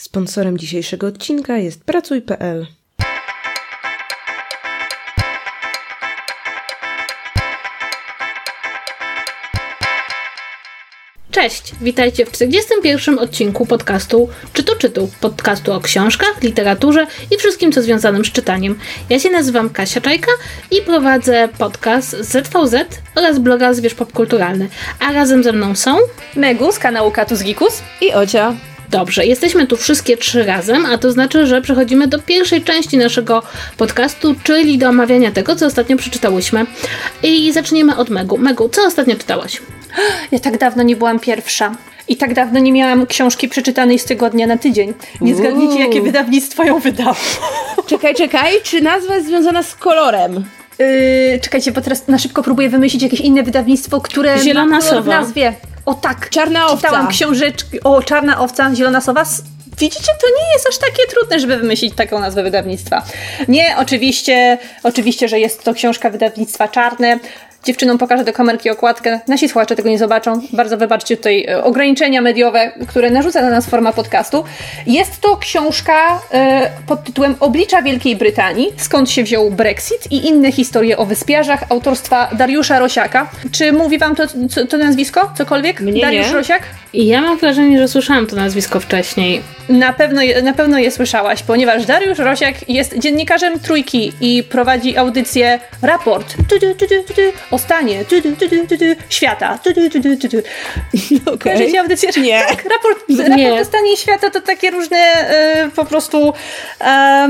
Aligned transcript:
Sponsorem 0.00 0.58
dzisiejszego 0.58 1.06
odcinka 1.06 1.58
jest 1.58 1.84
Pracuj.pl. 1.84 2.66
Cześć, 11.30 11.72
witajcie 11.80 12.26
w 12.26 12.32
41. 12.32 13.18
odcinku 13.18 13.66
podcastu 13.66 14.28
Czytu 14.52 14.76
Czytu, 14.76 15.10
podcastu 15.20 15.72
o 15.72 15.80
książkach, 15.80 16.42
literaturze 16.42 17.06
i 17.30 17.36
wszystkim 17.36 17.72
co 17.72 17.82
związanym 17.82 18.24
z 18.24 18.32
czytaniem. 18.32 18.78
Ja 19.10 19.18
się 19.18 19.30
nazywam 19.30 19.70
Kasia 19.70 20.00
Czajka 20.00 20.32
i 20.70 20.82
prowadzę 20.82 21.48
podcast 21.58 22.10
ZVZ 22.10 22.74
oraz 23.14 23.38
bloga 23.38 23.74
Zwierz 23.74 23.94
Popkulturalny. 23.94 24.68
A 25.00 25.12
razem 25.12 25.44
ze 25.44 25.52
mną 25.52 25.74
są 25.74 25.96
Megu 26.36 26.72
z 26.72 26.78
kanału 26.78 27.10
Katus 27.10 27.42
Gikus 27.42 27.82
i 28.00 28.12
Ocia. 28.12 28.69
Dobrze, 28.90 29.26
jesteśmy 29.26 29.66
tu 29.66 29.76
wszystkie 29.76 30.16
trzy 30.16 30.44
razem, 30.44 30.86
a 30.86 30.98
to 30.98 31.12
znaczy, 31.12 31.46
że 31.46 31.62
przechodzimy 31.62 32.06
do 32.06 32.18
pierwszej 32.18 32.62
części 32.62 32.98
naszego 32.98 33.42
podcastu, 33.76 34.34
czyli 34.44 34.78
do 34.78 34.88
omawiania 34.88 35.30
tego, 35.30 35.56
co 35.56 35.66
ostatnio 35.66 35.96
przeczytałyśmy. 35.96 36.66
I 37.22 37.52
zaczniemy 37.52 37.96
od 37.96 38.10
Megu. 38.10 38.38
Megu, 38.38 38.68
co 38.68 38.82
ostatnio 38.86 39.16
czytałaś? 39.16 39.62
Ja 40.32 40.38
tak 40.38 40.58
dawno 40.58 40.82
nie 40.82 40.96
byłam 40.96 41.20
pierwsza. 41.20 41.74
I 42.08 42.16
tak 42.16 42.34
dawno 42.34 42.60
nie 42.60 42.72
miałam 42.72 43.06
książki 43.06 43.48
przeczytanej 43.48 43.98
z 43.98 44.04
tygodnia 44.04 44.46
na 44.46 44.56
tydzień. 44.56 44.94
Nie 45.20 45.34
zgadnijcie, 45.34 45.80
jakie 45.80 46.02
wydawnictwo 46.02 46.64
ją 46.64 46.78
wydało. 46.78 47.16
Czekaj, 47.90 48.14
czekaj, 48.14 48.52
czy 48.62 48.80
nazwa 48.80 49.14
jest 49.14 49.26
związana 49.26 49.62
z 49.62 49.74
kolorem? 49.74 50.44
Yy, 50.78 51.40
czekajcie, 51.40 51.72
bo 51.72 51.80
teraz 51.80 52.08
na 52.08 52.18
szybko 52.18 52.42
próbuję 52.42 52.68
wymyślić 52.68 53.02
jakieś 53.02 53.20
inne 53.20 53.42
wydawnictwo, 53.42 54.00
które 54.00 54.38
Zielona 54.38 54.76
ma 54.76 54.82
kolor 54.82 55.04
w 55.04 55.06
nazwie. 55.06 55.54
O 55.86 55.94
tak. 55.94 56.30
Czarna 56.30 56.66
owca. 56.66 56.76
Czytałam 56.76 57.08
książeczki. 57.08 57.82
O, 57.84 58.02
Czarna 58.02 58.40
Owca, 58.40 58.74
Zielona 58.74 59.00
Sowa. 59.00 59.24
Widzicie, 59.78 60.12
to 60.20 60.26
nie 60.26 60.52
jest 60.52 60.68
aż 60.68 60.78
takie 60.78 61.06
trudne, 61.10 61.40
żeby 61.40 61.56
wymyślić 61.56 61.94
taką 61.94 62.20
nazwę 62.20 62.42
wydawnictwa. 62.42 63.02
Nie, 63.48 63.76
oczywiście, 63.78 64.58
oczywiście, 64.82 65.28
że 65.28 65.40
jest 65.40 65.64
to 65.64 65.74
książka 65.74 66.10
wydawnictwa 66.10 66.68
Czarne. 66.68 67.18
Dziewczynom 67.64 67.98
pokażę 67.98 68.24
do 68.24 68.32
kamerki 68.32 68.70
okładkę. 68.70 69.20
Nasi 69.28 69.48
słuchacze 69.48 69.76
tego 69.76 69.88
nie 69.88 69.98
zobaczą. 69.98 70.40
Bardzo 70.52 70.76
wybaczcie 70.76 71.16
tutaj 71.16 71.44
e, 71.48 71.64
ograniczenia 71.64 72.20
mediowe, 72.20 72.72
które 72.88 73.10
narzuca 73.10 73.42
na 73.42 73.50
nas 73.50 73.66
forma 73.66 73.92
podcastu. 73.92 74.44
Jest 74.86 75.20
to 75.20 75.36
książka 75.36 76.20
e, 76.32 76.70
pod 76.86 77.04
tytułem 77.04 77.34
Oblicza 77.40 77.82
Wielkiej 77.82 78.16
Brytanii, 78.16 78.66
skąd 78.76 79.10
się 79.10 79.22
wziął 79.24 79.50
Brexit 79.50 80.12
i 80.12 80.26
inne 80.28 80.52
historie 80.52 80.96
o 80.96 81.06
wyspiarzach 81.06 81.64
autorstwa 81.68 82.28
Dariusza 82.32 82.78
Rosiaka. 82.78 83.30
Czy 83.52 83.72
mówi 83.72 83.98
wam 83.98 84.16
to, 84.16 84.22
co- 84.50 84.66
to 84.66 84.78
nazwisko? 84.78 85.32
Cokolwiek? 85.38 85.80
Mnie 85.80 86.00
Dariusz 86.02 86.26
nie. 86.26 86.32
Rosiak? 86.32 86.62
I 86.92 87.06
ja 87.06 87.20
mam 87.20 87.38
wrażenie, 87.38 87.78
że 87.78 87.88
słyszałam 87.88 88.26
to 88.26 88.36
nazwisko 88.36 88.80
wcześniej. 88.80 89.42
Na 89.68 89.92
pewno, 89.92 90.20
na 90.42 90.52
pewno 90.52 90.78
je 90.78 90.90
słyszałaś, 90.90 91.42
ponieważ 91.42 91.86
Dariusz 91.86 92.18
Rosiak 92.18 92.68
jest 92.68 92.98
dziennikarzem 92.98 93.60
trójki 93.60 94.12
i 94.20 94.42
prowadzi 94.42 94.96
audycję 94.96 95.58
Raport 95.82 96.34
o 97.50 97.58
stanie 97.58 98.04
tu, 98.04 98.22
tu, 98.22 98.36
tu, 98.36 98.84
świata. 99.08 99.58
Okej. 101.26 101.38
Kojarzycie 101.38 101.80
audycję? 101.80 102.10
Nie. 102.22 102.40
Tak, 102.40 102.64
raport, 102.64 103.08
Nie. 103.08 103.44
raport 103.44 103.62
o 103.62 103.64
stanie 103.64 103.96
świata 103.96 104.30
to 104.30 104.40
takie 104.40 104.70
różne 104.70 104.96
e, 104.96 105.70
po 105.76 105.84
prostu 105.84 106.32
e, 106.80 107.28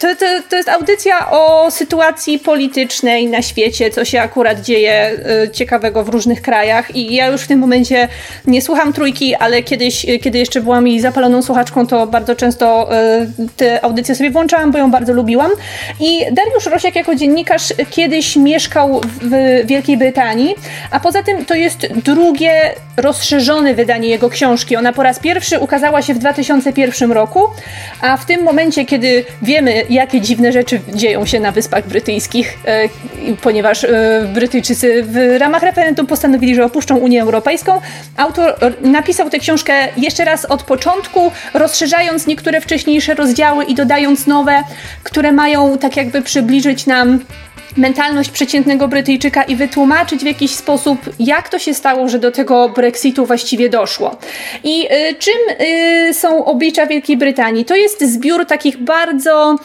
to, 0.00 0.16
to, 0.16 0.26
to 0.50 0.56
jest 0.56 0.68
audycja 0.68 1.30
o 1.30 1.70
sytuacji 1.70 2.38
politycznej 2.38 3.26
na 3.26 3.42
świecie, 3.42 3.90
co 3.90 4.04
się 4.04 4.20
akurat 4.20 4.60
dzieje 4.60 4.92
e, 4.92 5.50
ciekawego 5.50 6.04
w 6.04 6.08
różnych 6.08 6.42
krajach 6.42 6.96
i 6.96 7.14
ja 7.14 7.26
już 7.26 7.40
w 7.42 7.48
tym 7.48 7.58
momencie 7.58 8.08
nie 8.46 8.62
słucham 8.62 8.92
trójki, 8.92 9.34
ale 9.34 9.62
kiedyś, 9.62 10.06
kiedy 10.22 10.38
jeszcze 10.38 10.60
byłam 10.60 10.86
jej 10.86 11.00
zapaloną 11.00 11.42
słuchaczką, 11.42 11.86
to 11.86 12.06
bardzo 12.06 12.36
często 12.36 12.94
e, 12.96 13.26
te 13.56 13.84
audycje 13.84 14.14
sobie 14.14 14.30
włączałam, 14.30 14.72
bo 14.72 14.78
ją 14.78 14.90
bardzo 14.90 15.12
lubiłam 15.12 15.50
i 16.00 16.20
Dariusz 16.32 16.66
Rosiak 16.66 16.96
jako 16.96 17.14
dziennikarz 17.14 17.74
kiedyś 17.90 18.36
mieszkał 18.36 18.69
w 19.22 19.62
Wielkiej 19.66 19.96
Brytanii, 19.96 20.54
a 20.90 21.00
poza 21.00 21.22
tym 21.22 21.44
to 21.44 21.54
jest 21.54 21.86
drugie 22.04 22.74
rozszerzone 22.96 23.74
wydanie 23.74 24.08
jego 24.08 24.30
książki. 24.30 24.76
Ona 24.76 24.92
po 24.92 25.02
raz 25.02 25.18
pierwszy 25.18 25.58
ukazała 25.58 26.02
się 26.02 26.14
w 26.14 26.18
2001 26.18 27.12
roku, 27.12 27.40
a 28.00 28.16
w 28.16 28.26
tym 28.26 28.42
momencie, 28.42 28.84
kiedy 28.84 29.24
wiemy, 29.42 29.84
jakie 29.90 30.20
dziwne 30.20 30.52
rzeczy 30.52 30.80
dzieją 30.94 31.26
się 31.26 31.40
na 31.40 31.52
Wyspach 31.52 31.88
Brytyjskich, 31.88 32.58
e, 32.64 32.88
ponieważ 33.42 33.84
e, 33.84 33.88
Brytyjczycy 34.34 35.02
w 35.02 35.36
ramach 35.38 35.62
referendum 35.62 36.06
postanowili, 36.06 36.54
że 36.54 36.64
opuszczą 36.64 36.96
Unię 36.96 37.22
Europejską, 37.22 37.80
autor 38.16 38.54
napisał 38.80 39.30
tę 39.30 39.38
książkę 39.38 39.72
jeszcze 39.96 40.24
raz 40.24 40.44
od 40.44 40.62
początku, 40.62 41.32
rozszerzając 41.54 42.26
niektóre 42.26 42.60
wcześniejsze 42.60 43.14
rozdziały 43.14 43.64
i 43.64 43.74
dodając 43.74 44.26
nowe, 44.26 44.62
które 45.02 45.32
mają 45.32 45.78
tak 45.78 45.96
jakby 45.96 46.22
przybliżyć 46.22 46.86
nam 46.86 47.20
mentalność 47.76 48.30
przeciętnego 48.30 48.88
Brytyjczyka 48.88 49.42
i 49.42 49.56
wytłumaczyć 49.56 50.20
w 50.20 50.26
jakiś 50.26 50.54
sposób, 50.54 50.98
jak 51.18 51.48
to 51.48 51.58
się 51.58 51.74
stało, 51.74 52.08
że 52.08 52.18
do 52.18 52.32
tego 52.32 52.68
Brexitu 52.68 53.26
właściwie 53.26 53.68
doszło. 53.68 54.16
I 54.64 54.86
y, 54.92 55.14
czym 55.14 55.66
y, 55.66 56.14
są 56.14 56.44
oblicza 56.44 56.86
Wielkiej 56.86 57.16
Brytanii? 57.16 57.64
To 57.64 57.76
jest 57.76 58.04
zbiór 58.04 58.46
takich 58.46 58.76
bardzo 58.76 59.56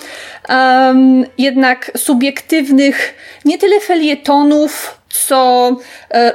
em, 0.49 1.25
jednak 1.37 1.91
subiektywnych, 1.97 3.15
nie 3.45 3.57
tyle 3.57 3.79
felietonów, 3.79 4.99
co 5.09 5.69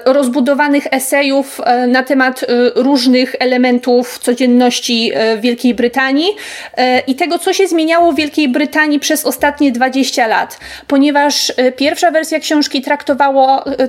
rozbudowanych 0.04 0.86
esejów 0.90 1.60
e, 1.64 1.86
na 1.86 2.02
temat 2.02 2.42
e, 2.42 2.46
różnych 2.74 3.36
elementów 3.38 4.18
codzienności 4.18 5.10
e, 5.14 5.38
Wielkiej 5.38 5.74
Brytanii 5.74 6.28
e, 6.76 7.00
i 7.00 7.14
tego, 7.14 7.38
co 7.38 7.52
się 7.52 7.66
zmieniało 7.68 8.12
w 8.12 8.16
Wielkiej 8.16 8.48
Brytanii 8.48 9.00
przez 9.00 9.24
ostatnie 9.24 9.72
20 9.72 10.26
lat. 10.26 10.58
Ponieważ 10.86 11.52
e, 11.56 11.72
pierwsza 11.72 12.10
wersja 12.10 12.40
książki 12.40 12.82
traktowało, 12.82 13.66
e, 13.66 13.88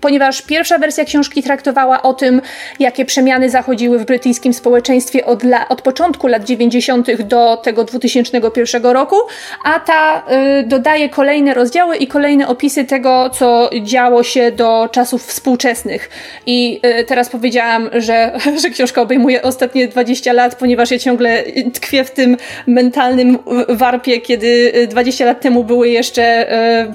ponieważ 0.00 0.42
pierwsza 0.42 0.78
wersja 0.78 1.04
książki 1.04 1.42
traktowała 1.42 2.02
o 2.02 2.14
tym, 2.14 2.42
jakie 2.80 3.04
przemiany 3.04 3.50
zachodziły 3.50 3.98
w 3.98 4.04
brytyjskim 4.04 4.54
społeczeństwie 4.54 5.26
od, 5.26 5.44
la, 5.44 5.68
od 5.68 5.82
początku 5.82 6.26
lat 6.26 6.44
90. 6.44 7.22
do 7.22 7.56
tego 7.56 7.84
2001 7.84 8.82
roku, 8.82 9.16
a 9.64 9.80
ta 9.80 10.24
dodaje 10.64 11.08
kolejne 11.08 11.54
rozdziały 11.54 11.96
i 11.96 12.06
kolejne 12.06 12.48
opisy 12.48 12.84
tego, 12.84 13.30
co 13.30 13.70
działo 13.82 14.22
się 14.22 14.52
do 14.52 14.88
czasów 14.92 15.25
współczesnych. 15.26 16.10
I 16.46 16.80
y, 17.00 17.04
teraz 17.04 17.28
powiedziałam, 17.28 17.90
że, 17.92 18.32
że 18.62 18.70
książka 18.70 19.02
obejmuje 19.02 19.42
ostatnie 19.42 19.88
20 19.88 20.32
lat, 20.32 20.54
ponieważ 20.54 20.90
ja 20.90 20.98
ciągle 20.98 21.44
tkwię 21.74 22.04
w 22.04 22.10
tym 22.10 22.36
mentalnym 22.66 23.38
warpie, 23.68 24.20
kiedy 24.20 24.72
y, 24.76 24.86
20 24.86 25.24
lat 25.24 25.40
temu 25.40 25.64
były 25.64 25.88
jeszcze, 25.88 26.46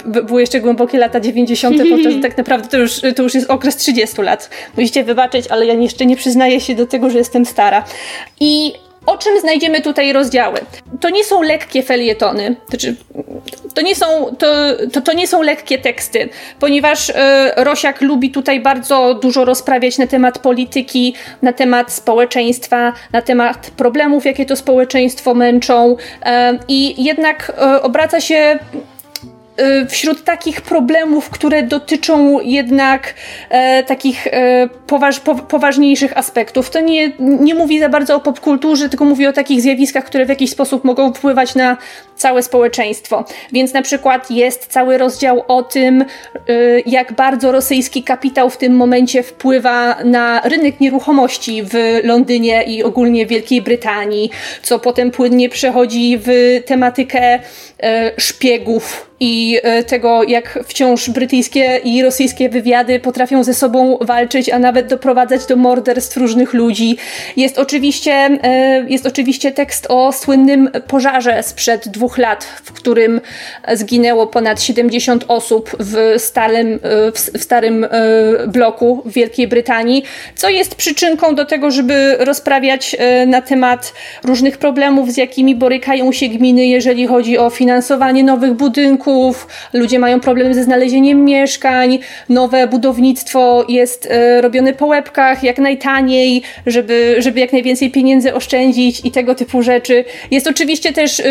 b- 0.05 0.23
były 0.23 0.41
jeszcze 0.41 0.59
głębokie 0.59 0.97
lata 0.97 1.19
90., 1.19 1.77
podczas 1.89 2.13
tak 2.27 2.37
naprawdę 2.37 2.67
to 2.67 2.77
już, 2.77 3.01
to 3.15 3.23
już 3.23 3.35
jest 3.35 3.49
okres 3.49 3.75
30 3.75 4.21
lat. 4.21 4.49
Musicie 4.77 5.03
wybaczyć, 5.03 5.45
ale 5.49 5.65
ja 5.65 5.73
jeszcze 5.73 6.05
nie 6.05 6.15
przyznaję 6.15 6.61
się 6.61 6.75
do 6.75 6.85
tego, 6.85 7.09
że 7.09 7.17
jestem 7.17 7.45
stara. 7.45 7.83
I 8.39 8.73
o 9.05 9.17
czym 9.17 9.39
znajdziemy 9.39 9.81
tutaj 9.81 10.13
rozdziały? 10.13 10.59
To 10.99 11.09
nie 11.09 11.23
są 11.23 11.41
lekkie 11.41 11.83
felietony, 11.83 12.55
znaczy, 12.69 12.95
to, 13.73 13.81
nie 13.81 13.95
są, 13.95 14.35
to, 14.37 14.47
to, 14.93 15.01
to 15.01 15.13
nie 15.13 15.27
są 15.27 15.41
lekkie 15.41 15.77
teksty, 15.77 16.29
ponieważ 16.59 17.09
e, 17.09 17.53
Rosiak 17.57 18.01
lubi 18.01 18.31
tutaj 18.31 18.59
bardzo 18.59 19.13
dużo 19.13 19.45
rozprawiać 19.45 19.97
na 19.97 20.07
temat 20.07 20.39
polityki, 20.39 21.13
na 21.41 21.53
temat 21.53 21.91
społeczeństwa, 21.91 22.93
na 23.13 23.21
temat 23.21 23.71
problemów, 23.77 24.25
jakie 24.25 24.45
to 24.45 24.55
społeczeństwo 24.55 25.33
męczą 25.33 25.95
e, 26.23 26.59
i 26.67 27.03
jednak 27.03 27.51
e, 27.57 27.81
obraca 27.81 28.21
się 28.21 28.59
y, 28.75 28.90
wśród 29.89 30.23
takich 30.23 30.61
problemów, 30.61 31.29
które 31.29 31.63
dotyczą 31.63 32.39
jednak 32.39 33.13
e, 33.49 33.83
takich 33.83 34.27
e, 34.27 34.69
poważ, 34.87 35.19
po, 35.19 35.35
poważniejszych 35.35 36.17
aspektów. 36.17 36.69
To 36.69 36.79
nie, 36.79 37.11
nie 37.19 37.55
mówi 37.55 37.79
za 37.79 37.89
bardzo 37.89 38.15
o 38.15 38.19
popkulturze, 38.19 38.89
tylko 38.89 39.05
mówi 39.05 39.27
o 39.27 39.33
takich 39.33 39.61
zjawiskach, 39.61 40.05
które 40.05 40.25
w 40.25 40.29
jakiś 40.29 40.51
sposób 40.51 40.83
mogą 40.83 41.13
wpływać 41.13 41.55
na 41.55 41.77
całe 42.21 42.43
społeczeństwo. 42.43 43.25
Więc 43.51 43.73
na 43.73 43.81
przykład 43.81 44.31
jest 44.31 44.67
cały 44.67 44.97
rozdział 44.97 45.43
o 45.47 45.63
tym, 45.63 46.05
y, 46.49 46.83
jak 46.85 47.13
bardzo 47.13 47.51
rosyjski 47.51 48.03
kapitał 48.03 48.49
w 48.49 48.57
tym 48.57 48.73
momencie 48.73 49.23
wpływa 49.23 50.03
na 50.03 50.41
rynek 50.43 50.79
nieruchomości 50.79 51.63
w 51.63 51.99
Londynie 52.03 52.63
i 52.63 52.83
ogólnie 52.83 53.25
Wielkiej 53.25 53.61
Brytanii, 53.61 54.29
co 54.61 54.79
potem 54.79 55.11
płynnie 55.11 55.49
przechodzi 55.49 56.19
w 56.25 56.59
tematykę 56.65 57.39
e, 57.83 58.11
szpiegów 58.17 59.11
i 59.19 59.59
e, 59.63 59.83
tego, 59.83 60.23
jak 60.23 60.59
wciąż 60.67 61.09
brytyjskie 61.09 61.79
i 61.83 62.03
rosyjskie 62.03 62.49
wywiady 62.49 62.99
potrafią 62.99 63.43
ze 63.43 63.53
sobą 63.53 63.97
walczyć, 64.01 64.49
a 64.49 64.59
nawet 64.59 64.87
doprowadzać 64.87 65.45
do 65.45 65.55
morderstw 65.55 66.17
różnych 66.17 66.53
ludzi. 66.53 66.97
Jest 67.37 67.59
oczywiście, 67.59 68.39
jest 68.87 69.05
oczywiście 69.05 69.51
tekst 69.51 69.85
o 69.89 70.11
słynnym 70.11 70.69
pożarze 70.87 71.43
sprzed 71.43 71.87
dwóch 71.87 72.10
dwóch 72.11 72.17
lat, 72.17 72.43
w 72.43 72.71
którym 72.71 73.21
zginęło 73.73 74.27
ponad 74.27 74.61
70 74.61 75.25
osób 75.27 75.75
w 75.79 76.15
starym, 76.17 76.79
w 77.13 77.43
starym 77.43 77.87
bloku 78.47 79.01
w 79.05 79.13
Wielkiej 79.13 79.47
Brytanii, 79.47 80.03
co 80.35 80.49
jest 80.49 80.75
przyczynką 80.75 81.35
do 81.35 81.45
tego, 81.45 81.71
żeby 81.71 82.17
rozprawiać 82.19 82.95
na 83.27 83.41
temat 83.41 83.93
różnych 84.23 84.57
problemów, 84.57 85.11
z 85.11 85.17
jakimi 85.17 85.55
borykają 85.55 86.11
się 86.11 86.27
gminy, 86.27 86.65
jeżeli 86.65 87.07
chodzi 87.07 87.37
o 87.37 87.49
finansowanie 87.49 88.23
nowych 88.23 88.53
budynków, 88.53 89.47
ludzie 89.73 89.99
mają 89.99 90.19
problemy 90.19 90.53
ze 90.53 90.63
znalezieniem 90.63 91.25
mieszkań, 91.25 91.99
nowe 92.29 92.67
budownictwo 92.67 93.65
jest 93.69 94.09
robione 94.41 94.73
po 94.73 94.85
łebkach, 94.85 95.43
jak 95.43 95.57
najtaniej, 95.57 96.41
żeby, 96.65 97.15
żeby 97.19 97.39
jak 97.39 97.53
najwięcej 97.53 97.91
pieniędzy 97.91 98.33
oszczędzić 98.33 99.05
i 99.05 99.11
tego 99.11 99.35
typu 99.35 99.61
rzeczy. 99.61 100.05
Jest 100.31 100.47
oczywiście 100.47 100.93
też 100.93 101.21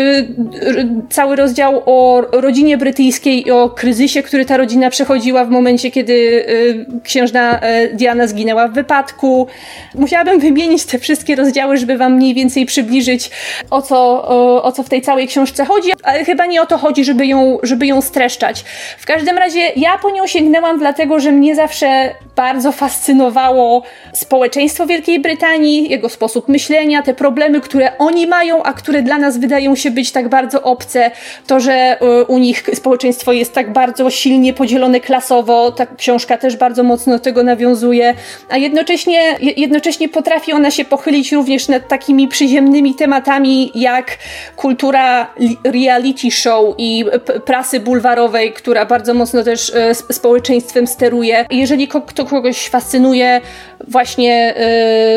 cały 1.09 1.35
rozdział 1.35 1.83
o 1.85 2.21
rodzinie 2.31 2.77
brytyjskiej 2.77 3.47
i 3.47 3.51
o 3.51 3.69
kryzysie, 3.69 4.23
który 4.23 4.45
ta 4.45 4.57
rodzina 4.57 4.89
przechodziła 4.89 5.45
w 5.45 5.49
momencie, 5.49 5.91
kiedy 5.91 6.13
y, 6.13 6.85
księżna 7.03 7.59
y, 7.59 7.95
Diana 7.95 8.27
zginęła 8.27 8.67
w 8.67 8.73
wypadku. 8.73 9.47
Musiałabym 9.95 10.39
wymienić 10.39 10.85
te 10.85 10.99
wszystkie 10.99 11.35
rozdziały, 11.35 11.77
żeby 11.77 11.97
wam 11.97 12.15
mniej 12.15 12.33
więcej 12.33 12.65
przybliżyć 12.65 13.31
o 13.69 13.81
co, 13.81 13.97
o, 14.27 14.63
o 14.63 14.71
co 14.71 14.83
w 14.83 14.89
tej 14.89 15.01
całej 15.01 15.27
książce 15.27 15.65
chodzi, 15.65 15.91
ale 16.03 16.25
chyba 16.25 16.45
nie 16.45 16.61
o 16.61 16.65
to 16.65 16.77
chodzi, 16.77 17.03
żeby 17.05 17.25
ją, 17.25 17.57
żeby 17.63 17.87
ją 17.87 18.01
streszczać. 18.01 18.63
W 18.97 19.05
każdym 19.05 19.37
razie 19.37 19.59
ja 19.75 19.97
po 19.97 20.09
nią 20.09 20.27
sięgnęłam 20.27 20.79
dlatego, 20.79 21.19
że 21.19 21.31
mnie 21.31 21.55
zawsze 21.55 22.15
bardzo 22.35 22.71
fascynowało 22.71 23.83
społeczeństwo 24.13 24.85
Wielkiej 24.85 25.19
Brytanii, 25.19 25.89
jego 25.89 26.09
sposób 26.09 26.47
myślenia, 26.47 27.01
te 27.01 27.13
problemy, 27.13 27.61
które 27.61 27.97
oni 27.97 28.27
mają, 28.27 28.63
a 28.63 28.73
które 28.73 29.01
dla 29.01 29.17
nas 29.17 29.37
wydają 29.37 29.75
się 29.75 29.91
być 29.91 30.11
tak 30.11 30.29
bardzo 30.29 30.61
obce. 30.61 31.11
To, 31.47 31.59
że 31.59 31.97
y, 32.21 32.25
u 32.25 32.37
nich 32.37 32.63
społeczeństwo 32.73 33.31
jest 33.31 33.53
tak 33.53 33.73
bardzo 33.73 34.09
silnie 34.09 34.53
podzielone 34.53 34.99
klasowo, 34.99 35.71
ta 35.71 35.85
książka 35.85 36.37
też 36.37 36.57
bardzo 36.57 36.83
mocno 36.83 37.13
do 37.13 37.19
tego 37.19 37.43
nawiązuje, 37.43 38.13
a 38.49 38.57
jednocześnie, 38.57 39.21
jednocześnie 39.57 40.09
potrafi 40.09 40.53
ona 40.53 40.71
się 40.71 40.85
pochylić 40.85 41.31
również 41.31 41.67
nad 41.67 41.87
takimi 41.87 42.27
przyziemnymi 42.27 42.95
tematami, 42.95 43.71
jak 43.75 44.17
kultura 44.55 45.33
reality 45.63 46.31
show 46.31 46.75
i 46.77 47.05
prasy 47.45 47.79
bulwarowej, 47.79 48.53
która 48.53 48.85
bardzo 48.85 49.13
mocno 49.13 49.43
też 49.43 49.69
y, 49.69 50.13
społeczeństwem 50.13 50.87
steruje. 50.87 51.45
Jeżeli 51.49 51.87
kto 52.25 52.29
kogoś 52.29 52.69
fascynuje 52.69 53.41
właśnie 53.87 54.55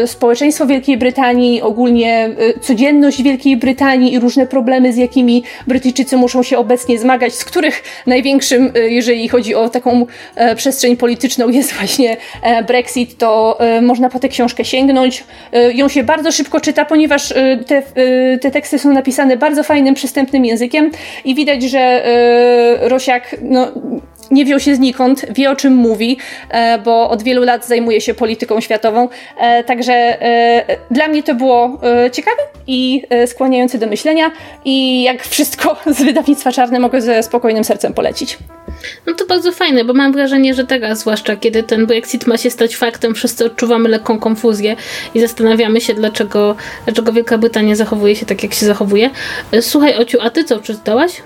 y, 0.03 0.07
społeczeństwo 0.07 0.67
Wielkiej 0.67 0.97
Brytanii, 0.97 1.63
ogólnie 1.63 2.31
y, 2.57 2.61
codzienność 2.61 3.23
Wielkiej 3.23 3.57
Brytanii 3.57 4.13
i 4.13 4.21
różne 4.21 4.47
problemy, 4.47 4.93
z 4.93 4.97
jakimi 4.97 5.43
Brytyjczycy 5.67 6.17
muszą 6.17 6.43
się 6.43 6.59
obecnie 6.59 6.99
zmagać, 6.99 7.35
z 7.35 7.45
których 7.45 7.83
największym, 8.07 8.73
y, 8.77 8.91
jeżeli 8.91 9.29
chodzi 9.29 9.55
o 9.55 9.69
taką 9.69 10.07
e, 10.35 10.57
przestrzeń 10.57 10.97
polityczną, 10.97 11.49
jest 11.49 11.73
właśnie 11.73 12.17
e, 12.43 12.63
Brexit, 12.63 13.19
to 13.19 13.61
e, 13.61 13.81
można 13.81 14.11
po 14.11 14.19
tę 14.19 14.29
książkę 14.29 14.65
sięgnąć. 14.65 15.25
Ją 15.75 15.89
się 15.89 16.03
bardzo 16.03 16.33
szybko 16.33 16.61
czyta, 16.61 16.85
ponieważ 16.85 17.35
te, 17.67 17.83
te 18.41 18.51
teksty 18.51 18.79
są 18.79 18.93
napisane 18.93 19.37
bardzo 19.37 19.63
fajnym, 19.63 19.95
przystępnym 19.95 20.45
językiem 20.45 20.91
i 21.25 21.35
widać, 21.35 21.63
że 21.63 22.03
Rosiak 22.81 23.37
no, 23.43 23.73
nie 24.31 24.45
wziął 24.45 24.61
się 24.61 24.75
znikąd, 24.75 25.25
wie 25.31 25.51
o 25.51 25.57
czym 25.57 25.75
mówi, 25.75 26.17
e, 26.51 26.79
bo 26.79 27.11
od 27.11 27.23
wielu 27.23 27.43
lat 27.43 27.67
zajmuje 27.67 28.01
się 28.01 28.15
polityką 28.15 28.61
światową. 28.61 29.09
E, 29.39 29.65
także 29.65 29.93
e, 29.93 30.77
dla 30.91 31.09
mnie 31.09 31.23
to 31.23 31.35
było 31.35 31.81
ciekawe 32.13 32.43
i 32.67 33.03
skłaniające 33.27 33.79
do 33.79 33.87
myślenia 33.87 34.31
i 34.65 35.03
jak 35.03 35.23
wszystko 35.23 35.77
z 35.97 36.03
wydawnictwa 36.03 36.53
Czarne 36.53 36.79
mogę 36.79 37.01
ze 37.01 37.23
spokojnym 37.23 37.65
sercem 37.65 37.95
polecić. 37.95 38.39
No 39.07 39.15
to 39.15 39.27
bardzo 39.27 39.53
fajne, 39.53 39.85
bo 39.85 39.95
mam 39.95 40.13
wrażenie, 40.13 40.55
że 40.55 40.67
teraz, 40.67 41.01
zwłaszcza 41.01 41.37
kiedy 41.37 41.63
ten 41.63 41.87
Brexit 41.87 42.27
ma 42.27 42.39
się 42.39 42.51
stać 42.51 42.77
faktem, 42.77 43.15
wszyscy 43.15 43.45
odczuwamy 43.45 43.89
lekką 43.89 44.19
konfuzję 44.19 44.77
i 45.15 45.21
zastanawiamy 45.21 45.81
się, 45.81 45.95
dlaczego, 45.95 46.57
dlaczego 46.85 47.13
Wielka 47.13 47.39
Brytania 47.39 47.77
zachowuje 47.77 48.17
się 48.17 48.27
tak, 48.27 48.43
jak 48.43 48.55
się 48.55 48.67
zachowuje. 48.67 49.11
Słuchaj, 49.61 49.97
Ociu, 49.97 50.19
a 50.21 50.31
ty 50.31 50.45
co 50.45 50.59
przeczytałaś? 50.61 51.23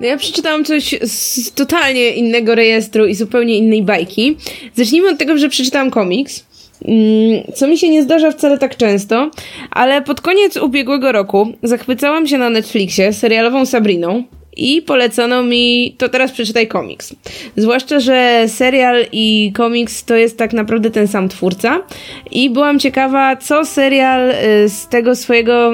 No 0.00 0.06
ja 0.06 0.16
przeczytałam 0.16 0.64
coś 0.64 0.94
z 1.02 1.52
totalnie 1.52 2.10
innego 2.10 2.54
rejestru 2.54 3.06
i 3.06 3.14
zupełnie 3.14 3.56
innej 3.56 3.82
bajki. 3.82 4.36
Zacznijmy 4.74 5.08
od 5.10 5.18
tego, 5.18 5.38
że 5.38 5.48
przeczytałam 5.48 5.90
komiks. 5.90 6.44
Mm, 6.84 7.42
co 7.54 7.66
mi 7.66 7.78
się 7.78 7.88
nie 7.88 8.02
zdarza 8.02 8.30
wcale 8.30 8.58
tak 8.58 8.76
często, 8.76 9.30
ale 9.70 10.02
pod 10.02 10.20
koniec 10.20 10.56
ubiegłego 10.56 11.12
roku 11.12 11.52
zachwycałam 11.62 12.26
się 12.26 12.38
na 12.38 12.50
Netflixie 12.50 13.12
serialową 13.12 13.66
Sabriną 13.66 14.24
i 14.56 14.82
polecono 14.82 15.42
mi 15.42 15.94
to 15.98 16.08
teraz 16.08 16.32
przeczytaj 16.32 16.68
komiks. 16.68 17.14
Zwłaszcza, 17.56 18.00
że 18.00 18.44
serial 18.48 19.04
i 19.12 19.52
komiks 19.54 20.04
to 20.04 20.16
jest 20.16 20.38
tak 20.38 20.52
naprawdę 20.52 20.90
ten 20.90 21.08
sam 21.08 21.28
twórca 21.28 21.82
i 22.30 22.50
byłam 22.50 22.78
ciekawa, 22.78 23.36
co 23.36 23.64
serial 23.64 24.30
y, 24.30 24.34
z 24.68 24.88
tego 24.88 25.16
swojego 25.16 25.72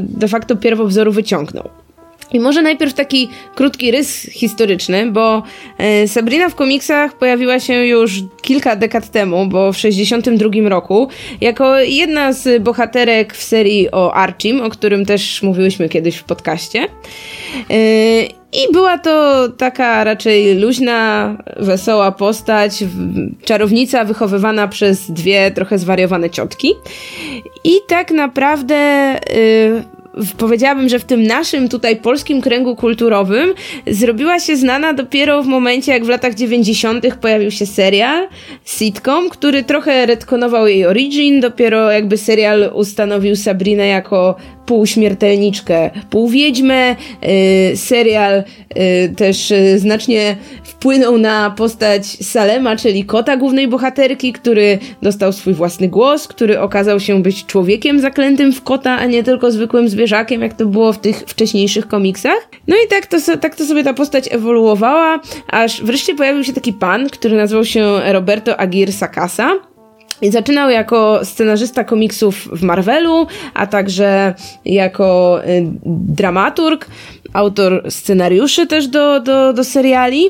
de 0.00 0.28
facto 0.28 0.56
pierwowzoru 0.56 1.12
wyciągnął. 1.12 1.77
I 2.32 2.40
może 2.40 2.62
najpierw 2.62 2.94
taki 2.94 3.28
krótki 3.54 3.90
rys 3.90 4.30
historyczny, 4.32 5.10
bo 5.10 5.42
e, 5.78 6.08
Sabrina 6.08 6.48
w 6.48 6.54
komiksach 6.54 7.18
pojawiła 7.18 7.60
się 7.60 7.74
już 7.74 8.12
kilka 8.42 8.76
dekad 8.76 9.10
temu, 9.10 9.46
bo 9.46 9.72
w 9.72 9.76
62 9.76 10.68
roku, 10.68 11.08
jako 11.40 11.78
jedna 11.78 12.32
z 12.32 12.62
bohaterek 12.62 13.34
w 13.34 13.42
serii 13.42 13.90
o 13.90 14.14
Archim, 14.14 14.60
o 14.60 14.70
którym 14.70 15.06
też 15.06 15.42
mówiłyśmy 15.42 15.88
kiedyś 15.88 16.16
w 16.16 16.24
podcaście. 16.24 16.86
E, 17.70 18.24
I 18.52 18.72
była 18.72 18.98
to 18.98 19.48
taka 19.48 20.04
raczej 20.04 20.58
luźna, 20.58 21.36
wesoła 21.56 22.12
postać, 22.12 22.84
czarownica 23.44 24.04
wychowywana 24.04 24.68
przez 24.68 25.10
dwie 25.10 25.50
trochę 25.50 25.78
zwariowane 25.78 26.30
ciotki. 26.30 26.74
I 27.64 27.72
tak 27.88 28.10
naprawdę 28.10 28.74
e, 28.74 29.18
powiedziałabym, 30.38 30.88
że 30.88 30.98
w 30.98 31.04
tym 31.04 31.22
naszym 31.22 31.68
tutaj 31.68 31.96
polskim 31.96 32.40
kręgu 32.40 32.76
kulturowym 32.76 33.54
zrobiła 33.86 34.40
się 34.40 34.56
znana 34.56 34.92
dopiero 34.92 35.42
w 35.42 35.46
momencie, 35.46 35.92
jak 35.92 36.04
w 36.04 36.08
latach 36.08 36.34
90. 36.34 37.06
pojawił 37.20 37.50
się 37.50 37.66
serial, 37.66 38.28
sitcom, 38.64 39.28
który 39.28 39.64
trochę 39.64 40.06
retkonował 40.06 40.66
jej 40.66 40.86
origin, 40.86 41.40
dopiero 41.40 41.92
jakby 41.92 42.16
serial 42.16 42.70
ustanowił 42.74 43.36
Sabrinę 43.36 43.86
jako 43.86 44.36
półśmiertelniczkę, 44.68 45.90
półwiedźmę. 46.10 46.96
Yy, 47.22 47.76
serial 47.76 48.44
yy, 48.76 49.08
też 49.16 49.50
yy, 49.50 49.78
znacznie 49.78 50.36
wpłynął 50.64 51.18
na 51.18 51.50
postać 51.50 52.06
Salema, 52.06 52.76
czyli 52.76 53.04
kota 53.04 53.36
głównej 53.36 53.68
bohaterki, 53.68 54.32
który 54.32 54.78
dostał 55.02 55.32
swój 55.32 55.54
własny 55.54 55.88
głos, 55.88 56.28
który 56.28 56.60
okazał 56.60 57.00
się 57.00 57.22
być 57.22 57.46
człowiekiem 57.46 58.00
zaklętym 58.00 58.52
w 58.52 58.62
kota, 58.62 58.98
a 58.98 59.06
nie 59.06 59.22
tylko 59.22 59.50
zwykłym 59.50 59.88
zwierzakiem, 60.08 60.42
jak 60.42 60.54
to 60.54 60.66
było 60.66 60.92
w 60.92 60.98
tych 60.98 61.16
wcześniejszych 61.16 61.88
komiksach. 61.88 62.48
No 62.66 62.76
i 62.76 62.88
tak 62.88 63.06
to, 63.06 63.16
tak 63.40 63.54
to 63.54 63.64
sobie 63.64 63.84
ta 63.84 63.94
postać 63.94 64.28
ewoluowała, 64.32 65.20
aż 65.48 65.82
wreszcie 65.82 66.14
pojawił 66.14 66.44
się 66.44 66.52
taki 66.52 66.72
pan, 66.72 67.08
który 67.10 67.36
nazywał 67.36 67.64
się 67.64 68.00
Roberto 68.12 68.60
Aguirre 68.60 68.92
Sacasa. 68.92 69.50
I 70.22 70.30
zaczynał 70.30 70.70
jako 70.70 71.20
scenarzysta 71.24 71.84
komiksów 71.84 72.48
w 72.52 72.62
Marvelu, 72.62 73.26
a 73.54 73.66
także 73.66 74.34
jako 74.64 75.40
y, 75.44 75.64
dramaturg, 75.86 76.86
autor 77.32 77.84
scenariuszy 77.88 78.66
też 78.66 78.88
do, 78.88 79.20
do, 79.20 79.52
do 79.52 79.64
seriali. 79.64 80.24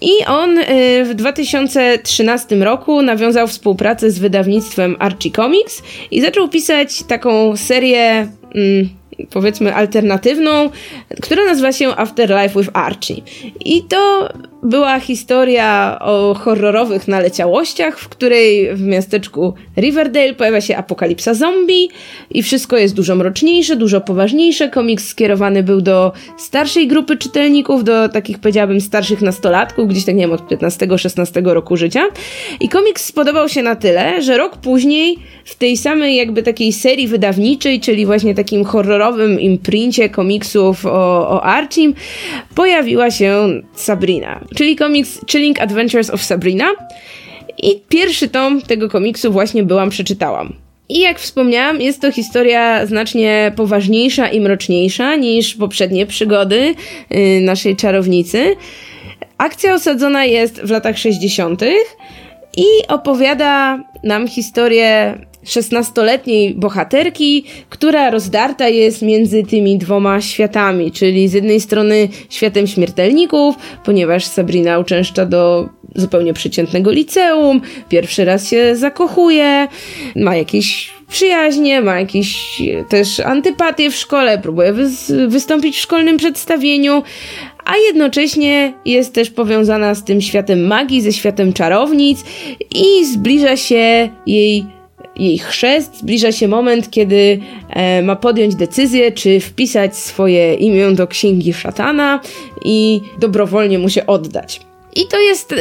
I 0.00 0.10
on 0.26 0.58
y, 0.58 0.64
w 1.04 1.14
2013 1.14 2.56
roku 2.56 3.02
nawiązał 3.02 3.48
współpracę 3.48 4.10
z 4.10 4.18
wydawnictwem 4.18 4.96
Archie 4.98 5.30
Comics 5.30 5.82
i 6.10 6.20
zaczął 6.20 6.48
pisać 6.48 7.02
taką 7.02 7.56
serię. 7.56 8.28
Powiedzmy 9.30 9.74
alternatywną, 9.74 10.70
która 11.22 11.44
nazywa 11.44 11.72
się 11.72 11.96
Afterlife 11.96 12.60
with 12.60 12.70
Archie. 12.72 13.16
I 13.64 13.82
to 13.82 14.28
była 14.62 15.00
historia 15.00 15.98
o 16.00 16.34
horrorowych 16.34 17.08
naleciałościach, 17.08 17.98
w 17.98 18.08
której 18.08 18.76
w 18.76 18.82
miasteczku 18.82 19.54
Riverdale 19.76 20.34
pojawia 20.34 20.60
się 20.60 20.76
apokalipsa 20.76 21.34
zombie 21.34 21.88
i 22.30 22.42
wszystko 22.42 22.76
jest 22.76 22.94
dużo 22.94 23.16
mroczniejsze, 23.16 23.76
dużo 23.76 24.00
poważniejsze. 24.00 24.68
Komiks 24.68 25.08
skierowany 25.08 25.62
był 25.62 25.80
do 25.80 26.12
starszej 26.38 26.86
grupy 26.86 27.16
czytelników, 27.16 27.84
do 27.84 28.08
takich 28.08 28.38
powiedziałabym 28.38 28.80
starszych 28.80 29.22
nastolatków, 29.22 29.88
gdzieś 29.88 30.04
tak 30.04 30.14
nie 30.14 30.22
wiem, 30.22 30.32
od 30.32 30.40
15-16 30.40 31.46
roku 31.46 31.76
życia. 31.76 32.00
I 32.60 32.68
komiks 32.68 33.04
spodobał 33.04 33.48
się 33.48 33.62
na 33.62 33.76
tyle, 33.76 34.22
że 34.22 34.36
rok 34.36 34.56
później 34.56 35.18
w 35.44 35.54
tej 35.54 35.76
samej 35.76 36.16
jakby 36.16 36.42
takiej 36.42 36.72
serii 36.72 37.08
wydawniczej, 37.08 37.80
czyli 37.80 38.06
właśnie 38.06 38.34
takim 38.34 38.64
horrorowym 38.64 39.40
imprincie 39.40 40.08
komiksów 40.08 40.86
o, 40.86 41.28
o 41.30 41.44
Archim, 41.44 41.94
pojawiła 42.54 43.10
się 43.10 43.62
Sabrina 43.74 44.47
czyli 44.56 44.76
komiks 44.76 45.20
Chilling 45.30 45.60
Adventures 45.60 46.10
of 46.10 46.22
Sabrina. 46.22 46.66
I 47.62 47.80
pierwszy 47.88 48.28
tom 48.28 48.62
tego 48.62 48.88
komiksu 48.88 49.32
właśnie 49.32 49.62
byłam, 49.62 49.90
przeczytałam. 49.90 50.52
I 50.88 51.00
jak 51.00 51.18
wspomniałam, 51.18 51.80
jest 51.80 52.00
to 52.00 52.12
historia 52.12 52.86
znacznie 52.86 53.52
poważniejsza 53.56 54.28
i 54.28 54.40
mroczniejsza 54.40 55.16
niż 55.16 55.54
poprzednie 55.54 56.06
przygody 56.06 56.74
yy, 57.10 57.40
naszej 57.40 57.76
czarownicy. 57.76 58.56
Akcja 59.38 59.74
osadzona 59.74 60.24
jest 60.24 60.60
w 60.60 60.70
latach 60.70 60.98
60. 60.98 61.62
i 62.56 62.66
opowiada 62.88 63.84
nam 64.04 64.28
historię 64.28 65.18
16-letniej 65.48 66.54
bohaterki, 66.54 67.44
która 67.68 68.10
rozdarta 68.10 68.68
jest 68.68 69.02
między 69.02 69.42
tymi 69.42 69.78
dwoma 69.78 70.20
światami, 70.20 70.92
czyli 70.92 71.28
z 71.28 71.32
jednej 71.32 71.60
strony 71.60 72.08
światem 72.30 72.66
śmiertelników, 72.66 73.56
ponieważ 73.84 74.24
Sabrina 74.24 74.78
uczęszcza 74.78 75.26
do 75.26 75.68
zupełnie 75.94 76.32
przeciętnego 76.34 76.90
liceum, 76.90 77.60
pierwszy 77.88 78.24
raz 78.24 78.48
się 78.48 78.76
zakochuje, 78.76 79.68
ma 80.16 80.36
jakieś 80.36 80.90
przyjaźnie, 81.08 81.80
ma 81.80 82.00
jakieś 82.00 82.62
też 82.88 83.20
antypatie 83.20 83.90
w 83.90 83.96
szkole, 83.96 84.38
próbuje 84.38 84.72
wystąpić 85.28 85.76
w 85.76 85.80
szkolnym 85.80 86.16
przedstawieniu, 86.16 87.02
a 87.64 87.76
jednocześnie 87.76 88.74
jest 88.84 89.14
też 89.14 89.30
powiązana 89.30 89.94
z 89.94 90.04
tym 90.04 90.20
światem 90.20 90.66
magii, 90.66 91.00
ze 91.00 91.12
światem 91.12 91.52
czarownic 91.52 92.24
i 92.74 93.04
zbliża 93.04 93.56
się 93.56 94.08
jej 94.26 94.77
jej 95.16 95.38
chrzest, 95.38 95.98
zbliża 95.98 96.32
się 96.32 96.48
moment, 96.48 96.90
kiedy 96.90 97.40
e, 97.70 98.02
ma 98.02 98.16
podjąć 98.16 98.54
decyzję, 98.54 99.12
czy 99.12 99.40
wpisać 99.40 99.96
swoje 99.96 100.54
imię 100.54 100.92
do 100.92 101.06
księgi 101.06 101.52
szatana 101.52 102.20
i 102.64 103.00
dobrowolnie 103.18 103.78
mu 103.78 103.88
się 103.88 104.06
oddać. 104.06 104.67
I 104.96 105.06
to 105.06 105.20
jest 105.20 105.52
y, 105.52 105.56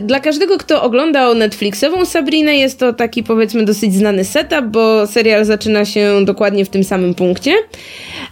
dla 0.00 0.20
każdego, 0.20 0.58
kto 0.58 0.82
oglądał 0.82 1.34
Netflixową 1.34 2.04
Sabrinę, 2.04 2.56
jest 2.56 2.78
to 2.78 2.92
taki 2.92 3.22
powiedzmy 3.22 3.64
dosyć 3.64 3.94
znany 3.94 4.24
setup, 4.24 4.64
bo 4.66 5.06
serial 5.06 5.44
zaczyna 5.44 5.84
się 5.84 6.24
dokładnie 6.24 6.64
w 6.64 6.68
tym 6.68 6.84
samym 6.84 7.14
punkcie. 7.14 7.54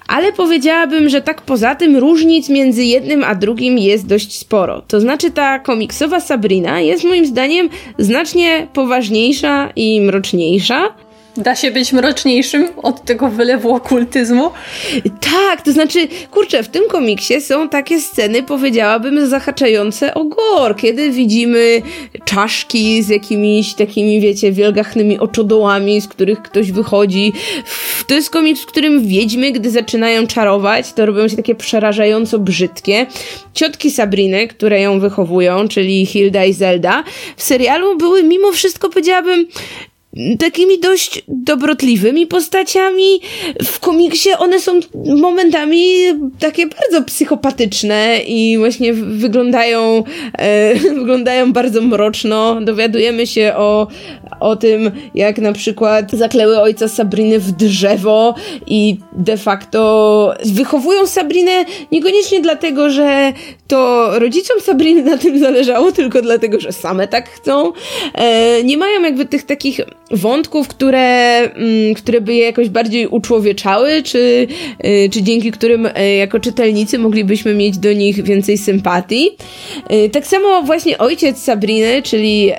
Ale 0.09 0.33
powiedziałabym, 0.33 1.09
że 1.09 1.21
tak 1.21 1.43
poza 1.43 1.75
tym 1.75 1.97
różnic 1.97 2.49
między 2.49 2.85
jednym 2.85 3.25
a 3.25 3.35
drugim 3.35 3.79
jest 3.79 4.07
dość 4.07 4.39
sporo. 4.39 4.83
To 4.89 5.01
znaczy 5.01 5.31
ta 5.31 5.59
komiksowa 5.59 6.21
Sabrina 6.21 6.81
jest 6.81 7.05
moim 7.05 7.27
zdaniem 7.27 7.69
znacznie 7.99 8.67
poważniejsza 8.73 9.73
i 9.77 10.01
mroczniejsza. 10.01 10.95
Da 11.37 11.57
się 11.57 11.71
być 11.71 11.93
mroczniejszym 11.93 12.69
od 12.83 13.05
tego 13.05 13.29
wylewu 13.29 13.75
okultyzmu? 13.75 14.51
Tak, 15.21 15.63
to 15.63 15.73
znaczy, 15.73 16.09
kurczę, 16.31 16.63
w 16.63 16.69
tym 16.69 16.89
komiksie 16.89 17.41
są 17.41 17.69
takie 17.69 18.01
sceny, 18.01 18.43
powiedziałabym, 18.43 19.27
zahaczające 19.27 20.15
o 20.15 20.25
gore, 20.25 20.75
kiedy 20.75 21.11
widzimy 21.11 21.83
czaszki 22.25 23.03
z 23.03 23.09
jakimiś 23.09 23.75
takimi, 23.75 24.21
wiecie, 24.21 24.53
wielgachnymi 24.53 25.19
oczodołami, 25.19 26.01
z 26.01 26.09
których 26.09 26.43
ktoś 26.43 26.73
wychodzi. 26.73 27.33
To 28.07 28.15
jest 28.15 28.31
komiks, 28.31 28.61
w 28.61 28.67
którym 28.67 29.07
wiedźmy, 29.07 29.53
gdy 29.53 29.71
zaczynają 29.71 30.27
czarować, 30.27 30.93
to 30.93 31.07
robią 31.07 31.29
się 31.29 31.37
takie 31.37 31.55
przerażająco 31.55 32.39
brzydkie. 32.39 33.07
Ciotki 33.55 33.91
Sabriny, 33.91 34.49
które 34.49 34.81
ją 34.81 35.01
wychowują, 35.01 35.69
czyli 35.69 36.07
Hilda 36.07 36.45
i 36.45 36.53
Zelda, 36.53 37.05
w 37.37 37.43
serialu 37.43 37.97
były 37.97 38.23
mimo 38.23 38.53
wszystko, 38.53 38.89
powiedziałabym, 38.89 39.47
takimi 40.39 40.79
dość 40.79 41.23
dobrotliwymi 41.29 42.27
postaciami. 42.27 43.21
W 43.65 43.81
komiksie 43.81 44.31
one 44.39 44.61
są 44.61 44.81
momentami 45.17 45.85
takie 46.39 46.67
bardzo 46.67 47.05
psychopatyczne 47.07 48.19
i 48.27 48.59
właśnie 48.59 48.95
wyglądają, 48.95 50.05
e, 50.39 50.75
wyglądają 51.01 51.53
bardzo 51.53 51.83
mroczno. 51.83 52.61
Dowiadujemy 52.61 53.27
się 53.27 53.53
o, 53.57 53.87
o 54.41 54.57
tym, 54.57 54.91
jak 55.15 55.39
na 55.39 55.53
przykład 55.53 56.11
zakleły 56.13 56.61
ojca 56.61 56.89
Sabriny 56.89 57.39
w 57.39 57.53
drzewo 57.53 58.35
i 58.67 58.99
de 59.13 59.37
facto 59.37 60.35
wychowują 60.45 61.07
Sabrinę 61.07 61.65
niekoniecznie 61.93 62.41
dlatego, 62.41 62.91
że 62.91 63.33
to 63.69 64.11
rodzicom 64.19 64.61
Sabriny 64.61 65.03
na 65.03 65.19
tym 65.19 65.39
zależało, 65.39 65.93
tylko 65.93 66.23
dlatego, 66.23 66.61
że 66.61 66.73
same 66.73 67.09
tak 67.09 67.31
chcą. 67.31 67.73
E, 68.15 68.65
nie 68.65 68.77
mają 68.77 69.03
jakby 69.03 69.27
tych 69.27 69.43
takich 69.43 69.81
wątków, 70.11 70.69
które, 70.69 71.39
mm, 71.39 71.95
które 71.95 72.21
by 72.21 72.35
je 72.35 72.45
jakoś 72.45 72.69
bardziej 72.69 73.07
uczłowieczały, 73.07 74.03
czy, 74.03 74.47
y, 74.85 75.09
czy 75.13 75.23
dzięki 75.23 75.53
którym 75.53 75.87
y, 75.87 76.15
jako 76.19 76.41
czytelnicy 76.41 76.99
moglibyśmy 76.99 77.55
mieć 77.55 77.79
do 77.79 77.93
nich 77.93 78.23
więcej 78.23 78.59
sympatii. 78.59 79.31
Y, 79.93 80.11
tak 80.11 80.27
samo 80.27 80.63
właśnie 80.63 80.99
ojciec 80.99 81.39
Sabriny, 81.39 82.03
czyli 82.03 82.53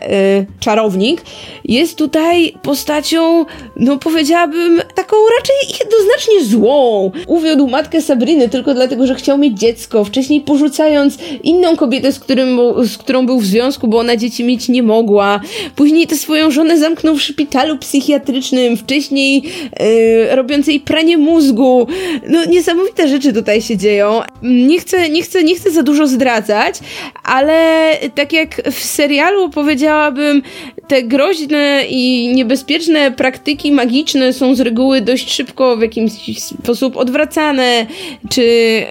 czarownik, 0.60 1.22
jest 1.65 1.98
tutaj 1.98 2.53
postacią, 2.62 3.46
no 3.75 3.98
powiedziałabym, 3.98 4.81
taką 4.96 5.15
raczej 5.39 5.55
jednoznacznie 5.79 6.46
złą. 6.46 7.12
Uwiódł 7.27 7.67
matkę 7.67 8.01
Sabriny 8.01 8.50
tylko 8.50 8.74
dlatego, 8.74 9.08
że 9.08 9.15
chciał 9.15 9.38
mieć 9.38 9.60
dziecko, 9.60 10.03
wcześniej 10.03 10.41
porzucając 10.41 11.17
inną 11.43 11.75
kobietę, 11.75 12.12
z, 12.12 12.20
którym, 12.20 12.60
z 12.84 12.98
którą 12.98 13.25
był 13.25 13.39
w 13.39 13.46
związku, 13.46 13.88
bo 13.88 14.00
ona 14.00 14.17
dzieci 14.17 14.43
mieć 14.43 14.70
nie 14.70 14.84
mogła. 14.84 15.41
Później 15.75 16.08
tę 16.08 16.15
swoją 16.15 16.51
żonę 16.51 16.77
zamknął 16.77 17.15
w 17.15 17.22
szpitalu 17.22 17.40
szpitalu 17.41 17.77
psychiatrycznym, 17.77 18.77
wcześniej 18.77 19.43
yy, 19.79 20.36
robiącej 20.36 20.79
pranie 20.79 21.17
mózgu. 21.17 21.88
No 22.27 22.45
niesamowite 22.45 23.07
rzeczy 23.07 23.33
tutaj 23.33 23.62
się 23.62 23.77
dzieją. 23.77 24.21
Nie 24.43 24.79
chcę, 24.79 25.10
nie 25.10 25.24
chcę, 25.24 25.43
nie 25.43 25.55
chcę 25.55 25.71
za 25.71 25.83
dużo 25.83 26.07
zdradzać, 26.07 26.75
ale 27.24 27.98
tak 28.15 28.33
jak 28.33 28.62
w 28.71 28.79
serialu 28.83 29.50
powiedziałabym, 29.50 30.41
te 30.88 31.03
groźne 31.03 31.83
i 31.89 32.31
niebezpieczne 32.36 33.12
praktyki 33.12 33.71
magiczne 33.71 34.33
są 34.33 34.55
z 34.55 34.60
reguły 34.60 35.01
dość 35.01 35.33
szybko 35.33 35.77
w 35.77 35.81
jakiś 35.81 36.39
sposób 36.39 36.98
odwracane, 36.98 37.86
czy 38.29 38.43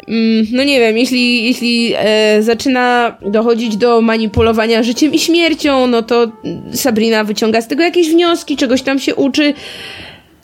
mm, 0.09 0.47
no 0.53 0.65
nie 0.65 0.81
wiem, 0.81 0.99
jeśli, 0.99 1.45
jeśli 1.45 1.93
e, 1.97 2.43
zaczyna 2.43 3.17
dochodzić 3.27 3.77
do 3.77 4.01
manipulowania 4.01 4.83
życiem 4.83 5.15
i 5.15 5.19
śmiercią, 5.19 5.87
no 5.87 6.03
to 6.03 6.33
Sabrina 6.73 7.25
wyciąga 7.25 7.61
z 7.61 7.69
tego 7.69 7.83
jakieś 7.83 8.11
wnioski, 8.11 8.40
czegoś 8.57 8.83
tam 8.83 8.99
się 8.99 9.15
uczy. 9.15 9.55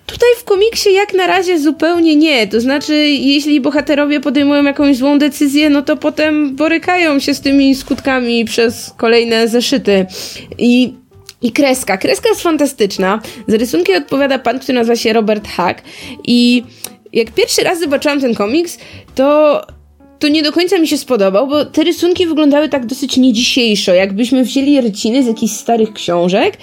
Tutaj 0.07 0.29
w 0.39 0.45
komiksie 0.45 0.93
jak 0.93 1.15
na 1.15 1.27
razie 1.27 1.59
zupełnie 1.59 2.17
nie. 2.17 2.47
To 2.47 2.61
znaczy, 2.61 2.95
jeśli 3.09 3.61
bohaterowie 3.61 4.21
podejmują 4.21 4.65
jakąś 4.65 4.97
złą 4.97 5.19
decyzję, 5.19 5.71
no 5.71 5.83
to 5.83 5.97
potem 5.97 6.57
borykają 6.57 7.19
się 7.21 7.35
z 7.35 7.41
tymi 7.41 7.75
skutkami 7.75 8.45
przez 8.45 8.95
kolejne 8.97 9.49
zeszyty. 9.49 10.07
I 10.59 10.95
i 11.43 11.53
kreska. 11.53 11.97
Kreska 11.97 12.29
jest 12.29 12.43
fantastyczna. 12.43 13.21
Za 13.49 13.57
rysunki 13.57 13.95
odpowiada 13.95 14.39
pan, 14.39 14.59
który 14.59 14.79
nazywa 14.79 14.97
się 14.97 15.13
Robert 15.13 15.49
Hack. 15.49 15.83
I 16.25 16.65
jak 17.13 17.31
pierwszy 17.31 17.63
raz 17.63 17.81
zobaczyłam 17.81 18.21
ten 18.21 18.35
komiks, 18.35 18.79
to 19.15 19.61
to 20.19 20.29
nie 20.29 20.43
do 20.43 20.53
końca 20.53 20.79
mi 20.79 20.89
się 20.89 20.99
spodobał, 20.99 21.47
bo 21.49 21.65
te 21.65 21.85
rysunki 21.85 22.27
wyglądały 22.27 22.69
tak 22.69 22.87
dosyć 22.87 23.17
niedzisiejszo, 23.17 23.95
jakbyśmy 23.95 24.45
wzięli 24.45 24.81
ryciny 24.81 25.23
z 25.23 25.27
jakichś 25.27 25.53
starych 25.53 25.93
książek 25.93 26.59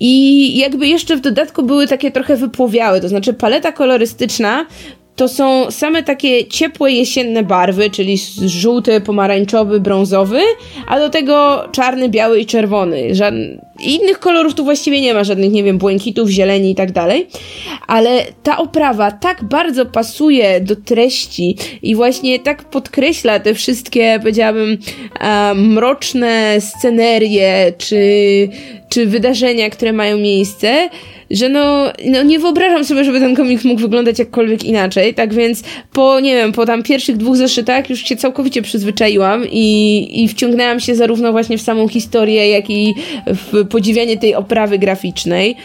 i 0.00 0.58
jakby 0.58 0.88
jeszcze 0.88 1.16
w 1.16 1.20
dodatku 1.20 1.62
były 1.62 1.86
takie 1.86 2.10
trochę 2.10 2.36
wypłowiałe, 2.36 3.00
to 3.00 3.08
znaczy 3.08 3.34
paleta 3.34 3.72
kolorystyczna 3.72 4.66
to 5.16 5.28
są 5.28 5.70
same 5.70 6.02
takie 6.02 6.46
ciepłe 6.46 6.92
jesienne 6.92 7.42
barwy, 7.42 7.90
czyli 7.90 8.18
żółty, 8.46 9.00
pomarańczowy, 9.00 9.80
brązowy, 9.80 10.40
a 10.86 10.98
do 10.98 11.10
tego 11.10 11.64
czarny, 11.72 12.08
biały 12.08 12.40
i 12.40 12.46
czerwony. 12.46 13.14
Żad... 13.14 13.34
Innych 13.80 14.18
kolorów 14.18 14.54
tu 14.54 14.64
właściwie 14.64 15.00
nie 15.00 15.14
ma, 15.14 15.24
żadnych, 15.24 15.52
nie 15.52 15.64
wiem, 15.64 15.78
błękitów, 15.78 16.28
zieleni 16.28 16.70
i 16.70 16.74
tak 16.74 16.92
dalej, 16.92 17.26
ale 17.86 18.24
ta 18.42 18.58
oprawa 18.58 19.10
tak 19.10 19.44
bardzo 19.44 19.86
pasuje 19.86 20.60
do 20.60 20.76
treści 20.76 21.56
i 21.82 21.94
właśnie 21.94 22.38
tak 22.38 22.64
podkreśla 22.64 23.40
te 23.40 23.54
wszystkie, 23.54 24.18
powiedziałabym, 24.18 24.78
mroczne 25.54 26.56
scenerie 26.60 27.72
czy, 27.78 28.04
czy 28.88 29.06
wydarzenia, 29.06 29.70
które 29.70 29.92
mają 29.92 30.18
miejsce, 30.18 30.88
że 31.30 31.48
no, 31.48 31.92
no 32.04 32.22
nie 32.22 32.38
wyobrażam 32.38 32.84
sobie, 32.84 33.04
żeby 33.04 33.20
ten 33.20 33.36
komiks 33.36 33.64
mógł 33.64 33.80
wyglądać 33.80 34.18
jakkolwiek 34.18 34.64
inaczej, 34.64 35.14
tak 35.14 35.34
więc 35.34 35.62
po, 35.92 36.20
nie 36.20 36.34
wiem, 36.34 36.52
po 36.52 36.66
tam 36.66 36.82
pierwszych 36.82 37.16
dwóch 37.16 37.36
zeszytach 37.36 37.90
już 37.90 38.00
się 38.00 38.16
całkowicie 38.16 38.62
przyzwyczaiłam 38.62 39.44
i, 39.50 40.08
i 40.24 40.28
wciągnęłam 40.28 40.80
się 40.80 40.94
zarówno 40.94 41.32
właśnie 41.32 41.58
w 41.58 41.62
samą 41.62 41.88
historię, 41.88 42.48
jak 42.48 42.70
i 42.70 42.94
w 43.26 43.66
podziwianie 43.68 44.16
tej 44.16 44.34
oprawy 44.34 44.78
graficznej. 44.78 45.56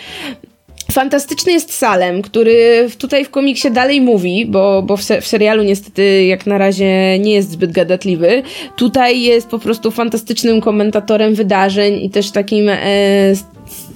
Fantastyczny 0.91 1.51
jest 1.51 1.73
Salem, 1.73 2.21
który 2.21 2.87
tutaj 2.97 3.25
w 3.25 3.29
komiksie 3.29 3.71
dalej 3.71 4.01
mówi, 4.01 4.45
bo, 4.45 4.81
bo 4.81 4.97
w, 4.97 5.03
se 5.03 5.21
w, 5.21 5.27
serialu 5.27 5.63
niestety 5.63 6.25
jak 6.25 6.45
na 6.45 6.57
razie 6.57 7.19
nie 7.19 7.33
jest 7.33 7.51
zbyt 7.51 7.71
gadatliwy. 7.71 8.43
Tutaj 8.75 9.21
jest 9.21 9.47
po 9.47 9.59
prostu 9.59 9.91
fantastycznym 9.91 10.61
komentatorem 10.61 11.35
wydarzeń 11.35 12.03
i 12.03 12.09
też 12.09 12.31
takim 12.31 12.69
e, 12.69 12.77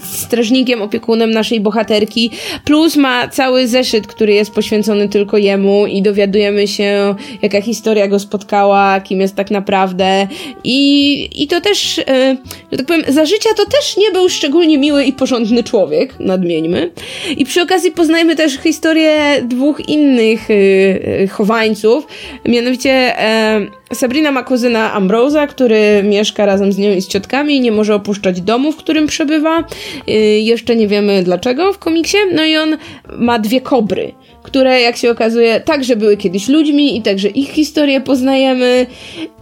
strażnikiem, 0.04 0.82
opiekunem 0.82 1.32
naszej 1.32 1.60
bohaterki, 1.60 2.32
plus 2.66 2.96
ma 2.96 3.28
cały 3.28 3.68
zeszyt, 3.68 4.08
który 4.08 4.34
jest 4.34 4.52
poświęcony 4.52 5.10
tylko 5.10 5.38
jemu 5.38 5.86
i 5.88 6.02
dowiadujemy 6.02 6.68
się, 6.68 7.16
jaka 7.42 7.62
historia 7.62 8.08
go 8.08 8.20
spotkała, 8.20 9.02
kim 9.02 9.22
jest 9.22 9.36
tak 9.36 9.52
naprawdę. 9.52 10.28
I, 10.64 11.44
i 11.44 11.48
to 11.48 11.62
też, 11.62 12.00
e, 12.00 12.38
że 12.72 12.78
tak 12.78 12.88
powiem, 12.88 13.04
za 13.08 13.26
życia 13.26 13.50
to 13.58 13.66
też 13.66 13.98
nie 13.98 14.12
był 14.12 14.30
szczególnie 14.30 14.78
miły 14.78 15.04
i 15.04 15.14
porządny 15.14 15.64
człowiek, 15.64 16.16
nadmieńmy. 16.20 16.92
I 17.38 17.46
przy 17.46 17.62
okazji 17.62 17.92
poznajmy 17.92 18.36
też 18.36 18.60
historię 18.60 19.42
dwóch 19.44 19.90
innych 19.90 20.48
e, 20.52 21.28
chowańców, 21.28 22.08
mianowicie 22.46 23.20
e, 23.20 23.81
Sabrina 23.94 24.32
ma 24.32 24.44
kuzyna 24.44 24.94
Ambrosa, 24.94 25.48
który 25.48 26.04
mieszka 26.04 26.46
razem 26.46 26.74
z 26.74 26.78
nią 26.78 26.92
i 26.92 27.02
z 27.02 27.08
ciotkami 27.08 27.56
i 27.56 27.62
nie 27.62 27.72
może 27.72 27.96
opuszczać 27.96 28.42
domu, 28.42 28.72
w 28.72 28.76
którym 28.76 29.08
przebywa. 29.08 29.64
Yy, 30.08 30.16
jeszcze 30.40 30.76
nie 30.76 30.88
wiemy 30.88 31.24
dlaczego 31.24 31.74
w 31.74 31.78
komiksie. 31.78 32.18
No 32.34 32.46
i 32.46 32.58
on 32.58 32.78
ma 33.18 33.40
dwie 33.40 33.62
kobry, 33.62 34.12
które 34.44 34.82
jak 34.82 34.98
się 34.98 35.12
okazuje 35.12 35.60
także 35.60 35.96
były 35.96 36.18
kiedyś 36.18 36.48
ludźmi 36.48 36.98
i 36.98 37.02
także 37.02 37.28
ich 37.28 37.50
historię 37.50 38.02
poznajemy. 38.02 38.86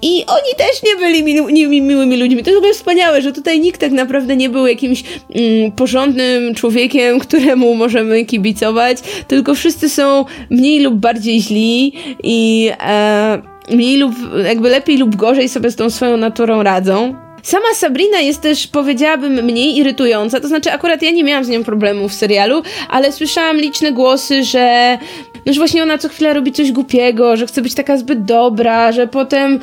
I 0.01 0.25
oni 0.27 0.55
też 0.57 0.83
nie 0.83 0.95
byli 0.95 1.23
mi, 1.23 1.81
miłymi 1.81 2.17
ludźmi. 2.17 2.43
To 2.43 2.67
jest 2.67 2.79
wspaniałe, 2.79 3.21
że 3.21 3.31
tutaj 3.31 3.59
nikt 3.59 3.81
tak 3.81 3.91
naprawdę 3.91 4.35
nie 4.35 4.49
był 4.49 4.67
jakimś 4.67 5.03
mm, 5.35 5.71
porządnym 5.71 6.55
człowiekiem, 6.55 7.19
któremu 7.29 7.75
możemy 7.75 8.25
kibicować, 8.25 8.97
tylko 9.27 9.55
wszyscy 9.55 9.89
są 9.89 10.25
mniej 10.49 10.79
lub 10.79 10.95
bardziej 10.95 11.41
źli 11.41 11.93
i... 12.23 12.71
E, 12.79 13.58
mniej 13.71 13.97
lub, 13.97 14.15
jakby 14.45 14.69
lepiej 14.69 14.97
lub 14.97 15.15
gorzej 15.15 15.49
sobie 15.49 15.71
z 15.71 15.75
tą 15.75 15.89
swoją 15.89 16.17
naturą 16.17 16.63
radzą. 16.63 17.15
Sama 17.43 17.74
Sabrina 17.74 18.19
jest 18.19 18.41
też, 18.41 18.67
powiedziałabym, 18.67 19.34
mniej 19.46 19.77
irytująca. 19.77 20.39
To 20.39 20.48
znaczy, 20.48 20.72
akurat 20.72 21.01
ja 21.01 21.12
nie 21.12 21.24
miałam 21.24 21.46
z 21.46 21.50
nią 21.50 21.63
problemu 21.63 22.10
w 22.10 22.13
serialu, 22.13 22.62
ale 22.89 23.12
słyszałam 23.12 23.58
liczne 23.58 23.91
głosy, 23.91 24.43
że 24.43 24.98
no, 25.46 25.53
że 25.53 25.60
właśnie 25.60 25.84
ona 25.84 25.98
co 25.98 26.10
chwilę 26.10 26.34
robi 26.34 26.51
coś 26.51 26.72
głupiego, 26.72 27.38
że 27.38 27.48
chce 27.48 27.62
być 27.62 27.74
taka 27.74 27.98
zbyt 27.98 28.25
dobra, 28.25 28.91
że 28.91 29.08
potem 29.08 29.60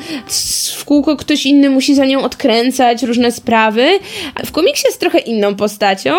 w 0.77 0.85
kółko 0.85 1.17
ktoś 1.17 1.45
inny 1.45 1.69
musi 1.69 1.95
za 1.95 2.05
nią 2.05 2.23
odkręcać 2.23 3.03
różne 3.03 3.31
sprawy. 3.31 3.87
W 4.45 4.51
komiksie 4.51 4.83
jest 4.85 4.99
trochę 4.99 5.19
inną 5.19 5.55
postacią 5.55 6.11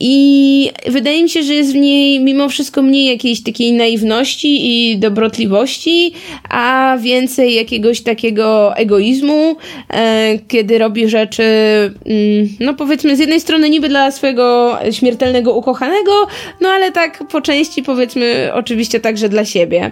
i 0.00 0.70
wydaje 0.86 1.22
mi 1.22 1.30
się, 1.30 1.42
że 1.42 1.54
jest 1.54 1.72
w 1.72 1.74
niej 1.74 2.20
mimo 2.20 2.48
wszystko 2.48 2.82
mniej 2.82 3.06
jakiejś 3.06 3.42
takiej 3.42 3.72
naiwności 3.72 4.66
i 4.66 4.98
dobrotliwości, 4.98 6.12
a 6.50 6.96
więcej 7.00 7.54
jakiegoś 7.54 8.00
takiego 8.00 8.76
egoizmu, 8.76 9.56
e, 9.90 10.38
kiedy 10.48 10.78
robi 10.78 10.87
rzeczy, 11.06 11.42
mm, 11.42 12.48
no 12.60 12.74
powiedzmy, 12.74 13.16
z 13.16 13.18
jednej 13.18 13.40
strony 13.40 13.70
niby 13.70 13.88
dla 13.88 14.10
swojego 14.10 14.78
śmiertelnego 14.90 15.54
ukochanego, 15.54 16.12
no 16.60 16.68
ale 16.68 16.92
tak 16.92 17.24
po 17.28 17.40
części 17.40 17.82
powiedzmy 17.82 18.50
oczywiście 18.54 19.00
także 19.00 19.28
dla 19.28 19.44
siebie. 19.44 19.90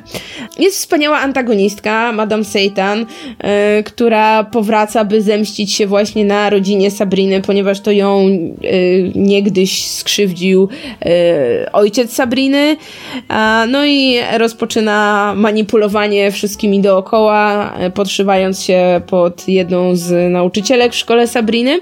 Jest 0.59 0.77
wspaniała 0.77 1.19
antagonistka, 1.19 2.13
Madame 2.13 2.45
Satan, 2.45 2.99
yy, 2.99 3.83
która 3.83 4.45
powraca, 4.45 5.05
by 5.05 5.23
zemścić 5.23 5.73
się 5.73 5.87
właśnie 5.87 6.25
na 6.25 6.51
rodzinie 6.51 6.91
Sabriny, 6.91 7.43
ponieważ 7.43 7.81
to 7.81 7.91
ją 7.91 8.29
yy, 8.29 9.13
niegdyś 9.15 9.87
skrzywdził 9.87 10.69
yy, 11.05 11.11
ojciec 11.73 12.13
Sabriny. 12.13 12.77
no 13.69 13.85
i 13.85 14.19
rozpoczyna 14.39 15.33
manipulowanie 15.37 16.31
wszystkimi 16.31 16.81
dookoła, 16.81 17.73
podszywając 17.95 18.63
się 18.63 19.01
pod 19.07 19.49
jedną 19.49 19.97
z 19.97 20.33
nauczycielek 20.33 20.86
w 20.93 20.97
szkole 20.97 21.29
Sabriny. 21.29 21.81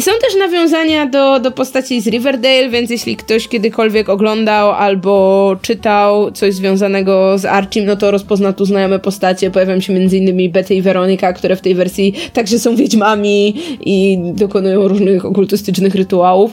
Są 0.00 0.10
też 0.20 0.36
nawiązania 0.38 1.06
do, 1.06 1.40
do 1.40 1.50
postaci 1.50 2.00
z 2.00 2.06
Riverdale, 2.06 2.68
więc 2.68 2.90
jeśli 2.90 3.16
ktoś 3.16 3.48
kiedykolwiek 3.48 4.08
oglądał 4.08 4.70
albo 4.70 5.56
czytał 5.62 6.32
coś 6.32 6.54
związanego 6.54 7.38
z 7.38 7.44
Archim, 7.44 7.86
no 7.86 7.96
to 7.96 8.10
rozpozna 8.10 8.52
tu 8.52 8.64
znajome 8.64 8.98
postacie. 8.98 9.50
Pojawiają 9.50 9.80
się 9.80 9.92
m.in. 9.92 10.52
Betty 10.52 10.74
i 10.74 10.82
Weronika, 10.82 11.32
które 11.32 11.56
w 11.56 11.60
tej 11.60 11.74
wersji 11.74 12.14
także 12.32 12.58
są 12.58 12.76
wiedźmami 12.76 13.54
i 13.80 14.18
dokonują 14.34 14.88
różnych 14.88 15.24
okultystycznych 15.24 15.94
rytuałów. 15.94 16.52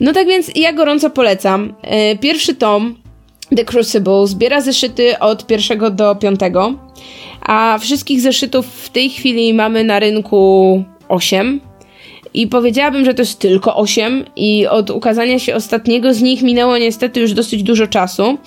No 0.00 0.12
tak 0.12 0.26
więc 0.26 0.50
ja 0.54 0.72
gorąco 0.72 1.10
polecam. 1.10 1.74
E, 1.82 2.16
pierwszy 2.16 2.54
tom 2.54 2.94
The 3.56 3.64
Crucible 3.64 4.26
zbiera 4.26 4.60
zeszyty 4.60 5.18
od 5.18 5.46
pierwszego 5.46 5.90
do 5.90 6.14
piątego, 6.14 6.74
a 7.42 7.78
wszystkich 7.80 8.20
zeszytów 8.20 8.66
w 8.66 8.88
tej 8.88 9.10
chwili 9.10 9.54
mamy 9.54 9.84
na 9.84 9.98
rynku 9.98 10.84
8. 11.08 11.65
I 12.36 12.46
powiedziałabym, 12.46 13.04
że 13.04 13.14
to 13.14 13.22
jest 13.22 13.38
tylko 13.38 13.76
8 13.76 14.24
i 14.36 14.66
od 14.66 14.90
ukazania 14.90 15.38
się 15.38 15.54
ostatniego 15.54 16.14
z 16.14 16.22
nich 16.22 16.42
minęło 16.42 16.78
niestety 16.78 17.20
już 17.20 17.32
dosyć 17.32 17.62
dużo 17.62 17.86
czasu. 17.86 18.38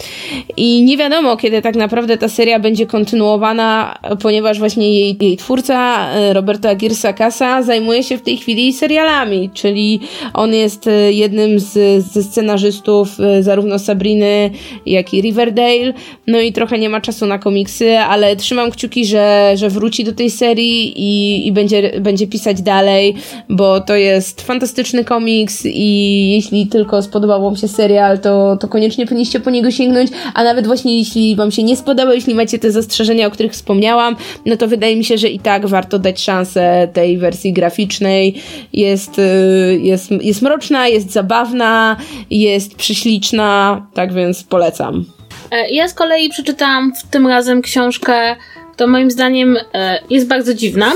I 0.58 0.84
nie 0.84 0.98
wiadomo, 0.98 1.38
kiedy 1.38 1.62
tak 1.62 1.76
naprawdę 1.76 2.18
ta 2.18 2.30
seria 2.30 2.60
będzie 2.60 2.86
kontynuowana, 2.86 4.00
ponieważ 4.22 4.60
właśnie 4.60 5.00
jej, 5.00 5.18
jej 5.22 5.38
twórca, 5.38 6.10
e, 6.14 6.34
Roberto 6.34 6.70
Aguirre 6.70 7.14
Casa, 7.18 7.64
zajmuje 7.64 8.04
się 8.04 8.18
w 8.18 8.22
tej 8.22 8.38
chwili 8.38 8.74
serialami, 8.74 9.50
czyli 9.54 10.00
on 10.34 10.54
jest 10.54 10.88
e, 10.88 11.14
jednym 11.14 11.60
z, 11.60 12.04
ze 12.06 12.24
scenarzystów 12.24 13.20
e, 13.20 13.44
zarówno 13.44 13.80
Sabriny, 13.80 14.50
jak 14.86 15.14
i 15.14 15.22
Riverdale, 15.22 15.94
no 16.28 16.40
i 16.40 16.54
trochę 16.54 16.80
nie 16.80 16.90
ma 16.90 17.02
czasu 17.02 17.26
na 17.26 17.40
komiksy, 17.40 18.00
ale 18.00 18.36
trzymam 18.36 18.72
kciuki, 18.72 19.06
że, 19.06 19.52
że 19.56 19.70
wróci 19.70 20.04
do 20.04 20.14
tej 20.14 20.30
serii 20.30 20.94
i, 20.96 21.48
i 21.48 21.52
będzie, 21.52 21.92
będzie 22.02 22.28
pisać 22.28 22.62
dalej, 22.62 23.16
bo 23.50 23.79
to 23.82 23.96
jest 23.96 24.42
fantastyczny 24.42 25.06
komiks 25.06 25.66
i 25.66 26.32
jeśli 26.32 26.68
tylko 26.68 27.02
spodobał 27.02 27.44
Wam 27.44 27.56
się 27.56 27.68
serial, 27.68 28.20
to, 28.20 28.58
to 28.58 28.68
koniecznie 28.68 29.06
powinniście 29.06 29.40
po 29.40 29.50
niego 29.50 29.72
sięgnąć, 29.72 30.12
a 30.34 30.44
nawet 30.44 30.68
właśnie 30.68 31.00
jeśli 31.00 31.36
Wam 31.36 31.52
się 31.52 31.64
nie 31.64 31.78
spodobał, 31.78 32.14
jeśli 32.14 32.36
macie 32.36 32.60
te 32.60 32.72
zastrzeżenia, 32.72 33.28
o 33.28 33.32
których 33.32 33.52
wspomniałam, 33.52 34.16
no 34.46 34.58
to 34.58 34.68
wydaje 34.68 34.96
mi 34.96 35.06
się, 35.06 35.18
że 35.18 35.28
i 35.28 35.40
tak 35.40 35.68
warto 35.68 36.00
dać 36.00 36.22
szansę 36.22 36.88
tej 36.94 37.18
wersji 37.18 37.54
graficznej. 37.54 38.36
Jest, 38.74 39.20
y, 39.20 39.80
jest, 39.82 40.12
jest 40.12 40.42
mroczna, 40.42 40.88
jest 40.88 41.12
zabawna, 41.12 41.98
jest 42.30 42.76
prześliczna, 42.76 43.82
tak 43.94 44.14
więc 44.14 44.44
polecam. 44.44 45.06
E, 45.52 45.70
ja 45.70 45.88
z 45.88 45.94
kolei 45.94 46.30
przeczytałam 46.30 46.94
w 46.96 47.04
tym 47.04 47.28
razem 47.28 47.62
książkę, 47.62 48.36
to 48.80 48.88
moim 48.88 49.12
zdaniem 49.12 49.58
e, 49.74 50.00
jest 50.10 50.28
bardzo 50.28 50.54
dziwna. 50.54 50.92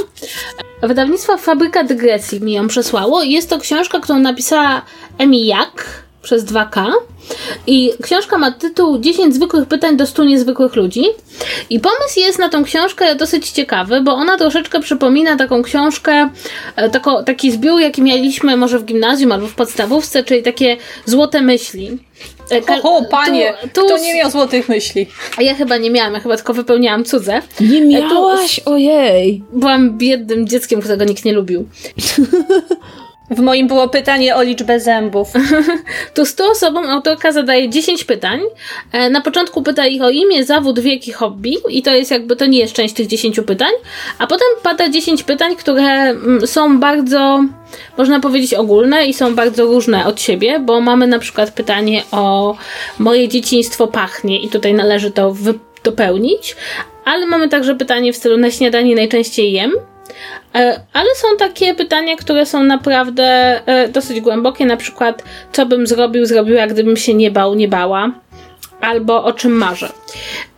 Wydawnictwo 0.83 1.37
Fabryka 1.37 1.83
Dygresji 1.83 2.41
mi 2.41 2.53
ją 2.53 2.67
przesłało. 2.67 3.23
Jest 3.23 3.49
to 3.49 3.59
książka, 3.59 3.99
którą 3.99 4.19
napisała 4.19 4.81
Emi 5.17 5.45
Jak 5.45 6.03
przez 6.21 6.45
2K. 6.45 6.91
I 7.67 7.91
książka 8.01 8.37
ma 8.37 8.51
tytuł 8.51 8.99
10 8.99 9.35
zwykłych 9.35 9.67
pytań 9.67 9.97
do 9.97 10.07
100 10.07 10.23
niezwykłych 10.23 10.75
ludzi. 10.75 11.05
I 11.69 11.79
pomysł 11.79 12.19
jest 12.19 12.39
na 12.39 12.49
tą 12.49 12.63
książkę 12.63 13.15
dosyć 13.15 13.49
ciekawy, 13.49 14.01
bo 14.01 14.13
ona 14.13 14.37
troszeczkę 14.37 14.79
przypomina 14.79 15.35
taką 15.35 15.63
książkę, 15.63 16.29
e, 16.75 16.89
tako, 16.89 17.23
taki 17.23 17.51
zbiór, 17.51 17.81
jaki 17.81 18.01
mieliśmy 18.01 18.57
może 18.57 18.79
w 18.79 18.85
gimnazjum 18.85 19.31
albo 19.31 19.47
w 19.47 19.55
podstawówce, 19.55 20.23
czyli 20.23 20.43
takie 20.43 20.77
złote 21.05 21.41
myśli. 21.41 21.97
E, 22.57 22.81
o, 22.83 22.97
o 22.97 23.05
panie, 23.05 23.53
tu, 23.61 23.81
tu... 23.81 23.85
kto 23.85 23.97
nie 23.97 24.15
miał 24.15 24.31
złotych 24.31 24.69
myśli? 24.69 25.07
Ja 25.39 25.55
chyba 25.55 25.77
nie 25.77 25.91
miałam, 25.91 26.13
ja 26.13 26.19
chyba 26.19 26.35
tylko 26.35 26.53
wypełniałam 26.53 27.05
cudze. 27.05 27.41
Nie 27.61 27.77
e, 27.77 27.85
miałaś? 27.85 28.59
Tu... 28.63 28.71
Ojej. 28.71 29.43
Byłam 29.53 29.97
biednym 29.97 30.47
dzieckiem, 30.47 30.79
którego 30.79 31.05
nikt 31.05 31.25
nie 31.25 31.33
lubił. 31.33 31.67
W 33.29 33.39
moim 33.39 33.67
było 33.67 33.89
pytanie 33.89 34.35
o 34.35 34.43
liczbę 34.43 34.79
zębów. 34.79 35.27
tu 36.15 36.25
100 36.25 36.51
osobom 36.51 36.89
autorka 36.89 37.31
zadaje 37.31 37.69
10 37.69 38.03
pytań. 38.03 38.39
E, 38.91 39.09
na 39.09 39.21
początku 39.21 39.61
pyta 39.61 39.87
ich 39.87 40.01
o 40.01 40.09
imię, 40.09 40.45
zawód, 40.45 40.79
wiek 40.79 41.07
i 41.07 41.11
hobby 41.11 41.57
i 41.69 41.81
to 41.81 41.91
jest 41.91 42.11
jakby, 42.11 42.35
to 42.35 42.45
nie 42.45 42.59
jest 42.59 42.73
część 42.73 42.93
tych 42.93 43.07
10 43.07 43.39
pytań. 43.47 43.71
A 44.19 44.27
potem 44.27 44.47
pada 44.63 44.89
10 44.89 45.23
pytań, 45.23 45.55
które 45.55 45.83
mm, 45.83 46.47
są 46.47 46.79
bardzo, 46.79 47.43
można 47.97 48.19
powiedzieć, 48.19 48.53
ogólne 48.53 49.05
i 49.05 49.13
są 49.13 49.35
bardzo 49.35 49.65
różne 49.65 50.05
od 50.05 50.21
siebie, 50.21 50.59
bo 50.59 50.81
mamy 50.81 51.07
na 51.07 51.19
przykład 51.19 51.51
pytanie 51.51 52.03
o 52.11 52.55
moje 52.99 53.27
dzieciństwo 53.27 53.87
pachnie 53.87 54.41
i 54.41 54.49
tutaj 54.49 54.73
należy 54.73 55.11
to 55.11 55.35
dopełnić. 55.83 56.55
Ale 57.05 57.25
mamy 57.25 57.49
także 57.49 57.75
pytanie 57.75 58.13
w 58.13 58.15
stylu 58.15 58.37
na 58.37 58.51
śniadanie 58.51 58.95
najczęściej 58.95 59.51
jem 59.51 59.71
ale 60.93 61.15
są 61.15 61.27
takie 61.37 61.75
pytania, 61.75 62.15
które 62.15 62.45
są 62.45 62.63
naprawdę 62.63 63.23
e, 63.65 63.87
dosyć 63.87 64.21
głębokie, 64.21 64.65
na 64.65 64.77
przykład 64.77 65.23
co 65.51 65.65
bym 65.65 65.87
zrobił, 65.87 66.25
zrobiła, 66.25 66.67
gdybym 66.67 66.97
się 66.97 67.13
nie 67.13 67.31
bał, 67.31 67.55
nie 67.55 67.67
bała, 67.67 68.11
albo 68.81 69.23
o 69.23 69.33
czym 69.33 69.51
marzę. 69.51 69.89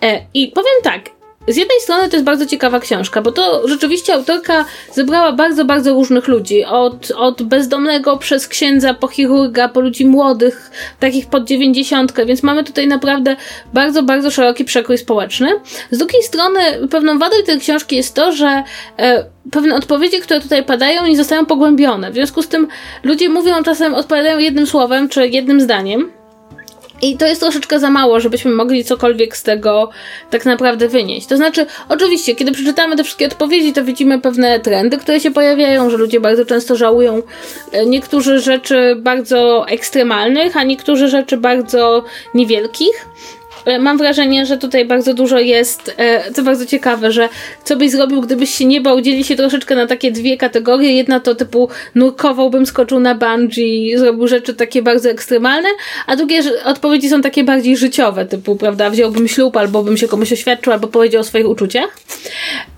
E, 0.03 0.21
I 0.33 0.47
powiem 0.47 0.81
tak, 0.83 1.14
z 1.47 1.57
jednej 1.57 1.79
strony 1.79 2.09
to 2.09 2.15
jest 2.15 2.25
bardzo 2.25 2.45
ciekawa 2.45 2.79
książka, 2.79 3.21
bo 3.21 3.31
to 3.31 3.67
rzeczywiście 3.67 4.13
autorka 4.13 4.65
zebrała 4.93 5.31
bardzo, 5.31 5.65
bardzo 5.65 5.93
różnych 5.93 6.27
ludzi. 6.27 6.65
Od, 6.65 7.11
od 7.11 7.43
bezdomnego 7.43 8.17
przez 8.17 8.47
księdza, 8.47 8.93
po 8.93 9.07
chirurga, 9.07 9.69
po 9.69 9.79
ludzi 9.79 10.05
młodych, 10.05 10.71
takich 10.99 11.29
pod 11.29 11.45
dziewięćdziesiątkę, 11.45 12.25
więc 12.25 12.43
mamy 12.43 12.63
tutaj 12.63 12.87
naprawdę 12.87 13.35
bardzo, 13.73 14.03
bardzo 14.03 14.31
szeroki 14.31 14.65
przekrój 14.65 14.97
społeczny. 14.97 15.49
Z 15.91 15.97
drugiej 15.97 16.23
strony, 16.23 16.59
pewną 16.91 17.19
wadą 17.19 17.35
tej 17.45 17.59
książki 17.59 17.95
jest 17.95 18.15
to, 18.15 18.31
że 18.31 18.63
e, 18.97 19.25
pewne 19.51 19.75
odpowiedzi, 19.75 20.19
które 20.19 20.41
tutaj 20.41 20.63
padają, 20.63 21.05
nie 21.05 21.17
zostają 21.17 21.45
pogłębione. 21.45 22.11
W 22.11 22.13
związku 22.13 22.41
z 22.41 22.47
tym 22.47 22.67
ludzie 23.03 23.29
mówią 23.29 23.63
czasem, 23.63 23.93
odpowiadają 23.93 24.37
jednym 24.37 24.67
słowem 24.67 25.09
czy 25.09 25.27
jednym 25.27 25.61
zdaniem. 25.61 26.11
I 27.01 27.17
to 27.17 27.25
jest 27.25 27.41
troszeczkę 27.41 27.79
za 27.79 27.89
mało, 27.89 28.19
żebyśmy 28.19 28.51
mogli 28.51 28.83
cokolwiek 28.83 29.37
z 29.37 29.43
tego 29.43 29.89
tak 30.29 30.45
naprawdę 30.45 30.87
wynieść. 30.87 31.27
To 31.27 31.37
znaczy, 31.37 31.65
oczywiście, 31.89 32.35
kiedy 32.35 32.51
przeczytamy 32.51 32.95
te 32.95 33.03
wszystkie 33.03 33.25
odpowiedzi, 33.25 33.73
to 33.73 33.83
widzimy 33.83 34.21
pewne 34.21 34.59
trendy, 34.59 34.97
które 34.97 35.19
się 35.19 35.31
pojawiają, 35.31 35.89
że 35.89 35.97
ludzie 35.97 36.19
bardzo 36.19 36.45
często 36.45 36.75
żałują 36.75 37.21
e, 37.71 37.85
niektórzy 37.85 38.39
rzeczy 38.39 38.95
bardzo 38.99 39.67
ekstremalnych, 39.67 40.57
a 40.57 40.63
niektórzy 40.63 41.07
rzeczy 41.07 41.37
bardzo 41.37 42.03
niewielkich. 42.33 43.05
E, 43.65 43.79
mam 43.79 43.97
wrażenie, 43.97 44.45
że 44.45 44.57
tutaj 44.57 44.85
bardzo 44.85 45.13
dużo 45.13 45.39
jest, 45.39 45.93
e, 45.97 46.31
co 46.33 46.43
bardzo 46.43 46.65
ciekawe, 46.65 47.11
że 47.11 47.29
co 47.63 47.75
byś 47.75 47.91
zrobił, 47.91 48.21
gdybyś 48.21 48.49
się 48.49 48.65
nie 48.65 48.81
bał, 48.81 49.01
dzieli 49.01 49.23
się 49.23 49.35
troszeczkę 49.35 49.75
na 49.75 49.87
takie 49.87 50.11
dwie 50.11 50.37
kategorie. 50.37 50.95
Jedna 50.95 51.19
to 51.19 51.35
typu 51.35 51.69
nurkowałbym, 51.95 52.65
skoczył 52.65 52.99
na 52.99 53.15
bungee, 53.15 53.97
zrobił 53.97 54.27
rzeczy 54.27 54.53
takie 54.53 54.81
bardzo 54.81 55.09
ekstremalne, 55.09 55.69
a 56.07 56.15
drugie 56.15 56.41
odpowiedzi 56.65 57.09
są 57.09 57.21
takie 57.21 57.43
bardziej 57.43 57.77
życiowe, 57.77 58.25
typu, 58.25 58.55
prawda, 58.55 58.89
wziąłbym 58.89 59.27
ślub, 59.27 59.57
albo 59.57 59.83
bym 59.83 59.97
się 59.97 60.07
komuś 60.07 60.33
oświadczył, 60.33 60.73
albo 60.73 60.87
powiedział 60.87 61.21
o 61.21 61.23
swoich 61.23 61.49
uczuciach. 61.49 61.97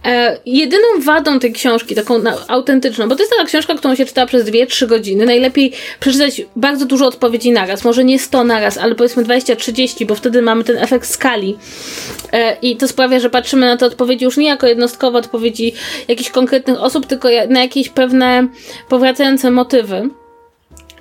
E, 0.05 0.37
jedyną 0.45 0.83
wadą 0.99 1.39
tej 1.39 1.53
książki, 1.53 1.95
taką 1.95 2.21
autentyczną, 2.47 3.07
bo 3.07 3.15
to 3.15 3.21
jest 3.21 3.31
taka 3.31 3.45
książka, 3.45 3.75
którą 3.75 3.95
się 3.95 4.05
czyta 4.05 4.25
przez 4.25 4.45
2-3 4.45 4.87
godziny, 4.87 5.25
najlepiej 5.25 5.73
przeczytać 5.99 6.41
bardzo 6.55 6.85
dużo 6.85 7.07
odpowiedzi 7.07 7.51
naraz, 7.51 7.83
może 7.83 8.03
nie 8.03 8.19
100 8.19 8.43
naraz, 8.43 8.77
ale 8.77 8.95
powiedzmy 8.95 9.23
20-30, 9.23 10.05
bo 10.05 10.15
wtedy 10.15 10.41
mamy 10.41 10.63
ten 10.63 10.76
efekt 10.77 11.07
skali. 11.07 11.57
E, 12.33 12.57
I 12.61 12.77
to 12.77 12.87
sprawia, 12.87 13.19
że 13.19 13.29
patrzymy 13.29 13.65
na 13.65 13.77
te 13.77 13.85
odpowiedzi 13.85 14.25
już 14.25 14.37
nie 14.37 14.47
jako 14.47 14.67
jednostkowe 14.67 15.19
odpowiedzi 15.19 15.73
jakichś 16.07 16.29
konkretnych 16.29 16.81
osób, 16.81 17.05
tylko 17.05 17.29
na 17.49 17.61
jakieś 17.61 17.89
pewne 17.89 18.47
powracające 18.89 19.51
motywy. 19.51 20.09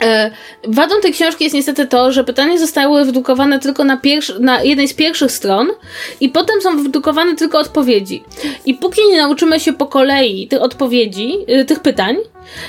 E, 0.00 0.30
wadą 0.64 0.94
tej 1.02 1.12
książki 1.12 1.44
jest 1.44 1.54
niestety 1.54 1.86
to, 1.86 2.12
że 2.12 2.24
pytania 2.24 2.58
zostały 2.58 3.04
wydrukowane 3.04 3.58
tylko 3.58 3.84
na, 3.84 3.96
pierwszy, 3.96 4.40
na 4.40 4.62
jednej 4.62 4.88
z 4.88 4.94
pierwszych 4.94 5.32
stron 5.32 5.68
i 6.20 6.28
potem 6.28 6.60
są 6.60 6.82
wydrukowane 6.82 7.36
tylko 7.36 7.58
odpowiedzi. 7.58 8.24
I 8.66 8.74
póki 8.74 9.00
nie 9.08 9.16
nauczymy 9.16 9.60
się 9.60 9.72
po 9.72 9.86
kolei 9.86 10.48
tych 10.48 10.62
odpowiedzi, 10.62 11.34
y, 11.60 11.64
tych 11.64 11.80
pytań, 11.80 12.16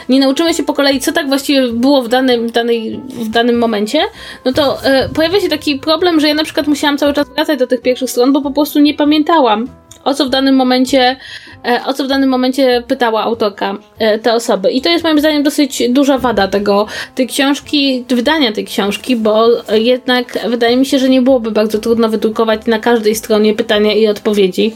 nie 0.10 0.20
nauczymy 0.20 0.54
się 0.54 0.64
po 0.64 0.74
kolei, 0.74 1.00
co 1.00 1.12
tak 1.12 1.28
właściwie 1.28 1.68
było 1.68 2.02
w 2.02 2.08
danym, 2.08 2.52
danej, 2.52 3.00
w 3.08 3.30
danym 3.30 3.58
momencie, 3.58 4.02
no 4.46 4.54
to 4.54 4.84
e, 4.84 5.10
pojawia 5.10 5.40
się 5.40 5.50
taki 5.50 5.80
problem, 5.80 6.20
że 6.20 6.28
ja 6.28 6.34
na 6.34 6.44
przykład 6.44 6.68
musiałam 6.68 6.98
cały 6.98 7.14
czas 7.14 7.30
wracać 7.30 7.60
do 7.60 7.68
tych 7.68 7.82
pierwszych 7.82 8.10
stron, 8.10 8.34
bo 8.34 8.42
po 8.42 8.52
prostu 8.52 8.80
nie 8.80 8.94
pamiętałam, 8.94 9.68
o 10.04 10.14
co 10.14 10.26
w 10.26 10.30
danym 10.30 10.56
momencie 10.56 11.18
E, 11.66 11.86
o 11.86 11.94
co 11.94 12.04
w 12.04 12.08
danym 12.08 12.30
momencie 12.30 12.84
pytała 12.88 13.24
autorka 13.24 13.78
e, 14.00 14.20
te 14.20 14.34
osoby. 14.34 14.72
I 14.72 14.82
to 14.82 14.90
jest 14.90 15.04
moim 15.04 15.20
zdaniem 15.20 15.44
dosyć 15.44 15.84
duża 15.90 16.18
wada 16.18 16.48
tego, 16.48 16.88
tej 17.16 17.28
książki, 17.28 18.06
wydania 18.10 18.52
tej 18.52 18.66
książki, 18.66 19.16
bo 19.16 19.48
jednak 19.72 20.40
wydaje 20.50 20.78
mi 20.78 20.86
się, 20.86 21.00
że 21.00 21.10
nie 21.10 21.22
byłoby 21.22 21.52
bardzo 21.52 21.80
trudno 21.80 22.10
wydrukować 22.10 22.66
na 22.66 22.80
każdej 22.80 23.16
stronie 23.16 23.54
pytania 23.54 23.94
i 23.94 24.08
odpowiedzi, 24.08 24.76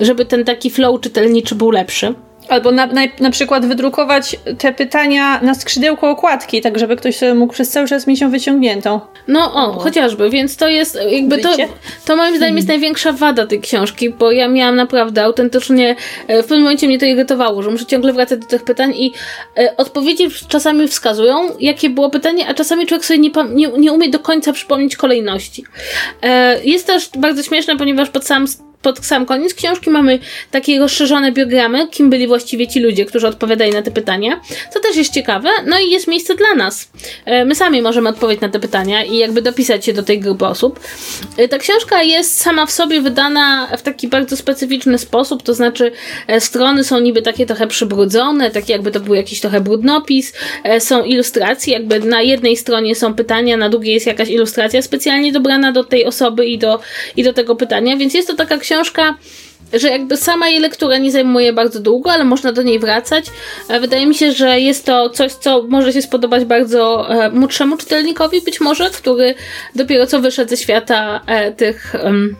żeby 0.00 0.24
ten 0.24 0.44
taki 0.44 0.70
flow 0.70 1.00
czytelniczy 1.00 1.54
był 1.54 1.70
lepszy. 1.70 2.14
Albo 2.50 2.72
na, 2.72 2.86
na, 2.86 3.00
na, 3.20 3.30
przykład 3.30 3.66
wydrukować 3.66 4.36
te 4.58 4.72
pytania 4.72 5.40
na 5.42 5.54
skrzydełko 5.54 6.10
okładki, 6.10 6.60
tak 6.60 6.78
żeby 6.78 6.96
ktoś 6.96 7.16
sobie 7.16 7.34
mógł 7.34 7.52
przez 7.52 7.70
cały 7.70 7.88
czas 7.88 8.06
mieć 8.06 8.20
ją 8.20 8.30
wyciągniętą. 8.30 9.00
No 9.28 9.54
o, 9.54 9.72
chociażby, 9.72 10.30
więc 10.30 10.56
to 10.56 10.68
jest 10.68 10.98
jakby 11.10 11.38
to, 11.38 11.56
to 12.06 12.16
moim 12.16 12.36
zdaniem 12.36 12.56
jest 12.56 12.68
hmm. 12.68 12.80
największa 12.80 13.12
wada 13.12 13.46
tej 13.46 13.60
książki, 13.60 14.10
bo 14.10 14.32
ja 14.32 14.48
miałam 14.48 14.76
naprawdę 14.76 15.24
autentycznie, 15.24 15.96
e, 16.28 16.42
w 16.42 16.46
pewnym 16.46 16.62
momencie 16.62 16.86
mnie 16.86 16.98
to 16.98 17.06
irytowało, 17.06 17.62
że 17.62 17.70
muszę 17.70 17.86
ciągle 17.86 18.12
wracać 18.12 18.40
do 18.40 18.46
tych 18.46 18.64
pytań 18.64 18.94
i 18.96 19.12
e, 19.58 19.76
odpowiedzi 19.76 20.24
czasami 20.48 20.88
wskazują, 20.88 21.48
jakie 21.60 21.90
było 21.90 22.10
pytanie, 22.10 22.48
a 22.48 22.54
czasami 22.54 22.86
człowiek 22.86 23.04
sobie 23.04 23.18
nie, 23.18 23.30
nie, 23.52 23.68
nie 23.68 23.92
umie 23.92 24.08
do 24.08 24.18
końca 24.18 24.52
przypomnieć 24.52 24.96
kolejności. 24.96 25.64
E, 26.22 26.64
jest 26.64 26.86
też 26.86 27.08
bardzo 27.18 27.42
śmieszne, 27.42 27.76
ponieważ 27.76 28.10
pod 28.10 28.26
sam 28.26 28.46
pod 28.82 29.06
sam 29.06 29.26
koniec 29.26 29.54
książki 29.54 29.90
mamy 29.90 30.18
takie 30.50 30.78
rozszerzone 30.78 31.32
biogramy, 31.32 31.88
kim 31.88 32.10
byli 32.10 32.26
właściwie 32.26 32.68
ci 32.68 32.80
ludzie, 32.80 33.04
którzy 33.04 33.28
odpowiadali 33.28 33.72
na 33.72 33.82
te 33.82 33.90
pytania, 33.90 34.40
co 34.74 34.80
też 34.80 34.96
jest 34.96 35.14
ciekawe, 35.14 35.48
no 35.66 35.78
i 35.78 35.90
jest 35.90 36.06
miejsce 36.06 36.34
dla 36.34 36.54
nas. 36.54 36.90
E, 37.24 37.44
my 37.44 37.54
sami 37.54 37.82
możemy 37.82 38.08
odpowiedzieć 38.08 38.42
na 38.42 38.48
te 38.48 38.60
pytania 38.60 39.04
i 39.04 39.16
jakby 39.16 39.42
dopisać 39.42 39.84
się 39.84 39.92
do 39.92 40.02
tej 40.02 40.20
grupy 40.20 40.46
osób. 40.46 40.80
E, 41.36 41.48
ta 41.48 41.58
książka 41.58 42.02
jest 42.02 42.40
sama 42.40 42.66
w 42.66 42.70
sobie 42.70 43.00
wydana 43.00 43.68
w 43.76 43.82
taki 43.82 44.08
bardzo 44.08 44.36
specyficzny 44.36 44.98
sposób, 44.98 45.42
to 45.42 45.54
znaczy 45.54 45.92
e, 46.26 46.40
strony 46.40 46.84
są 46.84 47.00
niby 47.00 47.22
takie 47.22 47.46
trochę 47.46 47.66
przybrudzone, 47.66 48.50
takie 48.50 48.72
jakby 48.72 48.90
to 48.90 49.00
był 49.00 49.14
jakiś 49.14 49.40
trochę 49.40 49.60
brudnopis, 49.60 50.32
są 50.78 51.04
ilustracje, 51.04 51.72
jakby 51.72 52.00
na 52.00 52.22
jednej 52.22 52.56
stronie 52.56 52.94
są 52.94 53.14
pytania, 53.14 53.56
na 53.56 53.68
drugiej 53.68 53.94
jest 53.94 54.06
jakaś 54.06 54.28
ilustracja 54.28 54.82
specjalnie 54.82 55.32
dobrana 55.32 55.72
do 55.72 55.84
tej 55.84 56.04
osoby 56.04 56.46
i 56.46 56.58
do, 56.58 56.80
i 57.16 57.22
do 57.22 57.32
tego 57.32 57.56
pytania, 57.56 57.96
więc 57.96 58.14
jest 58.14 58.28
to 58.28 58.34
taka 58.34 58.58
książka, 58.58 58.69
książka 58.70 59.14
że 59.72 59.88
jakby 59.88 60.16
sama 60.16 60.48
jej 60.48 60.60
lektura 60.60 60.98
nie 60.98 61.12
zajmuje 61.12 61.52
bardzo 61.52 61.80
długo, 61.80 62.12
ale 62.12 62.24
można 62.24 62.52
do 62.52 62.62
niej 62.62 62.78
wracać. 62.78 63.24
E, 63.68 63.80
wydaje 63.80 64.06
mi 64.06 64.14
się, 64.14 64.32
że 64.32 64.60
jest 64.60 64.86
to 64.86 65.10
coś, 65.10 65.32
co 65.32 65.62
może 65.62 65.92
się 65.92 66.02
spodobać 66.02 66.44
bardzo 66.44 67.10
e, 67.10 67.30
młodszemu 67.30 67.76
czytelnikowi, 67.76 68.40
być 68.42 68.60
może, 68.60 68.90
który 68.90 69.34
dopiero 69.74 70.06
co 70.06 70.20
wyszedł 70.20 70.50
ze 70.50 70.56
świata 70.56 71.20
e, 71.26 71.52
tych. 71.52 71.94
Um, 72.04 72.36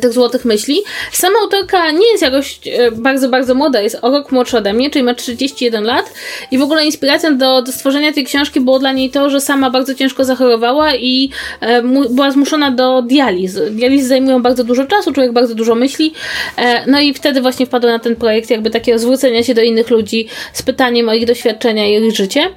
tych 0.00 0.12
złotych 0.12 0.44
myśli. 0.44 0.82
Sama 1.12 1.38
autorka 1.38 1.90
nie 1.90 2.10
jest 2.10 2.22
jakoś 2.22 2.60
e, 2.66 2.90
bardzo, 2.90 3.28
bardzo 3.28 3.54
młoda, 3.54 3.80
jest 3.80 3.98
o 4.02 4.10
rok 4.10 4.32
młodsza 4.32 4.58
ode 4.58 4.72
mnie, 4.72 4.90
czyli 4.90 5.02
ma 5.02 5.14
31 5.14 5.84
lat 5.84 6.12
i 6.50 6.58
w 6.58 6.62
ogóle 6.62 6.84
inspiracją 6.84 7.38
do, 7.38 7.62
do 7.62 7.72
stworzenia 7.72 8.12
tej 8.12 8.24
książki 8.24 8.60
było 8.60 8.78
dla 8.78 8.92
niej 8.92 9.10
to, 9.10 9.30
że 9.30 9.40
sama 9.40 9.70
bardzo 9.70 9.94
ciężko 9.94 10.24
zachorowała 10.24 10.94
i 10.94 11.30
e, 11.60 11.82
była 12.10 12.30
zmuszona 12.30 12.70
do 12.70 13.02
dializ. 13.02 13.60
Dializy 13.70 14.08
zajmują 14.08 14.42
bardzo 14.42 14.64
dużo 14.64 14.84
czasu, 14.84 15.12
człowiek 15.12 15.32
bardzo 15.32 15.54
dużo 15.54 15.74
myśli, 15.74 16.12
e, 16.56 16.90
no 16.90 17.00
i 17.00 17.14
wtedy 17.14 17.40
właśnie 17.40 17.66
wpadła 17.66 17.90
na 17.90 17.98
ten 17.98 18.16
projekt 18.16 18.50
jakby 18.50 18.70
takiego 18.70 18.98
zwrócenia 18.98 19.42
się 19.42 19.54
do 19.54 19.62
innych 19.62 19.90
ludzi 19.90 20.28
z 20.52 20.62
pytaniem 20.62 21.08
o 21.08 21.14
ich 21.14 21.26
doświadczenia 21.26 21.86
i 21.86 22.06
ich 22.06 22.16
życie. 22.16 22.50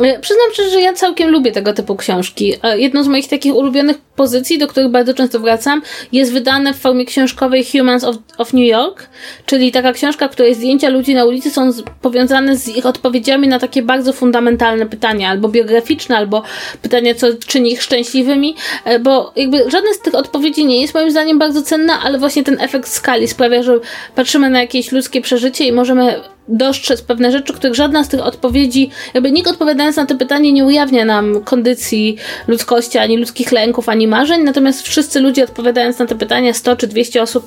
E, 0.00 0.18
przyznam 0.18 0.46
szczerze, 0.52 0.70
że 0.70 0.80
ja 0.80 0.92
całkiem 0.92 1.30
lubię 1.30 1.52
tego 1.52 1.72
typu 1.72 1.96
książki. 1.96 2.54
E, 2.62 2.78
jedną 2.78 3.02
z 3.02 3.08
moich 3.08 3.28
takich 3.28 3.54
ulubionych 3.54 3.98
pozycji, 4.16 4.58
do 4.58 4.66
których 4.66 4.90
bardzo 4.90 5.14
często 5.14 5.40
wracam, 5.40 5.82
jest 6.12 6.32
wydane 6.32 6.74
w 6.74 6.78
formie 6.78 7.04
książkowej 7.04 7.64
Humans 7.72 8.04
of, 8.04 8.16
of 8.38 8.52
New 8.52 8.66
York, 8.66 9.08
czyli 9.46 9.72
taka 9.72 9.92
książka, 9.92 10.28
której 10.28 10.54
zdjęcia 10.54 10.88
ludzi 10.88 11.14
na 11.14 11.24
ulicy 11.24 11.50
są 11.50 11.72
z, 11.72 11.82
powiązane 12.02 12.56
z 12.56 12.68
ich 12.68 12.86
odpowiedziami 12.86 13.48
na 13.48 13.58
takie 13.58 13.82
bardzo 13.82 14.12
fundamentalne 14.12 14.86
pytania, 14.86 15.28
albo 15.28 15.48
biograficzne, 15.48 16.16
albo 16.16 16.42
pytania, 16.82 17.14
co 17.14 17.26
czyni 17.46 17.72
ich 17.72 17.82
szczęśliwymi, 17.82 18.54
e, 18.84 18.98
bo 18.98 19.32
jakby 19.36 19.70
żadne 19.70 19.94
z 19.94 20.00
tych 20.00 20.14
odpowiedzi 20.14 20.64
nie 20.64 20.80
jest 20.80 20.94
moim 20.94 21.10
zdaniem 21.10 21.38
bardzo 21.38 21.62
cenna, 21.62 22.00
ale 22.04 22.18
właśnie 22.18 22.44
ten 22.44 22.60
efekt 22.60 22.88
skali 22.88 23.28
sprawia, 23.28 23.62
że 23.62 23.78
patrzymy 24.14 24.50
na 24.50 24.60
jakieś 24.60 24.92
ludzkie 24.92 25.20
przeżycie 25.20 25.64
i 25.64 25.72
możemy 25.72 26.20
dostrzec 26.48 27.02
pewne 27.02 27.32
rzeczy, 27.32 27.52
których 27.52 27.74
żadna 27.74 28.04
z 28.04 28.08
tych 28.08 28.20
odpowiedzi, 28.20 28.90
jakby 29.14 29.32
nikt 29.32 29.48
odpowiadając 29.48 29.96
na 29.96 30.06
to 30.06 30.14
pytanie 30.14 30.52
nie 30.52 30.64
ujawnia 30.64 31.04
nam 31.04 31.42
kondycji 31.42 32.16
ludzkości, 32.46 32.98
ani 32.98 33.16
ludzkich 33.16 33.52
lęków, 33.52 33.88
ani 33.88 34.08
marzeń, 34.08 34.42
natomiast 34.42 34.82
wszyscy 34.82 35.20
ludzie 35.20 35.44
odpowiadając 35.44 35.98
na 35.98 36.06
te 36.06 36.14
pytania, 36.14 36.52
100 36.52 36.76
czy 36.76 36.86
200 36.86 37.22
osób, 37.22 37.46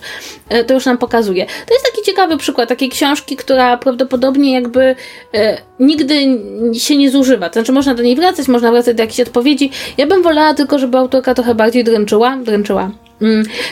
e, 0.49 0.63
to 0.63 0.73
już 0.73 0.86
nam 0.86 0.97
pokazuje. 0.97 1.45
To 1.45 1.73
jest 1.73 1.86
taki 1.86 2.05
ciekawy 2.05 2.38
przykład 2.38 2.69
takiej 2.69 2.89
książki, 2.89 3.36
która 3.36 3.77
prawdopodobnie 3.77 4.53
jakby 4.53 4.95
e, 5.33 5.57
nigdy 5.79 6.39
się 6.73 6.97
nie 6.97 7.12
zużywa. 7.12 7.49
To 7.49 7.53
znaczy 7.53 7.71
można 7.71 7.95
do 7.95 8.03
niej 8.03 8.15
wracać, 8.15 8.47
można 8.47 8.71
wracać 8.71 8.95
do 8.95 9.03
jakichś 9.03 9.19
odpowiedzi. 9.19 9.71
Ja 9.97 10.07
bym 10.07 10.23
wolała 10.23 10.53
tylko, 10.53 10.79
żeby 10.79 10.97
autorka 10.97 11.33
trochę 11.33 11.55
bardziej 11.55 11.83
dręczyła, 11.83 12.38
dręczyła 12.38 12.91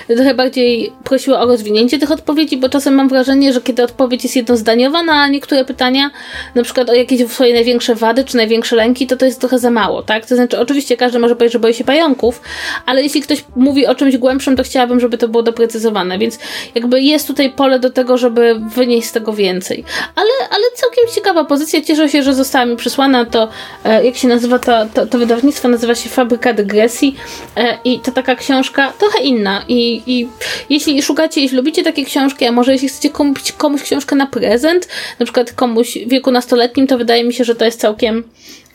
trochę 0.07 0.33
bardziej 0.33 0.91
prosiła 1.03 1.39
o 1.39 1.45
rozwinięcie 1.45 1.99
tych 1.99 2.11
odpowiedzi, 2.11 2.57
bo 2.57 2.69
czasem 2.69 2.93
mam 2.93 3.09
wrażenie, 3.09 3.53
że 3.53 3.61
kiedy 3.61 3.83
odpowiedź 3.83 4.23
jest 4.23 4.35
jednozdaniowa 4.35 5.03
na 5.03 5.27
niektóre 5.27 5.65
pytania, 5.65 6.11
na 6.55 6.63
przykład 6.63 6.89
o 6.89 6.93
jakieś 6.93 7.27
swoje 7.29 7.53
największe 7.53 7.95
wady 7.95 8.23
czy 8.23 8.37
największe 8.37 8.75
lęki, 8.75 9.07
to 9.07 9.17
to 9.17 9.25
jest 9.25 9.39
trochę 9.39 9.59
za 9.59 9.71
mało, 9.71 10.03
tak? 10.03 10.25
To 10.25 10.35
znaczy, 10.35 10.59
oczywiście 10.59 10.97
każdy 10.97 11.19
może 11.19 11.35
powiedzieć, 11.35 11.53
że 11.53 11.59
boi 11.59 11.73
się 11.73 11.83
pająków, 11.83 12.41
ale 12.85 13.03
jeśli 13.03 13.21
ktoś 13.21 13.45
mówi 13.55 13.87
o 13.87 13.95
czymś 13.95 14.17
głębszym, 14.17 14.55
to 14.55 14.63
chciałabym, 14.63 14.99
żeby 14.99 15.17
to 15.17 15.27
było 15.27 15.43
doprecyzowane, 15.43 16.17
więc 16.17 16.39
jakby 16.75 17.01
jest 17.01 17.27
tutaj 17.27 17.49
pole 17.49 17.79
do 17.79 17.89
tego, 17.89 18.17
żeby 18.17 18.61
wynieść 18.75 19.07
z 19.07 19.11
tego 19.11 19.33
więcej. 19.33 19.83
Ale, 20.15 20.29
ale 20.49 20.63
całkiem 20.75 21.15
ciekawa 21.15 21.45
pozycja, 21.45 21.81
cieszę 21.81 22.09
się, 22.09 22.23
że 22.23 22.33
została 22.33 22.65
mi 22.65 22.75
przysłana 22.75 23.25
to, 23.25 23.49
e, 23.83 24.05
jak 24.05 24.15
się 24.15 24.27
nazywa 24.27 24.59
to, 24.59 24.85
to, 24.93 25.05
to 25.05 25.17
wydawnictwo, 25.17 25.67
nazywa 25.67 25.95
się 25.95 26.09
Fabryka 26.09 26.53
Dygresji 26.53 27.15
e, 27.57 27.77
i 27.83 27.99
to 27.99 28.11
taka 28.11 28.35
książka, 28.35 28.93
trochę 28.99 29.23
inna, 29.23 29.34
inna. 29.35 29.65
I, 29.67 30.01
I 30.07 30.27
jeśli 30.69 31.03
szukacie, 31.03 31.41
jeśli 31.41 31.57
lubicie 31.57 31.83
takie 31.83 32.05
książki, 32.05 32.45
a 32.45 32.51
może 32.51 32.73
jeśli 32.73 32.87
chcecie 32.87 33.09
kupić 33.09 33.51
komuś 33.51 33.83
książkę 33.83 34.15
na 34.15 34.27
prezent, 34.27 34.87
na 35.19 35.25
przykład 35.25 35.53
komuś 35.53 35.97
w 35.97 36.09
wieku 36.09 36.31
nastoletnim, 36.31 36.87
to 36.87 36.97
wydaje 36.97 37.23
mi 37.23 37.33
się, 37.33 37.43
że 37.43 37.55
to 37.55 37.65
jest 37.65 37.79
całkiem 37.79 38.23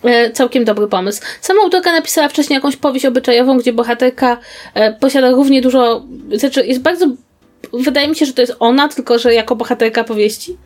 e, 0.04 0.30
całkiem 0.30 0.64
dobry 0.64 0.86
pomysł. 0.86 1.22
Sama 1.40 1.62
autorka 1.62 1.92
napisała 1.92 2.28
wcześniej 2.28 2.54
jakąś 2.54 2.76
powieść 2.76 3.06
obyczajową, 3.06 3.58
gdzie 3.58 3.72
bohaterka 3.72 4.38
e, 4.74 4.92
posiada 4.92 5.30
równie 5.30 5.62
dużo, 5.62 6.02
znaczy 6.34 6.66
jest 6.66 6.80
bardzo, 6.80 7.06
wydaje 7.72 8.08
mi 8.08 8.16
się, 8.16 8.26
że 8.26 8.32
to 8.32 8.40
jest 8.40 8.56
ona, 8.58 8.88
tylko 8.88 9.18
że 9.18 9.34
jako 9.34 9.56
bohaterka 9.56 10.04
powieści, 10.04 10.56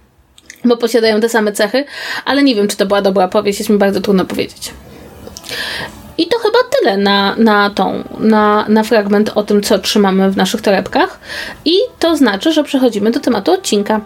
bo 0.64 0.76
posiadają 0.76 1.20
te 1.20 1.28
same 1.28 1.52
cechy, 1.52 1.85
ale 2.24 2.42
nie 2.42 2.54
wiem, 2.54 2.68
czy 2.68 2.76
to 2.76 2.87
była 2.87 3.02
dobra 3.02 3.28
powieść, 3.28 3.59
jest 3.59 3.70
mi 3.70 3.78
bardzo 3.78 4.00
trudno 4.00 4.24
powiedzieć. 4.24 4.70
I 6.18 6.27
to 6.27 6.38
chyba 6.38 6.59
tyle 6.70 6.96
na, 6.96 7.35
na 7.37 7.70
tą, 7.70 8.05
na, 8.18 8.64
na 8.68 8.83
fragment 8.83 9.31
o 9.35 9.42
tym, 9.42 9.62
co 9.62 9.79
trzymamy 9.79 10.31
w 10.31 10.37
naszych 10.37 10.61
torebkach. 10.61 11.20
I 11.64 11.77
to 11.98 12.16
znaczy, 12.16 12.53
że 12.53 12.64
przechodzimy 12.64 13.11
do 13.11 13.20
tematu 13.20 13.53
odcinka. 13.53 14.00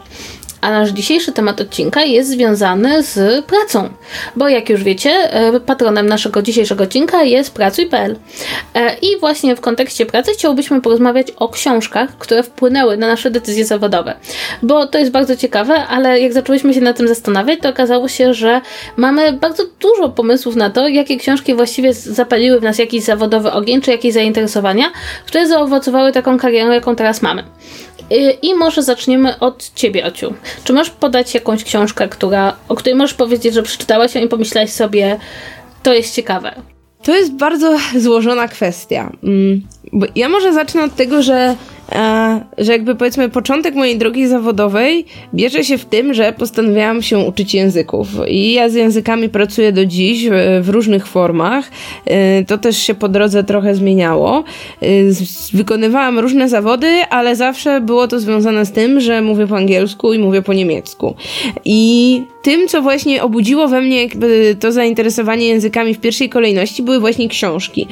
A 0.61 0.71
nasz 0.71 0.91
dzisiejszy 0.91 1.33
temat 1.33 1.61
odcinka 1.61 2.03
jest 2.03 2.31
związany 2.31 3.03
z 3.03 3.45
pracą, 3.45 3.89
bo 4.37 4.49
jak 4.49 4.69
już 4.69 4.85
wiecie, 4.85 5.11
e, 5.11 5.61
patronem 5.61 6.09
naszego 6.09 6.43
dzisiejszego 6.43 6.85
odcinka 6.85 7.23
jest 7.23 7.55
Pracuj.pl. 7.55 8.17
E, 8.75 8.97
I 9.03 9.21
właśnie 9.21 9.57
w 9.57 9.61
kontekście 9.61 10.07
pracy 10.07 10.33
chciałbyśmy 10.33 10.81
porozmawiać 10.81 11.31
o 11.37 11.49
książkach, 11.49 12.19
które 12.19 12.43
wpłynęły 12.43 12.97
na 12.97 13.09
nasze 13.09 13.31
decyzje 13.31 13.65
zawodowe. 13.65 14.15
Bo 14.63 14.87
to 14.87 14.99
jest 14.99 15.11
bardzo 15.11 15.37
ciekawe, 15.37 15.87
ale 15.87 16.21
jak 16.21 16.33
zaczęłyśmy 16.33 16.75
się 16.75 16.81
nad 16.81 16.97
tym 16.97 17.09
zastanawiać, 17.09 17.59
to 17.63 17.69
okazało 17.69 18.09
się, 18.09 18.35
że 18.35 18.61
mamy 18.97 19.33
bardzo 19.33 19.63
dużo 19.81 20.09
pomysłów 20.09 20.57
na 20.57 20.71
to, 20.71 20.89
jakie 20.89 21.17
książki 21.17 21.55
właściwie 21.55 21.95
zapaliły 21.95 22.61
w 22.61 22.63
nas 22.63 22.79
jakiś 22.79 23.05
zawodowy 23.05 23.53
ogień, 23.53 23.81
czy 23.81 23.91
jakieś 23.91 24.15
zainteresowania, 24.15 24.85
które 25.27 25.47
zaowocowały 25.47 26.13
taką 26.13 26.39
karierą, 26.39 26.73
jaką 26.73 26.97
teraz 26.97 27.23
mamy. 27.23 27.45
Y, 28.13 28.39
I 28.43 28.55
może 28.55 28.83
zaczniemy 28.83 29.39
od 29.39 29.75
ciebie, 29.75 30.07
Ociu. 30.07 30.35
Czy 30.65 30.73
możesz 30.73 30.91
podać 30.91 31.35
jakąś 31.35 31.65
książkę, 31.65 32.09
która, 32.09 32.57
o 32.69 32.75
której 32.75 32.95
możesz 32.95 33.15
powiedzieć, 33.15 33.55
że 33.55 33.63
przeczytałaś 33.63 34.15
ją 34.15 34.25
i 34.25 34.29
pomyślałaś 34.29 34.71
sobie, 34.71 35.19
to 35.83 35.95
jest 35.95 36.15
ciekawe? 36.15 36.55
To 37.03 37.17
jest 37.17 37.33
bardzo 37.33 37.77
złożona 37.97 38.49
kwestia. 38.49 39.13
Mm, 39.23 39.63
ja 40.15 40.29
może 40.29 40.53
zacznę 40.53 40.85
od 40.85 40.95
tego, 40.95 41.23
że 41.23 41.57
że 42.59 42.73
jakby 42.73 42.95
powiedzmy 42.95 43.29
początek 43.29 43.75
mojej 43.75 43.99
drogi 43.99 44.27
zawodowej 44.27 45.05
bierze 45.35 45.65
się 45.65 45.79
w 45.79 45.85
tym, 45.85 46.15
że 46.15 46.33
postanowiłam 46.33 47.03
się 47.03 47.19
uczyć 47.19 47.55
języków 47.55 48.09
i 48.29 48.53
ja 48.53 48.69
z 48.69 48.75
językami 48.75 49.29
pracuję 49.29 49.73
do 49.73 49.87
dziś 49.87 50.29
w 50.61 50.69
różnych 50.69 51.07
formach. 51.07 51.71
E, 52.05 52.45
to 52.45 52.59
też 52.59 52.77
się 52.77 52.95
po 52.95 53.09
drodze 53.09 53.45
trochę 53.45 53.75
zmieniało. 53.75 54.45
E, 54.83 54.87
wykonywałam 55.53 56.19
różne 56.19 56.49
zawody, 56.49 56.89
ale 57.11 57.37
zawsze 57.37 57.81
było 57.81 58.09
to 58.09 58.21
związane 58.21 58.67
z 58.67 58.73
tym, 58.73 59.01
że 59.01 59.23
mówię 59.23 59.47
po 59.47 59.57
angielsku 59.57 60.13
i 60.13 60.19
mówię 60.19 60.43
po 60.43 60.53
niemiecku. 60.53 61.15
I 61.65 62.23
tym, 62.43 62.69
co 62.69 62.83
właśnie 62.83 63.23
obudziło 63.23 63.69
we 63.69 63.81
mnie 63.81 64.03
jakby 64.03 64.57
to 64.61 64.73
zainteresowanie 64.73 65.47
językami 65.47 65.95
w 65.95 66.01
pierwszej 66.01 66.29
kolejności, 66.29 66.83
były 66.83 67.01
właśnie 67.01 67.29
książki. 67.29 67.87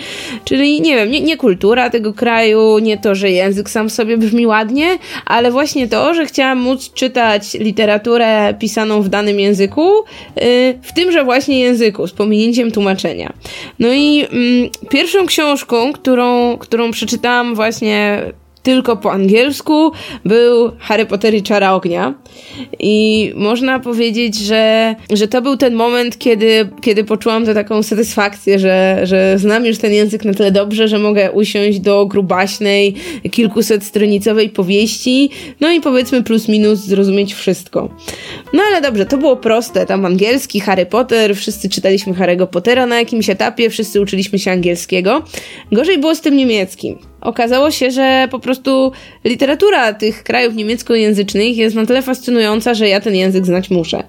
Czyli 0.45 0.81
nie 0.81 0.97
wiem, 0.97 1.11
nie, 1.11 1.21
nie 1.21 1.37
kultura 1.37 1.91
tego 1.91 2.13
kraju, 2.13 2.79
nie 2.79 2.99
to, 2.99 3.15
że 3.15 3.31
język 3.31 3.71
sam 3.71 3.89
w 3.89 3.93
sobie 3.93 4.19
brzmi 4.19 4.47
ładnie, 4.47 4.99
ale 5.27 5.51
właśnie 5.51 5.89
to, 5.89 6.15
że 6.15 6.27
chciałam 6.27 6.59
móc 6.59 6.93
czytać 6.93 7.55
literaturę 7.55 8.55
pisaną 8.59 9.03
w 9.03 9.09
danym 9.09 9.41
języku, 9.41 9.91
yy, 10.37 10.43
w 10.83 10.93
tymże 10.95 11.25
właśnie 11.25 11.61
języku, 11.61 12.07
z 12.07 12.13
pominięciem 12.13 12.71
tłumaczenia. 12.71 13.33
No 13.79 13.89
i 13.93 14.27
mm, 14.33 14.71
pierwszą 14.91 15.27
książką, 15.27 15.93
którą, 15.93 16.59
którą 16.59 16.91
przeczytałam 16.91 17.55
właśnie 17.55 18.23
tylko 18.67 18.97
po 18.97 19.13
angielsku, 19.13 19.93
był 20.25 20.73
Harry 20.79 21.07
Potter 21.07 21.35
i 21.35 21.43
Czara 21.43 21.75
Ognia. 21.75 22.15
I 22.79 23.33
można 23.37 23.81
powiedzieć, 23.81 24.39
że, 24.39 24.95
że 25.13 25.29
to 25.29 25.43
był 25.43 25.57
ten 25.57 25.75
moment, 25.75 26.19
kiedy, 26.19 26.69
kiedy 26.81 27.05
poczułam 27.05 27.45
tę 27.45 27.55
taką 27.55 27.83
satysfakcję, 27.83 28.59
że, 28.59 29.01
że 29.05 29.39
znam 29.39 29.67
już 29.67 29.79
ten 29.79 29.93
język 29.93 30.25
na 30.25 30.35
tyle 30.35 30.53
dobrze, 30.53 30.89
że 30.89 30.99
mogę 30.99 31.33
usiąść 31.33 31.81
do 31.81 32.07
grubaśnej, 32.07 32.95
kilkuset 33.31 33.85
stronicowej 33.85 34.49
powieści, 34.49 35.31
no 35.61 35.71
i 35.71 35.81
powiedzmy 35.81 36.23
plus 36.23 36.49
minus 36.49 36.79
zrozumieć 36.79 37.35
wszystko. 37.35 37.89
No 38.53 38.63
ale 38.69 38.81
dobrze, 38.81 39.07
to 39.07 39.19
było 39.19 39.37
proste. 39.37 39.87
Tam 39.87 40.07
angielski, 40.07 40.61
Harry 40.61 40.87
Potter, 40.87 41.37
wszyscy 41.37 41.69
czytaliśmy 41.69 42.13
Harry'ego 42.13 42.47
Pottera 42.47 42.87
na 42.87 42.99
jakimś 42.99 43.31
etapie, 43.31 43.71
wszyscy 43.71 44.01
uczyliśmy 44.01 44.39
się 44.39 44.51
angielskiego. 44.51 45.23
Gorzej 45.73 45.99
było 45.99 46.15
z 46.15 46.21
tym 46.21 46.37
niemieckim 46.37 46.99
okazało 47.27 47.71
się, 47.71 47.91
że 47.91 48.29
po 48.31 48.39
prostu 48.39 48.93
literatura 49.25 49.95
tych 49.95 50.23
krajów 50.23 50.55
niemieckojęzycznych 50.55 51.57
jest 51.57 51.77
na 51.77 51.87
tyle 51.87 52.03
fascynująca, 52.03 52.75
że 52.75 52.89
ja 52.89 53.01
ten 53.01 53.15
język 53.15 53.47
znać 53.47 53.71
muszę. 53.71 54.03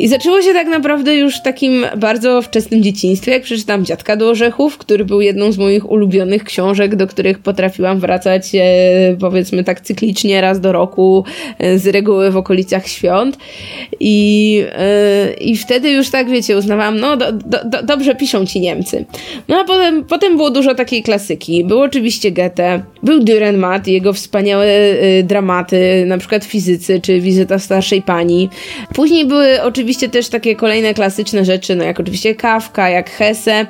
I 0.00 0.08
zaczęło 0.08 0.42
się 0.42 0.52
tak 0.52 0.68
naprawdę 0.68 1.16
już 1.16 1.36
w 1.36 1.42
takim 1.42 1.86
bardzo 1.96 2.42
wczesnym 2.42 2.82
dzieciństwie, 2.82 3.32
jak 3.32 3.42
przeczytałam 3.42 3.84
Dziadka 3.84 4.16
do 4.16 4.28
Orzechów, 4.28 4.78
który 4.78 5.04
był 5.04 5.20
jedną 5.20 5.52
z 5.52 5.58
moich 5.58 5.90
ulubionych 5.90 6.44
książek, 6.44 6.96
do 6.96 7.06
których 7.06 7.38
potrafiłam 7.38 8.00
wracać 8.00 8.54
e, 8.54 9.16
powiedzmy 9.20 9.64
tak 9.64 9.80
cyklicznie 9.80 10.40
raz 10.40 10.60
do 10.60 10.72
roku, 10.72 11.24
e, 11.58 11.78
z 11.78 11.86
reguły 11.86 12.30
w 12.30 12.36
okolicach 12.36 12.88
świąt. 12.88 13.38
I, 14.00 14.64
e, 14.72 15.32
i 15.40 15.56
wtedy 15.56 15.90
już 15.90 16.10
tak, 16.10 16.30
wiecie, 16.30 16.56
uznawałam, 16.56 17.00
no 17.00 17.16
do, 17.16 17.32
do, 17.32 17.58
do, 17.64 17.82
dobrze 17.82 18.14
piszą 18.14 18.46
ci 18.46 18.60
Niemcy. 18.60 19.04
No 19.48 19.56
a 19.56 19.64
potem, 19.64 20.04
potem 20.04 20.36
było 20.36 20.50
dużo 20.50 20.74
takiej 20.74 21.02
klasyki. 21.02 21.64
Był 21.64 21.80
oczywiście 21.80 22.30
Goethe, 22.30 22.82
był 23.02 23.20
Dürrenmatt, 23.20 23.88
jego 23.88 24.12
wspaniałe 24.12 24.66
e, 24.66 25.22
dramaty, 25.22 26.04
na 26.06 26.18
przykład 26.18 26.44
fizycy, 26.44 27.00
czy 27.00 27.20
wizyta 27.20 27.58
starszej 27.58 28.02
pani. 28.02 28.48
Później 28.94 29.26
były 29.26 29.62
oczywiście 29.62 29.89
oczywiście 29.90 30.08
też 30.08 30.28
takie 30.28 30.56
kolejne 30.56 30.94
klasyczne 30.94 31.44
rzeczy, 31.44 31.76
no 31.76 31.84
jak 31.84 32.00
oczywiście 32.00 32.34
Kawka, 32.34 32.88
jak 32.88 33.10
Hesse, 33.10 33.66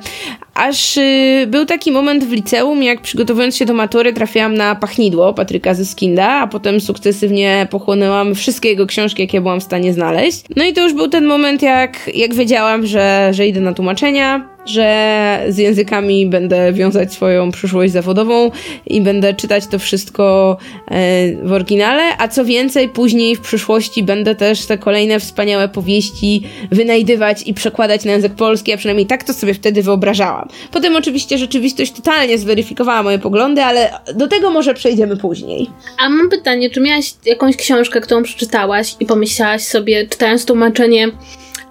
aż 0.53 0.97
y, 0.97 1.47
był 1.47 1.65
taki 1.65 1.91
moment 1.91 2.23
w 2.23 2.31
liceum, 2.31 2.83
jak 2.83 3.01
przygotowując 3.01 3.57
się 3.57 3.65
do 3.65 3.73
matury 3.73 4.13
trafiłam 4.13 4.53
na 4.53 4.75
Pachnidło 4.75 5.33
Patryka 5.33 5.73
Zyskinda, 5.73 6.27
a 6.27 6.47
potem 6.47 6.81
sukcesywnie 6.81 7.67
pochłonęłam 7.69 8.35
wszystkie 8.35 8.69
jego 8.69 8.85
książki, 8.85 9.21
jakie 9.21 9.41
byłam 9.41 9.59
w 9.59 9.63
stanie 9.63 9.93
znaleźć. 9.93 10.43
No 10.55 10.63
i 10.63 10.73
to 10.73 10.81
już 10.81 10.93
był 10.93 11.07
ten 11.07 11.25
moment, 11.25 11.61
jak, 11.61 12.09
jak 12.15 12.33
wiedziałam, 12.33 12.85
że, 12.85 13.29
że 13.33 13.47
idę 13.47 13.59
na 13.59 13.73
tłumaczenia, 13.73 14.51
że 14.65 15.45
z 15.49 15.57
językami 15.57 16.27
będę 16.27 16.73
wiązać 16.73 17.13
swoją 17.13 17.51
przyszłość 17.51 17.93
zawodową 17.93 18.51
i 18.85 19.01
będę 19.01 19.33
czytać 19.33 19.67
to 19.67 19.79
wszystko 19.79 20.57
e, 20.87 21.35
w 21.43 21.51
oryginale, 21.51 22.03
a 22.17 22.27
co 22.27 22.45
więcej, 22.45 22.89
później 22.89 23.35
w 23.35 23.41
przyszłości 23.41 24.03
będę 24.03 24.35
też 24.35 24.65
te 24.65 24.77
kolejne 24.77 25.19
wspaniałe 25.19 25.69
powieści 25.69 26.43
wynajdywać 26.71 27.47
i 27.47 27.53
przekładać 27.53 28.05
na 28.05 28.11
język 28.11 28.33
polski, 28.33 28.73
a 28.73 28.77
przynajmniej 28.77 29.07
tak 29.07 29.23
to 29.23 29.33
sobie 29.33 29.53
wtedy 29.53 29.83
wyobrażałam. 29.83 30.40
Potem 30.71 30.95
oczywiście 30.95 31.37
rzeczywistość 31.37 31.91
totalnie 31.91 32.37
zweryfikowała 32.37 33.03
moje 33.03 33.19
poglądy, 33.19 33.63
ale 33.63 33.89
do 34.15 34.27
tego 34.27 34.49
może 34.49 34.73
przejdziemy 34.73 35.17
później. 35.17 35.69
A 35.99 36.09
mam 36.09 36.29
pytanie, 36.29 36.69
czy 36.69 36.81
miałaś 36.81 37.13
jakąś 37.25 37.55
książkę, 37.55 38.01
którą 38.01 38.23
przeczytałaś 38.23 38.95
i 38.99 39.05
pomyślałaś 39.05 39.63
sobie, 39.63 40.07
czytając 40.07 40.45
tłumaczenie, 40.45 41.07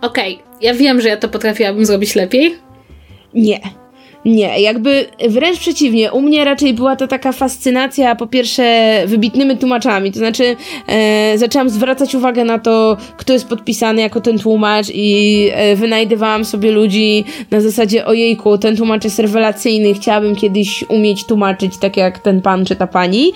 okej, 0.00 0.34
okay, 0.34 0.46
ja 0.60 0.74
wiem, 0.74 1.00
że 1.00 1.08
ja 1.08 1.16
to 1.16 1.28
potrafiłabym 1.28 1.86
zrobić 1.86 2.14
lepiej? 2.14 2.58
Nie. 3.34 3.60
Nie, 4.24 4.60
jakby 4.60 5.06
wręcz 5.28 5.58
przeciwnie. 5.58 6.12
U 6.12 6.22
mnie 6.22 6.44
raczej 6.44 6.74
była 6.74 6.96
to 6.96 7.06
taka 7.06 7.32
fascynacja, 7.32 8.16
po 8.16 8.26
pierwsze, 8.26 9.02
wybitnymi 9.06 9.58
tłumaczami. 9.58 10.12
To 10.12 10.18
znaczy, 10.18 10.56
e, 10.86 11.38
zaczęłam 11.38 11.70
zwracać 11.70 12.14
uwagę 12.14 12.44
na 12.44 12.58
to, 12.58 12.96
kto 13.16 13.32
jest 13.32 13.48
podpisany 13.48 14.00
jako 14.00 14.20
ten 14.20 14.38
tłumacz, 14.38 14.86
i 14.94 15.48
e, 15.52 15.76
wynajdywałam 15.76 16.44
sobie 16.44 16.70
ludzi 16.70 17.24
na 17.50 17.60
zasadzie: 17.60 18.06
ojejku, 18.06 18.58
ten 18.58 18.76
tłumacz 18.76 19.04
jest 19.04 19.18
rewelacyjny, 19.18 19.94
chciałabym 19.94 20.36
kiedyś 20.36 20.84
umieć 20.88 21.26
tłumaczyć 21.26 21.78
tak 21.78 21.96
jak 21.96 22.18
ten 22.18 22.42
pan 22.42 22.64
czy 22.64 22.76
ta 22.76 22.86
pani. 22.86 23.32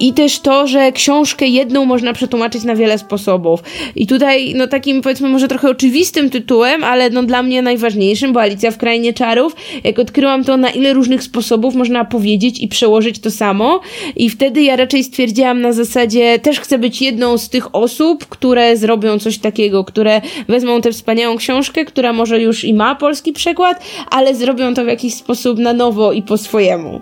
I 0.00 0.12
też 0.12 0.40
to, 0.40 0.66
że 0.66 0.92
książkę 0.92 1.46
jedną 1.46 1.84
można 1.84 2.12
przetłumaczyć 2.12 2.64
na 2.64 2.74
wiele 2.74 2.98
sposobów. 2.98 3.62
I 3.96 4.06
tutaj, 4.06 4.54
no 4.56 4.66
takim 4.66 5.02
powiedzmy, 5.02 5.28
może 5.28 5.48
trochę 5.48 5.70
oczywistym 5.70 6.30
tytułem, 6.30 6.84
ale 6.84 7.10
no 7.10 7.22
dla 7.22 7.42
mnie 7.42 7.62
najważniejszym, 7.62 8.32
bo 8.32 8.40
Alicja 8.40 8.70
w 8.70 8.78
Krainie 8.78 9.12
Czarów, 9.12 9.56
jak 9.84 9.98
odkryłam 9.98 10.25
odkryłam 10.26 10.44
to, 10.44 10.56
na 10.56 10.70
ile 10.70 10.92
różnych 10.92 11.22
sposobów 11.22 11.74
można 11.74 12.04
powiedzieć 12.04 12.60
i 12.60 12.68
przełożyć 12.68 13.18
to 13.18 13.30
samo. 13.30 13.80
I 14.16 14.30
wtedy 14.30 14.62
ja 14.62 14.76
raczej 14.76 15.04
stwierdziłam 15.04 15.60
na 15.60 15.72
zasadzie, 15.72 16.38
też 16.38 16.60
chcę 16.60 16.78
być 16.78 17.02
jedną 17.02 17.38
z 17.38 17.48
tych 17.48 17.74
osób, 17.74 18.26
które 18.26 18.76
zrobią 18.76 19.18
coś 19.18 19.38
takiego, 19.38 19.84
które 19.84 20.20
wezmą 20.48 20.80
tę 20.80 20.92
wspaniałą 20.92 21.36
książkę, 21.36 21.84
która 21.84 22.12
może 22.12 22.40
już 22.40 22.64
i 22.64 22.74
ma 22.74 22.94
polski 22.94 23.32
przekład, 23.32 23.82
ale 24.10 24.34
zrobią 24.34 24.74
to 24.74 24.84
w 24.84 24.88
jakiś 24.88 25.14
sposób 25.14 25.58
na 25.58 25.72
nowo 25.72 26.12
i 26.12 26.22
po 26.22 26.38
swojemu. 26.38 27.00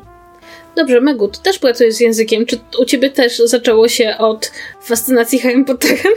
Dobrze, 0.77 1.01
Megu, 1.01 1.29
ty 1.29 1.43
też 1.43 1.59
pracujesz 1.59 1.95
z 1.95 2.01
językiem. 2.01 2.47
Czy 2.47 2.59
u 2.81 2.85
ciebie 2.85 3.11
też 3.11 3.39
zaczęło 3.39 3.89
się 3.89 4.15
od 4.19 4.53
fascynacji 4.83 5.39
Harry 5.39 5.65
Potterem? 5.65 6.13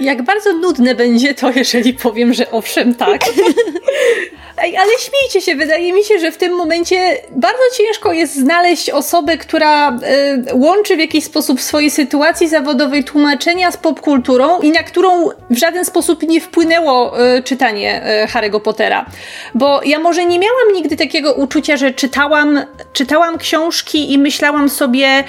Jak 0.00 0.22
bardzo 0.22 0.52
nudne 0.52 0.94
będzie 0.94 1.34
to, 1.34 1.50
jeżeli 1.50 1.94
powiem, 1.94 2.34
że 2.34 2.50
owszem, 2.50 2.94
tak. 2.94 3.20
Ej, 4.58 4.76
ale 4.76 4.90
śmiejcie 4.98 5.40
się, 5.40 5.54
wydaje 5.54 5.92
mi 5.92 6.04
się, 6.04 6.18
że 6.18 6.32
w 6.32 6.36
tym 6.36 6.52
momencie 6.52 7.18
bardzo 7.30 7.62
ciężko 7.76 8.12
jest 8.12 8.34
znaleźć 8.34 8.90
osobę, 8.90 9.38
która 9.38 9.90
y, 9.90 10.54
łączy 10.54 10.96
w 10.96 10.98
jakiś 10.98 11.24
sposób 11.24 11.60
w 11.60 11.62
swojej 11.62 11.90
sytuacji 11.90 12.48
zawodowej 12.48 13.04
tłumaczenia 13.04 13.70
z 13.70 13.76
popkulturą 13.76 14.60
i 14.60 14.70
na 14.70 14.82
którą 14.82 15.28
w 15.50 15.56
żaden 15.58 15.84
sposób 15.84 16.22
nie 16.22 16.40
wpłynęło 16.40 17.20
y, 17.36 17.42
czytanie 17.42 18.02
y, 18.24 18.26
Harry'ego 18.26 18.60
Pottera. 18.60 19.06
Bo 19.54 19.80
ja 19.84 19.98
może 19.98 20.24
nie 20.24 20.38
miałam 20.38 20.72
nigdy 20.72 20.96
takiego 20.96 21.34
uczucia, 21.34 21.76
że 21.76 21.90
czytałam, 21.90 22.60
czytałam 22.92 23.38
książki 23.38 24.12
i 24.12 24.18
myślałam 24.18 24.68
sobie, 24.68 25.24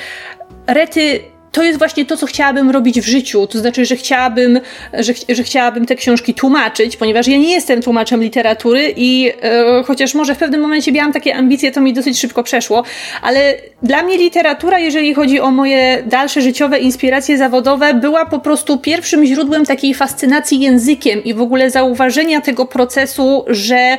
rety 0.67 1.19
to 1.51 1.63
jest 1.63 1.79
właśnie 1.79 2.05
to, 2.05 2.17
co 2.17 2.25
chciałabym 2.25 2.69
robić 2.69 3.01
w 3.01 3.05
życiu. 3.05 3.47
To 3.47 3.59
znaczy, 3.59 3.85
że 3.85 3.95
chciałabym, 3.95 4.59
że, 4.93 5.13
że 5.29 5.43
chciałabym 5.43 5.85
te 5.85 5.95
książki 5.95 6.33
tłumaczyć, 6.33 6.97
ponieważ 6.97 7.27
ja 7.27 7.37
nie 7.37 7.51
jestem 7.51 7.81
tłumaczem 7.81 8.23
literatury 8.23 8.93
i 8.97 9.31
e, 9.41 9.83
chociaż 9.83 10.13
może 10.13 10.35
w 10.35 10.37
pewnym 10.37 10.61
momencie 10.61 10.91
miałam 10.91 11.13
takie 11.13 11.35
ambicje, 11.35 11.71
to 11.71 11.81
mi 11.81 11.93
dosyć 11.93 12.19
szybko 12.19 12.43
przeszło, 12.43 12.83
ale 13.21 13.53
dla 13.83 14.03
mnie 14.03 14.17
literatura, 14.17 14.79
jeżeli 14.79 15.13
chodzi 15.13 15.39
o 15.39 15.51
moje 15.51 16.03
dalsze 16.05 16.41
życiowe 16.41 16.79
inspiracje 16.79 17.37
zawodowe, 17.37 17.93
była 17.93 18.25
po 18.25 18.39
prostu 18.39 18.77
pierwszym 18.77 19.25
źródłem 19.25 19.65
takiej 19.65 19.93
fascynacji 19.93 20.59
językiem 20.59 21.23
i 21.23 21.33
w 21.33 21.41
ogóle 21.41 21.69
zauważenia 21.69 22.41
tego 22.41 22.65
procesu, 22.65 23.45
że 23.47 23.97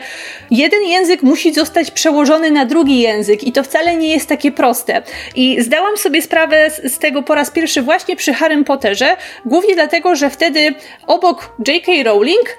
jeden 0.51 0.83
język 0.83 1.23
musi 1.23 1.55
zostać 1.55 1.91
przełożony 1.91 2.51
na 2.51 2.65
drugi 2.65 3.01
język 3.01 3.45
i 3.45 3.53
to 3.53 3.63
wcale 3.63 3.97
nie 3.97 4.09
jest 4.09 4.29
takie 4.29 4.53
proste. 4.53 5.03
I 5.37 5.63
zdałam 5.63 5.97
sobie 5.97 6.23
sprawę 6.23 6.71
z, 6.71 6.95
z 6.95 6.99
tego 6.99 7.23
po 7.23 7.35
raz 7.39 7.51
pierwszy 7.51 7.83
właśnie 7.83 8.17
przy 8.17 8.35
Harrym 8.35 8.65
Potterze, 8.65 9.17
głównie 9.45 9.75
dlatego, 9.75 10.17
że 10.17 10.31
wtedy 10.31 10.75
obok 11.07 11.51
J.K. 11.69 11.93
Rowling 12.05 12.57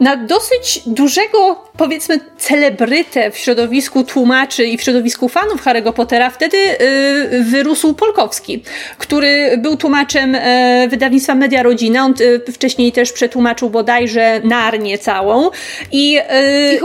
na 0.00 0.16
dosyć 0.16 0.80
dużego, 0.86 1.64
powiedzmy, 1.76 2.20
celebrytę 2.38 3.30
w 3.30 3.38
środowisku 3.38 4.04
tłumaczy 4.04 4.64
i 4.64 4.78
w 4.78 4.82
środowisku 4.82 5.28
fanów 5.28 5.64
Harry'ego 5.64 5.92
Pottera 5.92 6.30
wtedy 6.30 6.56
yy, 6.56 7.44
wyrósł 7.44 7.94
Polkowski, 7.94 8.62
który 8.98 9.58
był 9.58 9.76
tłumaczem 9.76 10.32
yy, 10.32 10.88
wydawnictwa 10.88 11.34
Media 11.34 11.62
Rodzina. 11.62 12.04
On 12.04 12.14
yy, 12.20 12.52
wcześniej 12.52 12.92
też 12.92 13.12
przetłumaczył 13.12 13.70
bodajże 13.70 14.40
Narnię 14.44 14.98
całą. 14.98 15.50
I, 15.92 16.12
yy, 16.12 16.22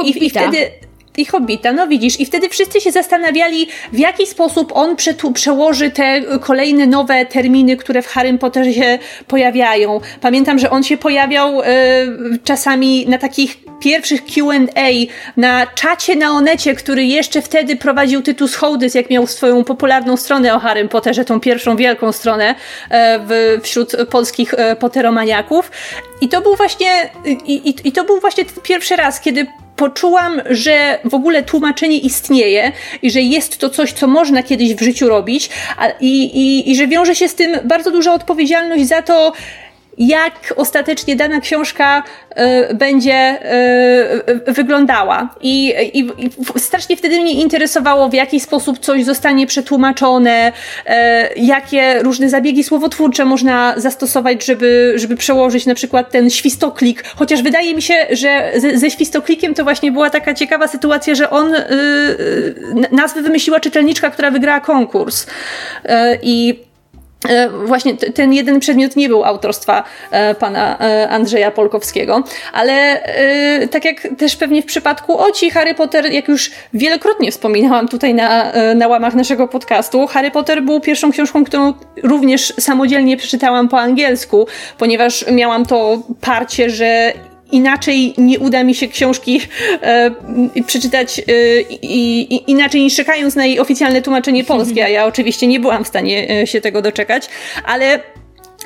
I, 0.06 0.26
i 0.26 0.30
wtedy 0.30 0.72
i 1.20 1.26
Hobbita, 1.26 1.74
no 1.74 1.88
widzisz, 1.88 2.20
i 2.20 2.26
wtedy 2.26 2.50
wszyscy 2.50 2.82
się 2.82 2.92
zastanawiali, 2.92 3.68
w 3.94 4.00
jaki 4.00 4.28
sposób 4.28 4.72
on 4.76 4.96
przełoży 5.34 5.92
te 5.92 6.22
kolejne 6.42 6.88
nowe 6.88 7.26
terminy, 7.26 7.78
które 7.78 8.02
w 8.02 8.08
Harrym 8.08 8.38
Potterze 8.38 8.74
się 8.74 9.00
pojawiają. 9.28 10.02
Pamiętam, 10.22 10.60
że 10.60 10.70
on 10.70 10.84
się 10.84 10.98
pojawiał 10.98 11.62
y, 11.62 11.66
czasami 12.44 13.08
na 13.08 13.18
takich 13.18 13.58
pierwszych 13.80 14.26
Q&A 14.26 14.90
na 15.38 15.68
czacie 15.68 16.16
na 16.16 16.32
Onecie, 16.32 16.76
który 16.76 17.06
jeszcze 17.06 17.42
wtedy 17.42 17.76
prowadził 17.76 18.22
Tytus 18.22 18.56
Hołdys, 18.56 18.96
jak 18.96 19.10
miał 19.10 19.28
swoją 19.28 19.64
popularną 19.64 20.18
stronę 20.18 20.56
o 20.56 20.60
Harrym 20.60 20.90
Potterze, 20.90 21.26
tą 21.26 21.40
pierwszą 21.40 21.76
wielką 21.76 22.12
stronę 22.12 22.56
e, 22.90 23.20
w, 23.20 23.60
wśród 23.64 23.96
polskich 24.10 24.54
e, 24.54 24.76
Potteromaniaków. 24.76 25.72
I 26.22 26.30
to 26.30 26.42
był 26.42 26.56
właśnie, 26.56 27.10
i, 27.26 27.70
i, 27.70 27.88
i 27.88 27.92
to 27.92 28.04
był 28.04 28.20
właśnie 28.20 28.46
ten 28.46 28.64
pierwszy 28.64 28.96
raz, 28.96 29.22
kiedy 29.22 29.48
poczułam, 29.80 30.42
że 30.50 31.00
w 31.06 31.14
ogóle 31.14 31.44
tłumaczenie 31.44 31.98
istnieje 31.98 32.72
i 33.02 33.12
że 33.12 33.22
jest 33.22 33.58
to 33.58 33.70
coś, 33.70 33.94
co 33.94 34.08
można 34.08 34.44
kiedyś 34.44 34.76
w 34.76 34.82
życiu 34.82 35.10
robić 35.10 35.50
a, 35.78 35.88
i, 36.00 36.24
i, 36.24 36.72
i 36.72 36.76
że 36.76 36.88
wiąże 36.88 37.16
się 37.16 37.28
z 37.28 37.36
tym 37.36 37.58
bardzo 37.64 37.92
duża 37.92 38.14
odpowiedzialność 38.14 38.88
za 38.88 39.02
to, 39.02 39.34
jak 40.00 40.54
ostatecznie 40.56 41.16
dana 41.16 41.42
książka 41.42 42.04
y, 42.70 42.74
będzie 42.74 43.40
y, 44.48 44.54
wyglądała. 44.54 45.36
I, 45.42 45.74
i, 45.94 46.00
I, 46.00 46.60
strasznie 46.60 46.98
wtedy 46.98 47.20
mnie 47.20 47.34
interesowało, 47.34 48.10
w 48.10 48.14
jaki 48.14 48.40
sposób 48.40 48.80
coś 48.80 49.06
zostanie 49.06 49.48
przetłumaczone, 49.48 50.52
y, 50.52 50.92
jakie 51.36 52.00
różne 52.04 52.30
zabiegi 52.30 52.64
słowotwórcze 52.64 53.26
można 53.26 53.74
zastosować, 53.78 54.46
żeby, 54.46 54.94
żeby 54.96 55.18
przełożyć 55.18 55.66
na 55.66 55.76
przykład 55.76 56.12
ten 56.12 56.30
świstoklik. 56.30 57.04
Chociaż 57.16 57.42
wydaje 57.42 57.76
mi 57.76 57.82
się, 57.82 58.08
że 58.12 58.52
ze, 58.56 58.78
ze 58.78 58.92
świstoklikiem 58.92 59.54
to 59.54 59.64
właśnie 59.64 59.92
była 59.92 60.10
taka 60.10 60.34
ciekawa 60.34 60.68
sytuacja, 60.68 61.16
że 61.16 61.30
on 61.30 61.54
nazwę 62.92 63.22
wymyśliła 63.22 63.60
czytelniczka, 63.60 64.10
która 64.10 64.32
wygrała 64.32 64.60
konkurs. 64.60 65.28
I 66.22 66.69
właśnie 67.66 67.98
ten 67.98 68.34
jeden 68.34 68.60
przedmiot 68.60 68.96
nie 68.96 69.10
był 69.10 69.24
autorstwa 69.24 69.84
e, 70.12 70.36
pana 70.36 70.80
e, 70.80 71.10
Andrzeja 71.10 71.52
Polkowskiego, 71.52 72.24
ale 72.54 73.04
tak 73.72 73.86
jak 73.86 74.08
też 74.18 74.36
pewnie 74.36 74.62
w 74.62 74.66
przypadku 74.66 75.18
Oci, 75.18 75.52
Harry 75.52 75.74
Potter, 75.74 76.12
jak 76.12 76.28
już 76.28 76.52
wielokrotnie 76.74 77.32
wspominałam 77.32 77.88
tutaj 77.88 78.14
na, 78.14 78.52
na 78.76 78.88
łamach 78.88 79.16
naszego 79.16 79.48
podcastu, 79.48 80.08
Harry 80.08 80.32
Potter 80.32 80.64
był 80.64 80.80
pierwszą 80.80 81.12
książką, 81.12 81.44
którą 81.44 81.74
również 82.04 82.54
samodzielnie 82.60 83.18
przeczytałam 83.18 83.70
po 83.70 83.80
angielsku, 83.80 84.48
ponieważ 84.78 85.26
miałam 85.32 85.66
to 85.66 86.02
parcie, 86.22 86.70
że 86.70 87.14
inaczej 87.52 88.14
nie 88.18 88.40
uda 88.40 88.64
mi 88.64 88.76
się 88.76 88.88
książki 88.88 89.42
e, 89.82 90.12
przeczytać 90.68 91.20
e, 91.20 91.24
i, 91.82 92.52
inaczej 92.52 92.82
niż 92.82 92.96
czekając 92.96 93.36
na 93.36 93.46
jej 93.46 93.60
oficjalne 93.60 94.02
tłumaczenie 94.02 94.44
polskie, 94.44 94.86
a 94.86 94.88
ja 94.88 95.06
oczywiście 95.06 95.48
nie 95.48 95.60
byłam 95.60 95.84
w 95.84 95.88
stanie 95.88 96.42
e, 96.42 96.48
się 96.48 96.62
tego 96.62 96.82
doczekać, 96.82 97.30
ale 97.66 98.00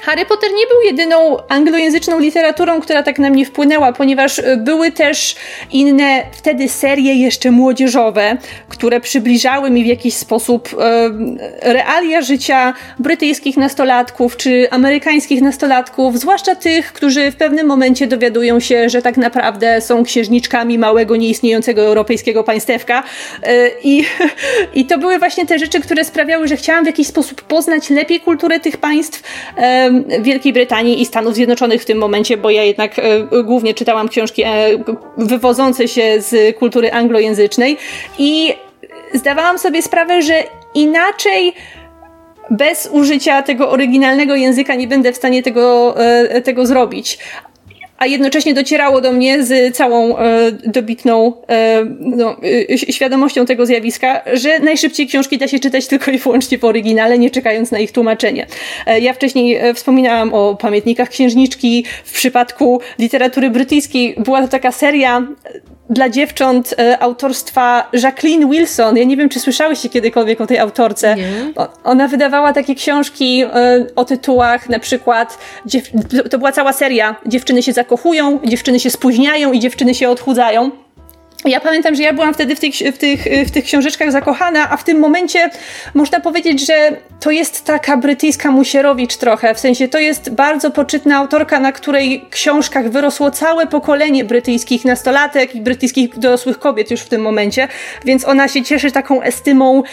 Harry 0.05 0.25
Potter 0.25 0.49
nie 0.51 0.67
był 0.67 0.81
jedyną 0.81 1.37
anglojęzyczną 1.49 2.19
literaturą, 2.19 2.81
która 2.81 3.03
tak 3.03 3.19
na 3.19 3.29
mnie 3.29 3.45
wpłynęła, 3.45 3.93
ponieważ 3.93 4.39
e, 4.39 4.57
były 4.57 4.91
też 4.91 5.35
inne 5.71 6.23
wtedy 6.31 6.69
serie 6.69 7.15
jeszcze 7.15 7.51
młodzieżowe, 7.51 8.37
które 8.69 8.99
przybliżały 9.01 9.71
mi 9.71 9.83
w 9.83 9.87
jakiś 9.87 10.13
sposób 10.13 10.69
e, 10.79 11.73
realia 11.73 12.21
życia 12.21 12.73
brytyjskich 12.99 13.57
nastolatków 13.57 14.37
czy 14.37 14.67
amerykańskich 14.71 15.41
nastolatków, 15.41 16.19
zwłaszcza 16.19 16.55
tych, 16.55 16.93
którzy 16.93 17.31
w 17.31 17.35
pewnym 17.35 17.67
momencie 17.67 18.07
dowiadują 18.07 18.59
się, 18.59 18.89
że 18.89 19.01
tak 19.01 19.17
naprawdę 19.17 19.81
są 19.81 20.03
księżniczkami 20.03 20.77
małego, 20.77 21.15
nieistniejącego 21.15 21.81
europejskiego 21.81 22.43
państewka. 22.43 23.03
E, 23.43 23.69
I, 23.83 24.05
I 24.79 24.85
to 24.85 24.97
były 24.97 25.19
właśnie 25.19 25.45
te 25.45 25.59
rzeczy, 25.59 25.79
które 25.79 26.05
sprawiały, 26.05 26.47
że 26.47 26.57
chciałam 26.57 26.83
w 26.83 26.87
jakiś 26.87 27.07
sposób 27.07 27.41
poznać 27.41 27.89
lepiej 27.89 28.19
kulturę 28.19 28.59
tych 28.59 28.77
państw. 28.77 29.23
E, 29.57 29.92
Wielkiej 30.21 30.53
Brytanii 30.53 31.01
i 31.01 31.05
Stanów 31.05 31.35
Zjednoczonych 31.35 31.81
w 31.81 31.85
tym 31.85 31.97
momencie, 31.97 32.37
bo 32.37 32.49
ja 32.49 32.63
jednak 32.63 32.99
e, 32.99 33.43
głównie 33.43 33.73
czytałam 33.73 34.09
książki 34.09 34.43
e, 34.43 34.49
wywodzące 35.17 35.87
się 35.87 36.21
z 36.21 36.57
kultury 36.57 36.91
anglojęzycznej 36.91 37.77
i 38.17 38.53
zdawałam 39.13 39.59
sobie 39.59 39.81
sprawę, 39.81 40.21
że 40.21 40.43
inaczej 40.75 41.53
bez 42.51 42.89
użycia 42.91 43.41
tego 43.41 43.69
oryginalnego 43.69 44.35
języka 44.35 44.75
nie 44.75 44.87
będę 44.87 45.13
w 45.13 45.15
stanie 45.15 45.43
tego, 45.43 45.95
e, 46.05 46.41
tego 46.41 46.65
zrobić 46.65 47.19
a 48.03 48.05
jednocześnie 48.05 48.53
docierało 48.53 49.01
do 49.01 49.11
mnie 49.11 49.43
z 49.43 49.75
całą 49.75 50.17
e, 50.17 50.51
dobitną 50.51 51.33
e, 51.49 51.85
no, 51.99 52.35
e, 52.71 52.77
świadomością 52.77 53.45
tego 53.45 53.65
zjawiska, 53.65 54.21
że 54.33 54.59
najszybciej 54.59 55.07
książki 55.07 55.37
da 55.37 55.47
się 55.47 55.59
czytać 55.59 55.87
tylko 55.87 56.11
i 56.11 56.17
wyłącznie 56.17 56.57
w 56.57 56.63
oryginale, 56.63 57.17
nie 57.17 57.29
czekając 57.29 57.71
na 57.71 57.79
ich 57.79 57.91
tłumaczenie. 57.91 58.47
E, 58.85 58.99
ja 58.99 59.13
wcześniej 59.13 59.55
e, 59.55 59.73
wspominałam 59.73 60.33
o 60.33 60.55
pamiętnikach 60.55 61.09
księżniczki. 61.09 61.85
W 62.03 62.13
przypadku 62.13 62.81
literatury 62.99 63.49
brytyjskiej 63.49 64.15
była 64.17 64.41
to 64.41 64.47
taka 64.47 64.71
seria 64.71 65.27
dla 65.93 66.09
dziewcząt 66.09 66.75
e, 66.79 66.99
autorstwa 66.99 67.89
Jacqueline 67.93 68.49
Wilson. 68.49 68.97
Ja 68.97 69.03
nie 69.03 69.17
wiem, 69.17 69.29
czy 69.29 69.39
słyszałyście 69.39 69.89
kiedykolwiek 69.89 70.41
o 70.41 70.47
tej 70.47 70.59
autorce. 70.59 71.15
Nie. 71.15 71.53
ona 71.83 72.07
wydawała 72.07 72.53
takie 72.53 72.75
książki 72.75 73.43
e, 73.43 73.85
o 73.95 74.05
tytułach, 74.05 74.69
na 74.69 74.79
przykład, 74.79 75.37
to 76.31 76.37
była 76.37 76.51
cała 76.51 76.73
seria. 76.73 77.15
Dziewczyny 77.25 77.63
się 77.63 77.73
zakochują, 77.73 78.39
dziewczyny 78.45 78.79
się 78.79 78.89
spóźniają 78.89 79.51
i 79.51 79.59
dziewczyny 79.59 79.95
się 79.95 80.09
odchudzają. 80.09 80.82
Ja 81.45 81.59
pamiętam, 81.59 81.95
że 81.95 82.03
ja 82.03 82.13
byłam 82.13 82.33
wtedy 82.33 82.55
w 82.55 82.59
tych, 82.59 82.73
w, 82.75 82.97
tych, 82.97 83.23
w 83.47 83.51
tych 83.51 83.63
książeczkach 83.63 84.11
zakochana, 84.11 84.69
a 84.69 84.77
w 84.77 84.83
tym 84.83 84.99
momencie 84.99 85.49
można 85.93 86.19
powiedzieć, 86.19 86.67
że 86.67 86.73
to 87.19 87.31
jest 87.31 87.65
taka 87.65 87.97
brytyjska 87.97 88.51
Musierowicz 88.51 89.17
trochę. 89.17 89.55
W 89.55 89.59
sensie 89.59 89.87
to 89.87 89.99
jest 89.99 90.29
bardzo 90.29 90.71
poczytna 90.71 91.17
autorka, 91.17 91.59
na 91.59 91.71
której 91.71 92.25
książkach 92.29 92.89
wyrosło 92.89 93.31
całe 93.31 93.67
pokolenie 93.67 94.25
brytyjskich 94.25 94.85
nastolatek 94.85 95.55
i 95.55 95.61
brytyjskich 95.61 96.19
dorosłych 96.19 96.59
kobiet 96.59 96.91
już 96.91 97.01
w 97.01 97.09
tym 97.09 97.21
momencie, 97.21 97.67
więc 98.05 98.25
ona 98.25 98.47
się 98.47 98.63
cieszy 98.63 98.91
taką 98.91 99.21
estymą 99.21 99.83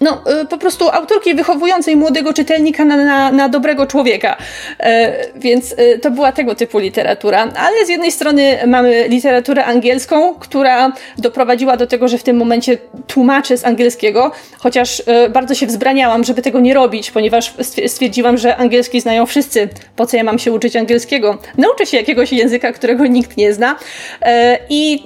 no, 0.00 0.22
y, 0.42 0.46
po 0.46 0.58
prostu 0.58 0.88
autorki 0.88 1.34
wychowującej 1.34 1.96
młodego 1.96 2.32
czytelnika 2.32 2.84
na, 2.84 2.96
na, 2.96 3.32
na 3.32 3.48
dobrego 3.48 3.86
człowieka. 3.86 4.36
E, 4.80 5.14
więc 5.34 5.72
y, 5.72 5.98
to 6.02 6.10
była 6.10 6.32
tego 6.32 6.54
typu 6.54 6.78
literatura. 6.78 7.48
Ale 7.56 7.86
z 7.86 7.88
jednej 7.88 8.12
strony 8.12 8.58
mamy 8.66 9.08
literaturę 9.08 9.64
angielską, 9.64 10.34
która 10.34 10.87
doprowadziła 11.18 11.76
do 11.76 11.86
tego, 11.86 12.08
że 12.08 12.18
w 12.18 12.22
tym 12.22 12.36
momencie 12.36 12.78
tłumaczę 13.06 13.58
z 13.58 13.64
angielskiego, 13.64 14.32
chociaż 14.58 15.00
y, 15.00 15.04
bardzo 15.30 15.54
się 15.54 15.66
wzbraniałam, 15.66 16.24
żeby 16.24 16.42
tego 16.42 16.60
nie 16.60 16.74
robić, 16.74 17.10
ponieważ 17.10 17.54
stwierdziłam, 17.86 18.38
że 18.38 18.56
angielski 18.56 19.00
znają 19.00 19.26
wszyscy. 19.26 19.68
Po 19.96 20.06
co 20.06 20.16
ja 20.16 20.24
mam 20.24 20.38
się 20.38 20.52
uczyć 20.52 20.76
angielskiego? 20.76 21.38
Nauczę 21.58 21.86
się 21.86 21.96
jakiegoś 21.96 22.32
języka, 22.32 22.72
którego 22.72 23.06
nikt 23.06 23.36
nie 23.36 23.54
zna. 23.54 23.76
E, 24.22 24.58
I 24.70 25.02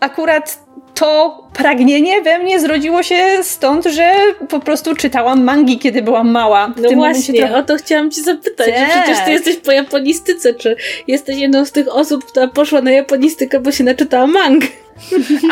akurat 0.00 0.58
to 0.94 1.42
pragnienie 1.52 2.22
we 2.22 2.38
mnie 2.38 2.60
zrodziło 2.60 3.02
się 3.02 3.16
stąd, 3.42 3.84
że 3.84 4.12
po 4.48 4.60
prostu 4.60 4.94
czytałam 4.94 5.44
mangi, 5.44 5.78
kiedy 5.78 6.02
byłam 6.02 6.30
mała. 6.30 6.72
W 6.76 6.80
no 6.80 6.90
właśnie, 6.90 7.38
trochę... 7.38 7.56
o 7.56 7.62
to 7.62 7.76
chciałam 7.76 8.10
ci 8.10 8.22
zapytać. 8.22 8.66
Że 8.66 8.86
przecież 9.02 9.24
ty 9.24 9.30
jesteś 9.30 9.56
po 9.56 9.72
japonistyce, 9.72 10.54
czy 10.54 10.76
jesteś 11.06 11.36
jedną 11.36 11.64
z 11.64 11.72
tych 11.72 11.94
osób, 11.94 12.24
która 12.24 12.48
poszła 12.48 12.82
na 12.82 12.90
japonistykę, 12.90 13.60
bo 13.60 13.72
się 13.72 13.84
naczytała 13.84 14.26
mang? 14.26 14.64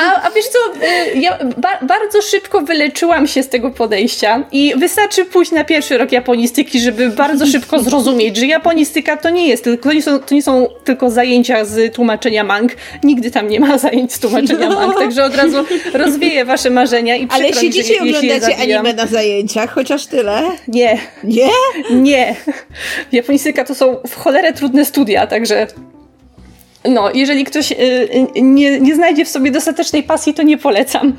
A, 0.00 0.22
a 0.22 0.30
wiesz 0.30 0.46
co, 0.46 0.58
y, 0.58 1.18
ja 1.20 1.38
ba 1.56 1.78
bardzo 1.82 2.22
szybko 2.22 2.60
wyleczyłam 2.60 3.26
się 3.26 3.42
z 3.42 3.48
tego 3.48 3.70
podejścia 3.70 4.44
i 4.52 4.74
wystarczy 4.76 5.24
pójść 5.24 5.52
na 5.52 5.64
pierwszy 5.64 5.98
rok 5.98 6.12
japonistyki, 6.12 6.80
żeby 6.80 7.08
bardzo 7.08 7.46
szybko 7.46 7.82
zrozumieć, 7.82 8.36
że 8.36 8.46
japonistyka 8.46 9.16
to 9.16 9.30
nie 9.30 9.48
jest 9.48 9.64
to 9.82 9.92
nie 9.92 10.02
są, 10.02 10.18
to 10.18 10.34
nie 10.34 10.42
są 10.42 10.66
tylko 10.84 11.10
zajęcia 11.10 11.64
z 11.64 11.94
tłumaczenia 11.94 12.44
mang. 12.44 12.72
Nigdy 13.02 13.30
tam 13.30 13.48
nie 13.48 13.60
ma 13.60 13.78
zajęć 13.78 14.12
z 14.12 14.18
tłumaczenia 14.18 14.70
mang, 14.70 14.98
także 14.98 15.24
od 15.24 15.36
razu 15.36 15.64
rozwieję 15.94 16.44
wasze 16.44 16.70
marzenia 16.70 17.16
i 17.16 17.28
Ale 17.30 17.52
siedzicie 17.52 17.94
i 17.94 18.00
oglądacie 18.00 18.56
anime 18.56 18.94
na 18.94 19.06
zajęciach, 19.06 19.74
chociaż 19.74 20.06
tyle? 20.06 20.42
Nie. 20.68 20.98
Nie? 21.24 21.48
Nie. 21.90 22.36
Japonistyka 23.12 23.64
to 23.64 23.74
są 23.74 23.96
w 24.08 24.14
cholerę 24.14 24.52
trudne 24.52 24.84
studia, 24.84 25.26
także 25.26 25.66
no, 26.84 27.10
jeżeli 27.14 27.44
ktoś 27.44 27.72
y, 27.72 27.74
y, 28.36 28.42
nie, 28.42 28.80
nie 28.80 28.94
znajdzie 28.94 29.24
w 29.24 29.28
sobie 29.28 29.50
dostatecznej 29.50 30.02
pasji, 30.02 30.34
to 30.34 30.42
nie 30.42 30.58
polecam. 30.58 31.12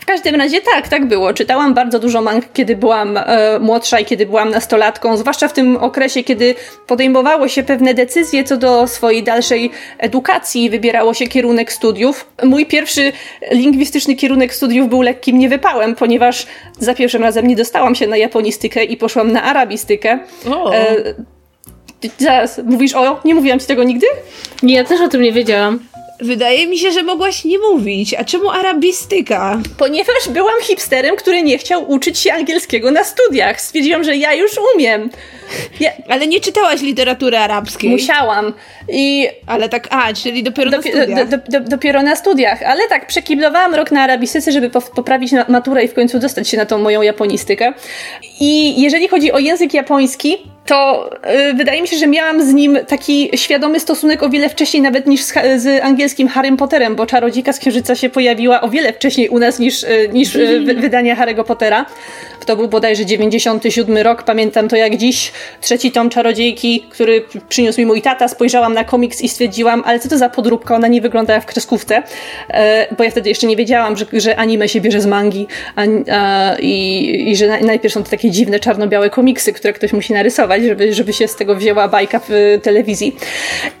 W 0.00 0.06
każdym 0.06 0.34
razie 0.34 0.60
tak, 0.60 0.88
tak 0.88 1.06
było. 1.06 1.32
Czytałam 1.32 1.74
bardzo 1.74 1.98
dużo 1.98 2.22
mang, 2.22 2.44
kiedy 2.52 2.76
byłam 2.76 3.16
e, 3.16 3.58
młodsza 3.58 4.00
i 4.00 4.04
kiedy 4.04 4.26
byłam 4.26 4.50
nastolatką, 4.50 5.16
zwłaszcza 5.16 5.48
w 5.48 5.52
tym 5.52 5.76
okresie, 5.76 6.24
kiedy 6.24 6.54
podejmowało 6.86 7.48
się 7.48 7.62
pewne 7.62 7.94
decyzje 7.94 8.44
co 8.44 8.56
do 8.56 8.86
swojej 8.86 9.22
dalszej 9.22 9.70
edukacji, 9.98 10.70
wybierało 10.70 11.14
się 11.14 11.26
kierunek 11.26 11.72
studiów. 11.72 12.30
Mój 12.42 12.66
pierwszy 12.66 13.12
lingwistyczny 13.50 14.16
kierunek 14.16 14.54
studiów 14.54 14.88
był 14.88 15.02
lekkim 15.02 15.38
niewypałem, 15.38 15.94
ponieważ 15.94 16.46
za 16.78 16.94
pierwszym 16.94 17.22
razem 17.22 17.46
nie 17.46 17.56
dostałam 17.56 17.94
się 17.94 18.06
na 18.06 18.16
japonistykę 18.16 18.84
i 18.84 18.96
poszłam 18.96 19.32
na 19.32 19.42
arabistykę. 19.42 20.18
E, 20.72 21.14
Zaraz, 22.18 22.60
mówisz 22.64 22.94
o, 22.94 23.20
nie 23.24 23.34
mówiłam 23.34 23.60
ci 23.60 23.66
tego 23.66 23.84
nigdy? 23.84 24.06
Nie, 24.62 24.74
ja 24.74 24.84
też 24.84 25.00
o 25.00 25.08
tym 25.08 25.22
nie 25.22 25.32
wiedziałam. 25.32 25.80
Wydaje 26.20 26.66
mi 26.66 26.78
się, 26.78 26.92
że 26.92 27.02
mogłaś 27.02 27.44
nie 27.44 27.58
mówić. 27.58 28.14
A 28.14 28.24
czemu 28.24 28.50
arabistyka? 28.50 29.60
Ponieważ 29.78 30.28
byłam 30.28 30.54
hipsterem, 30.62 31.16
który 31.16 31.42
nie 31.42 31.58
chciał 31.58 31.90
uczyć 31.90 32.18
się 32.18 32.32
angielskiego 32.32 32.90
na 32.90 33.04
studiach. 33.04 33.60
Stwierdziłam, 33.60 34.04
że 34.04 34.16
ja 34.16 34.34
już 34.34 34.50
umiem. 34.74 35.10
Ja... 35.80 35.90
Ale 36.08 36.26
nie 36.26 36.40
czytałaś 36.40 36.82
literatury 36.82 37.38
arabskiej. 37.38 37.90
Musiałam. 37.90 38.52
I... 38.88 39.28
Ale 39.46 39.68
tak, 39.68 39.88
a, 39.90 40.12
czyli 40.12 40.42
dopiero 40.42 40.70
na 40.70 40.82
studiach. 40.82 41.28
Do, 41.28 41.38
do, 41.38 41.60
dopiero 41.60 42.02
na 42.02 42.16
studiach. 42.16 42.62
Ale 42.62 42.88
tak, 42.88 43.06
przekiblowałam 43.06 43.74
rok 43.74 43.90
na 43.90 44.02
arabistyce, 44.02 44.52
żeby 44.52 44.70
poprawić 44.70 45.32
maturę 45.48 45.84
i 45.84 45.88
w 45.88 45.94
końcu 45.94 46.18
dostać 46.18 46.48
się 46.48 46.56
na 46.56 46.66
tą 46.66 46.78
moją 46.78 47.02
japonistykę. 47.02 47.72
I 48.40 48.82
jeżeli 48.82 49.08
chodzi 49.08 49.32
o 49.32 49.38
język 49.38 49.74
japoński, 49.74 50.36
to 50.66 51.10
y, 51.50 51.54
wydaje 51.54 51.82
mi 51.82 51.88
się, 51.88 51.96
że 51.96 52.06
miałam 52.06 52.42
z 52.42 52.52
nim 52.52 52.78
taki 52.88 53.30
świadomy 53.34 53.80
stosunek 53.80 54.22
o 54.22 54.28
wiele 54.28 54.48
wcześniej 54.48 54.82
nawet 54.82 55.06
niż 55.06 55.22
z, 55.22 55.32
z 55.56 55.84
angielskim 55.84 56.28
Harrym 56.28 56.56
Potterem, 56.56 56.96
bo 56.96 57.06
Czarodziejka 57.06 57.52
z 57.52 57.58
Księżyca 57.58 57.94
się 57.94 58.08
pojawiła 58.08 58.60
o 58.60 58.68
wiele 58.68 58.92
wcześniej 58.92 59.28
u 59.28 59.38
nas 59.38 59.58
niż, 59.58 59.82
y, 59.82 60.08
niż 60.12 60.34
y, 60.34 60.60
wydanie 60.60 61.16
Harry'ego 61.16 61.44
Pottera. 61.44 61.86
To 62.46 62.56
był 62.56 62.68
bodajże 62.68 63.06
97 63.06 63.98
rok, 63.98 64.22
pamiętam 64.22 64.68
to 64.68 64.76
jak 64.76 64.96
dziś. 64.96 65.32
Trzeci 65.60 65.92
tom 65.92 66.10
Czarodziejki, 66.10 66.84
który 66.90 67.24
przyniósł 67.48 67.80
mi 67.80 67.86
mój 67.86 68.02
tata, 68.02 68.28
spojrzałam 68.28 68.74
na 68.74 68.84
komiks 68.84 69.22
i 69.22 69.28
stwierdziłam, 69.28 69.82
ale 69.86 69.98
co 69.98 70.08
to 70.08 70.18
za 70.18 70.28
podróbka, 70.28 70.76
ona 70.76 70.88
nie 70.88 71.00
wygląda 71.00 71.34
jak 71.34 71.42
w 71.42 71.46
kreskówce, 71.46 72.02
e, 72.48 72.94
bo 72.96 73.04
ja 73.04 73.10
wtedy 73.10 73.28
jeszcze 73.28 73.46
nie 73.46 73.56
wiedziałam, 73.56 73.96
że, 73.96 74.06
że 74.12 74.36
anime 74.36 74.68
się 74.68 74.80
bierze 74.80 75.00
z 75.00 75.06
mangi 75.06 75.46
a, 75.76 75.82
a, 76.12 76.56
i, 76.60 77.30
i 77.30 77.36
że 77.36 77.60
najpierw 77.60 77.94
są 77.94 78.02
to 78.02 78.10
takie 78.10 78.30
dziwne 78.30 78.60
czarno-białe 78.60 79.10
komiksy, 79.10 79.52
które 79.52 79.72
ktoś 79.72 79.92
musi 79.92 80.12
narysować, 80.12 80.53
żeby, 80.62 80.94
żeby 80.94 81.12
się 81.12 81.28
z 81.28 81.36
tego 81.36 81.54
wzięła 81.54 81.88
bajka 81.88 82.20
w 82.28 82.58
telewizji. 82.62 83.16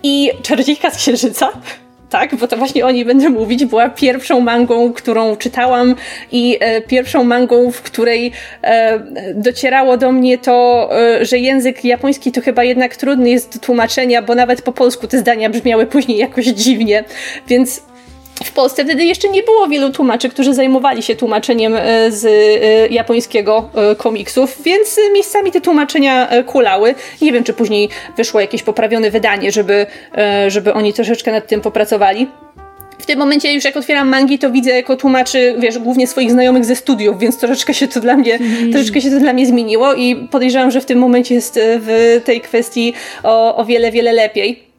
I 0.02 0.30
Czarodziejka 0.42 0.90
z 0.90 0.96
Księżyca 0.96 1.52
tak, 2.14 2.34
bo 2.34 2.48
to 2.48 2.56
właśnie 2.56 2.86
o 2.86 2.90
niej 2.90 3.04
będę 3.04 3.30
mówić, 3.30 3.64
była 3.64 3.88
pierwszą 3.88 4.40
mangą, 4.40 4.92
którą 4.92 5.36
czytałam 5.36 5.94
i 6.32 6.58
e, 6.60 6.80
pierwszą 6.80 7.24
mangą, 7.24 7.70
w 7.70 7.82
której 7.82 8.32
e, 8.62 9.00
docierało 9.34 9.96
do 9.96 10.12
mnie 10.12 10.38
to, 10.38 10.88
e, 10.92 11.24
że 11.24 11.38
język 11.38 11.84
japoński 11.84 12.32
to 12.32 12.40
chyba 12.40 12.64
jednak 12.64 12.96
trudny 12.96 13.30
jest 13.30 13.54
do 13.54 13.60
tłumaczenia, 13.60 14.22
bo 14.22 14.34
nawet 14.34 14.62
po 14.62 14.72
polsku 14.72 15.06
te 15.06 15.18
zdania 15.18 15.50
brzmiały 15.50 15.86
później 15.86 16.18
jakoś 16.18 16.46
dziwnie, 16.46 17.04
więc 17.48 17.82
w 18.44 18.52
Polsce 18.52 18.84
wtedy 18.84 19.04
jeszcze 19.04 19.28
nie 19.28 19.42
było 19.42 19.68
wielu 19.68 19.90
tłumaczy, 19.90 20.28
którzy 20.28 20.54
zajmowali 20.54 21.02
się 21.02 21.16
tłumaczeniem 21.16 21.74
e, 21.76 22.12
z 22.12 22.24
e, 22.24 22.88
japońskiego 22.94 23.70
e, 23.74 23.96
komiksów, 23.96 24.62
więc 24.62 25.00
miejscami 25.12 25.52
te 25.52 25.60
tłumaczenia 25.60 26.28
kulały. 26.46 26.94
Nie 27.22 27.32
wiem, 27.32 27.44
czy 27.44 27.52
później 27.52 27.88
wyszło 28.16 28.40
jakieś 28.40 28.62
poprawione 28.62 29.10
wydanie, 29.10 29.52
żeby, 29.52 29.86
żeby 30.48 30.74
oni 30.74 30.92
troszeczkę 30.92 31.32
nad 31.32 31.46
tym 31.46 31.60
popracowali. 31.60 32.26
W 32.98 33.06
tym 33.06 33.18
momencie 33.18 33.52
już 33.52 33.64
jak 33.64 33.76
otwieram 33.76 34.08
mangi, 34.08 34.38
to 34.38 34.50
widzę 34.50 34.70
jako 34.70 34.96
tłumaczy, 34.96 35.54
wiesz, 35.58 35.78
głównie 35.78 36.06
swoich 36.06 36.30
znajomych 36.30 36.64
ze 36.64 36.76
studiów, 36.76 37.18
więc 37.18 37.38
troszeczkę 37.38 37.74
się 37.74 37.88
to 37.88 38.00
dla 38.00 38.16
mnie, 38.16 38.34
mm. 38.34 38.72
troszeczkę 38.72 39.00
się 39.00 39.10
to 39.10 39.20
dla 39.20 39.32
mnie 39.32 39.46
zmieniło 39.46 39.94
i 39.94 40.28
podejrzewam, 40.30 40.70
że 40.70 40.80
w 40.80 40.84
tym 40.84 40.98
momencie 40.98 41.34
jest 41.34 41.60
w 41.60 42.20
tej 42.24 42.40
kwestii 42.40 42.94
o, 43.22 43.56
o 43.56 43.64
wiele, 43.64 43.90
wiele 43.90 44.12
lepiej. 44.12 44.73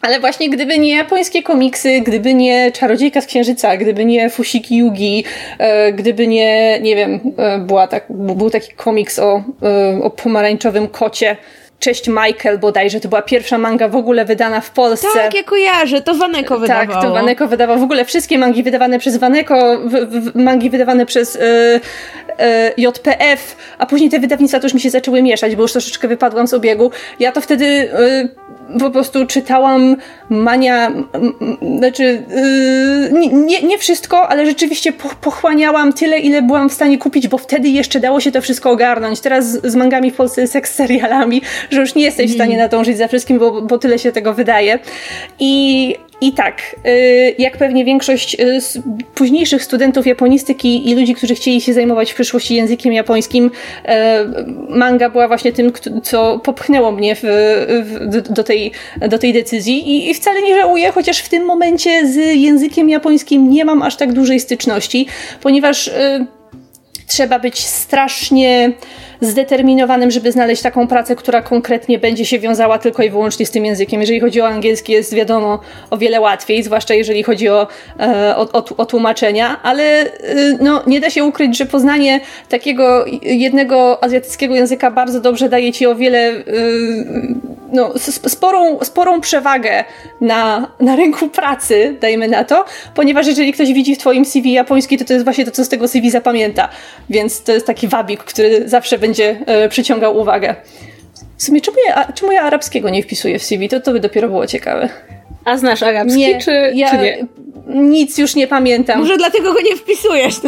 Ale 0.00 0.20
właśnie 0.20 0.50
gdyby 0.50 0.78
nie 0.78 0.96
japońskie 0.96 1.42
komiksy, 1.42 2.00
gdyby 2.00 2.34
nie 2.34 2.72
Czarodziejka 2.72 3.20
z 3.20 3.26
Księżyca, 3.26 3.76
gdyby 3.76 4.04
nie 4.04 4.30
Fushiki 4.30 4.76
Yugi, 4.76 5.24
e, 5.58 5.92
gdyby 5.92 6.26
nie, 6.26 6.80
nie 6.80 6.96
wiem, 6.96 7.20
e, 7.36 7.58
była 7.58 7.86
tak, 7.86 8.06
był 8.10 8.50
taki 8.50 8.72
komiks 8.72 9.18
o, 9.18 9.42
e, 9.62 10.02
o 10.02 10.10
pomarańczowym 10.10 10.88
kocie, 10.88 11.36
Cześć 11.78 12.08
Michael 12.08 12.58
bodajże, 12.58 13.00
to 13.00 13.08
była 13.08 13.22
pierwsza 13.22 13.58
manga 13.58 13.88
w 13.88 13.96
ogóle 13.96 14.24
wydana 14.24 14.60
w 14.60 14.70
Polsce. 14.70 15.08
Tak, 15.14 15.34
ja 15.34 15.42
kojarzę, 15.42 16.00
to 16.00 16.14
Waneko 16.14 16.58
wydawało. 16.58 16.92
Tak, 16.92 17.02
to 17.02 17.12
Waneko 17.12 17.48
wydawał 17.48 17.78
w 17.78 17.82
ogóle 17.82 18.04
wszystkie 18.04 18.38
mangi 18.38 18.62
wydawane 18.62 18.98
przez 18.98 19.16
Waneko, 19.16 19.78
w, 19.84 19.92
w, 19.92 20.36
mangi 20.36 20.70
wydawane 20.70 21.06
przez 21.06 21.36
y, 21.36 21.40
y, 21.40 21.80
JPF, 22.76 23.56
a 23.78 23.86
później 23.86 24.10
te 24.10 24.18
wydawnictwa 24.18 24.60
to 24.60 24.66
już 24.66 24.74
mi 24.74 24.80
się 24.80 24.90
zaczęły 24.90 25.22
mieszać, 25.22 25.56
bo 25.56 25.62
już 25.62 25.72
troszeczkę 25.72 26.08
wypadłam 26.08 26.46
z 26.46 26.54
obiegu. 26.54 26.90
Ja 27.20 27.32
to 27.32 27.40
wtedy 27.40 27.64
y, 27.64 28.28
po 28.80 28.90
prostu 28.90 29.26
czytałam 29.26 29.96
mania, 30.28 30.92
znaczy 31.78 32.22
yy, 33.12 33.30
nie, 33.32 33.62
nie 33.62 33.78
wszystko, 33.78 34.28
ale 34.28 34.46
rzeczywiście 34.46 34.92
po, 34.92 35.08
pochłaniałam 35.08 35.92
tyle, 35.92 36.18
ile 36.18 36.42
byłam 36.42 36.68
w 36.68 36.72
stanie 36.72 36.98
kupić, 36.98 37.28
bo 37.28 37.38
wtedy 37.38 37.68
jeszcze 37.68 38.00
dało 38.00 38.20
się 38.20 38.32
to 38.32 38.40
wszystko 38.40 38.70
ogarnąć. 38.70 39.20
Teraz 39.20 39.46
z 39.46 39.74
mangami 39.74 40.10
w 40.10 40.16
Polsce 40.16 40.46
z 40.46 40.68
serialami, 40.68 41.42
że 41.70 41.80
już 41.80 41.94
nie 41.94 42.04
jesteś 42.04 42.30
w 42.30 42.34
stanie 42.34 42.54
mhm. 42.54 42.70
nadążyć 42.70 42.98
za 42.98 43.08
wszystkim, 43.08 43.38
bo, 43.38 43.62
bo 43.62 43.78
tyle 43.78 43.98
się 43.98 44.12
tego 44.12 44.34
wydaje. 44.34 44.78
I 45.40 45.94
i 46.20 46.32
tak, 46.32 46.76
y, 46.86 47.34
jak 47.38 47.56
pewnie 47.56 47.84
większość 47.84 48.40
y, 48.40 48.60
późniejszych 49.14 49.64
studentów 49.64 50.06
japonistyki 50.06 50.90
i 50.90 50.94
ludzi, 50.94 51.14
którzy 51.14 51.34
chcieli 51.34 51.60
się 51.60 51.72
zajmować 51.72 52.12
w 52.12 52.14
przyszłości 52.14 52.54
językiem 52.54 52.92
japońskim, 52.92 53.46
y, 53.46 53.88
manga 54.68 55.10
była 55.10 55.28
właśnie 55.28 55.52
tym, 55.52 55.72
co 56.02 56.38
popchnęło 56.38 56.92
mnie 56.92 57.16
w, 57.16 57.22
w, 57.84 58.32
do, 58.32 58.44
tej, 58.44 58.72
do 59.08 59.18
tej 59.18 59.32
decyzji 59.32 59.90
I, 59.90 60.10
i 60.10 60.14
wcale 60.14 60.42
nie 60.42 60.56
żałuję, 60.56 60.92
chociaż 60.92 61.18
w 61.18 61.28
tym 61.28 61.44
momencie 61.44 62.06
z 62.06 62.16
językiem 62.40 62.88
japońskim 62.88 63.50
nie 63.50 63.64
mam 63.64 63.82
aż 63.82 63.96
tak 63.96 64.12
dużej 64.12 64.40
styczności, 64.40 65.06
ponieważ 65.42 65.90
trzeba 67.08 67.38
być 67.38 67.66
strasznie 67.66 68.72
zdeterminowanym, 69.20 70.10
żeby 70.10 70.32
znaleźć 70.32 70.62
taką 70.62 70.88
pracę, 70.88 71.16
która 71.16 71.42
konkretnie 71.42 71.98
będzie 71.98 72.24
się 72.24 72.38
wiązała 72.38 72.78
tylko 72.78 73.02
i 73.02 73.10
wyłącznie 73.10 73.46
z 73.46 73.50
tym 73.50 73.64
językiem. 73.64 74.00
Jeżeli 74.00 74.20
chodzi 74.20 74.40
o 74.40 74.48
angielski, 74.48 74.92
jest 74.92 75.14
wiadomo 75.14 75.60
o 75.90 75.98
wiele 75.98 76.20
łatwiej, 76.20 76.62
zwłaszcza 76.62 76.94
jeżeli 76.94 77.22
chodzi 77.22 77.48
o, 77.48 77.66
e, 78.00 78.36
o, 78.36 78.52
o, 78.52 78.64
o 78.76 78.86
tłumaczenia, 78.86 79.62
ale 79.62 79.82
e, 79.82 80.08
no, 80.60 80.82
nie 80.86 81.00
da 81.00 81.10
się 81.10 81.24
ukryć, 81.24 81.58
że 81.58 81.66
poznanie 81.66 82.20
takiego 82.48 83.04
jednego 83.22 84.04
azjatyckiego 84.04 84.54
języka 84.54 84.90
bardzo 84.90 85.20
dobrze 85.20 85.48
daje 85.48 85.72
ci 85.72 85.86
o 85.86 85.94
wiele 85.94 86.18
e, 86.18 86.42
no, 87.72 87.94
sporą, 88.28 88.78
sporą 88.84 89.20
przewagę 89.20 89.84
na, 90.20 90.72
na 90.80 90.96
rynku 90.96 91.28
pracy, 91.28 91.96
dajmy 92.00 92.28
na 92.28 92.44
to, 92.44 92.64
ponieważ 92.94 93.26
jeżeli 93.26 93.52
ktoś 93.52 93.72
widzi 93.72 93.94
w 93.94 93.98
twoim 93.98 94.24
CV 94.24 94.52
japoński, 94.52 94.98
to 94.98 95.04
to 95.04 95.12
jest 95.12 95.24
właśnie 95.24 95.44
to, 95.44 95.50
co 95.50 95.64
z 95.64 95.68
tego 95.68 95.88
CV 95.88 96.10
zapamięta. 96.10 96.68
Więc 97.10 97.42
to 97.42 97.52
jest 97.52 97.66
taki 97.66 97.88
wabik, 97.88 98.24
który 98.24 98.68
zawsze 98.68 98.98
będzie 98.98 99.40
e, 99.46 99.68
przyciągał 99.68 100.18
uwagę. 100.18 100.54
W 101.36 101.42
sumie, 101.42 101.60
czemu 101.60 101.76
ja, 101.86 102.12
czemu 102.12 102.32
ja 102.32 102.42
arabskiego 102.42 102.90
nie 102.90 103.02
wpisuję 103.02 103.38
w 103.38 103.44
CV? 103.44 103.68
To, 103.68 103.80
to 103.80 103.92
by 103.92 104.00
dopiero 104.00 104.28
było 104.28 104.46
ciekawe. 104.46 104.88
A 105.44 105.56
znasz 105.56 105.82
arabski, 105.82 106.18
nie, 106.18 106.38
czy, 106.38 106.72
ja, 106.74 106.90
czy 106.90 106.98
nie? 106.98 107.26
Nic 107.66 108.18
już 108.18 108.34
nie 108.34 108.46
pamiętam. 108.46 108.98
Może 108.98 109.16
dlatego 109.16 109.52
go 109.52 109.60
nie 109.60 109.76
wpisujesz. 109.76 110.34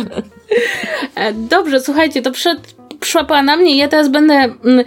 E, 1.14 1.32
dobrze, 1.32 1.80
słuchajcie, 1.80 2.22
to 2.22 2.30
przed 2.30 2.80
przyłapała 3.01 3.42
na 3.42 3.57
mnie 3.57 3.72
i 3.72 3.76
ja 3.76 3.88
teraz 3.88 4.09
będę, 4.09 4.34
mm, 4.34 4.84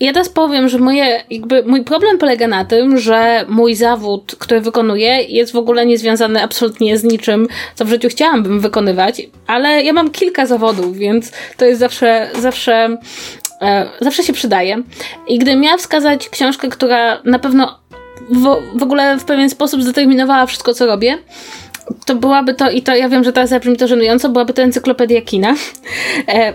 ja 0.00 0.12
teraz 0.12 0.28
powiem, 0.28 0.68
że 0.68 0.78
moje, 0.78 1.24
jakby 1.30 1.62
mój 1.62 1.84
problem 1.84 2.18
polega 2.18 2.48
na 2.48 2.64
tym, 2.64 2.98
że 2.98 3.44
mój 3.48 3.74
zawód, 3.74 4.36
który 4.38 4.60
wykonuję 4.60 5.22
jest 5.22 5.52
w 5.52 5.56
ogóle 5.56 5.86
niezwiązany 5.86 6.42
absolutnie 6.42 6.98
z 6.98 7.04
niczym, 7.04 7.48
co 7.74 7.84
w 7.84 7.88
życiu 7.88 8.08
chciałabym 8.08 8.60
wykonywać, 8.60 9.22
ale 9.46 9.82
ja 9.82 9.92
mam 9.92 10.10
kilka 10.10 10.46
zawodów, 10.46 10.96
więc 10.96 11.32
to 11.56 11.64
jest 11.64 11.80
zawsze, 11.80 12.30
zawsze, 12.38 12.96
e, 13.60 13.88
zawsze 14.00 14.22
się 14.22 14.32
przydaje. 14.32 14.82
I 15.28 15.38
gdybym 15.38 15.60
miała 15.60 15.76
wskazać 15.76 16.28
książkę, 16.28 16.68
która 16.68 17.22
na 17.24 17.38
pewno 17.38 17.78
w, 18.30 18.56
w 18.78 18.82
ogóle 18.82 19.18
w 19.18 19.24
pewien 19.24 19.50
sposób 19.50 19.82
zdeterminowała 19.82 20.46
wszystko, 20.46 20.74
co 20.74 20.86
robię, 20.86 21.18
to 22.06 22.14
byłaby 22.14 22.54
to, 22.54 22.70
i 22.70 22.82
to 22.82 22.96
ja 22.96 23.08
wiem, 23.08 23.24
że 23.24 23.32
teraz 23.32 23.50
zabrzmi 23.50 23.76
to 23.76 23.86
żenująco, 23.86 24.28
byłaby 24.28 24.52
to 24.52 24.62
encyklopedia 24.62 25.22
kina. 25.22 25.54
E, 26.28 26.52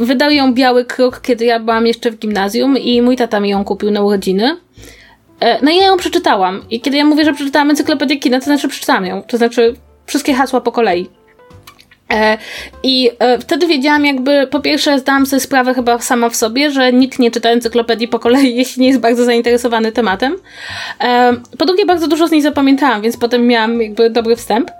wydał 0.00 0.30
ją 0.30 0.54
Biały 0.54 0.84
Kruk, 0.84 1.20
kiedy 1.20 1.44
ja 1.44 1.60
byłam 1.60 1.86
jeszcze 1.86 2.10
w 2.10 2.18
gimnazjum 2.18 2.78
i 2.78 3.02
mój 3.02 3.16
tata 3.16 3.40
mi 3.40 3.48
ją 3.48 3.64
kupił 3.64 3.90
na 3.90 4.02
urodziny. 4.02 4.56
E, 5.40 5.64
no 5.64 5.70
i 5.70 5.76
ja 5.76 5.86
ją 5.86 5.96
przeczytałam. 5.96 6.62
I 6.70 6.80
kiedy 6.80 6.96
ja 6.96 7.04
mówię, 7.04 7.24
że 7.24 7.32
przeczytałam 7.32 7.70
encyklopedię 7.70 8.16
kina, 8.16 8.38
to 8.38 8.44
znaczy 8.44 8.68
przeczytałam 8.68 9.06
ją. 9.06 9.22
To 9.22 9.36
znaczy 9.36 9.74
wszystkie 10.06 10.34
hasła 10.34 10.60
po 10.60 10.72
kolei. 10.72 11.19
E, 12.12 12.38
I 12.82 13.10
e, 13.18 13.38
wtedy 13.38 13.66
wiedziałam, 13.66 14.06
jakby 14.06 14.46
po 14.46 14.60
pierwsze 14.60 14.98
zdałam 14.98 15.26
sobie 15.26 15.40
sprawę 15.40 15.74
chyba 15.74 15.98
sama 15.98 16.28
w 16.28 16.36
sobie, 16.36 16.70
że 16.70 16.92
nikt 16.92 17.18
nie 17.18 17.30
czyta 17.30 17.48
encyklopedii 17.48 18.08
po 18.08 18.18
kolei, 18.18 18.56
jeśli 18.60 18.82
nie 18.82 18.88
jest 18.88 19.00
bardzo 19.00 19.24
zainteresowany 19.24 19.92
tematem. 19.92 20.36
E, 21.00 21.32
po 21.58 21.66
drugie, 21.66 21.86
bardzo 21.86 22.08
dużo 22.08 22.28
z 22.28 22.30
niej 22.30 22.42
zapamiętałam, 22.42 23.02
więc 23.02 23.16
potem 23.16 23.46
miałam 23.46 23.82
jakby 23.82 24.10
dobry 24.10 24.36
wstęp. 24.36 24.70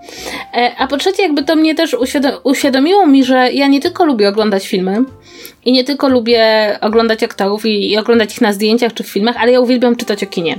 A 0.78 0.86
po 0.86 0.96
trzecie, 0.96 1.22
jakby 1.22 1.42
to 1.42 1.56
mnie 1.56 1.74
też 1.74 1.96
uświadomiło 2.44 3.06
mi, 3.06 3.24
że 3.24 3.52
ja 3.52 3.66
nie 3.66 3.80
tylko 3.80 4.04
lubię 4.04 4.28
oglądać 4.28 4.68
filmy, 4.68 5.04
i 5.64 5.72
nie 5.72 5.84
tylko 5.84 6.08
lubię 6.08 6.78
oglądać 6.80 7.22
aktorów 7.22 7.66
i, 7.66 7.92
i, 7.92 7.98
oglądać 7.98 8.34
ich 8.34 8.40
na 8.40 8.52
zdjęciach 8.52 8.94
czy 8.94 9.02
w 9.02 9.08
filmach, 9.08 9.36
ale 9.38 9.52
ja 9.52 9.60
uwielbiam 9.60 9.96
czytać 9.96 10.22
o 10.24 10.26
kinie. 10.26 10.58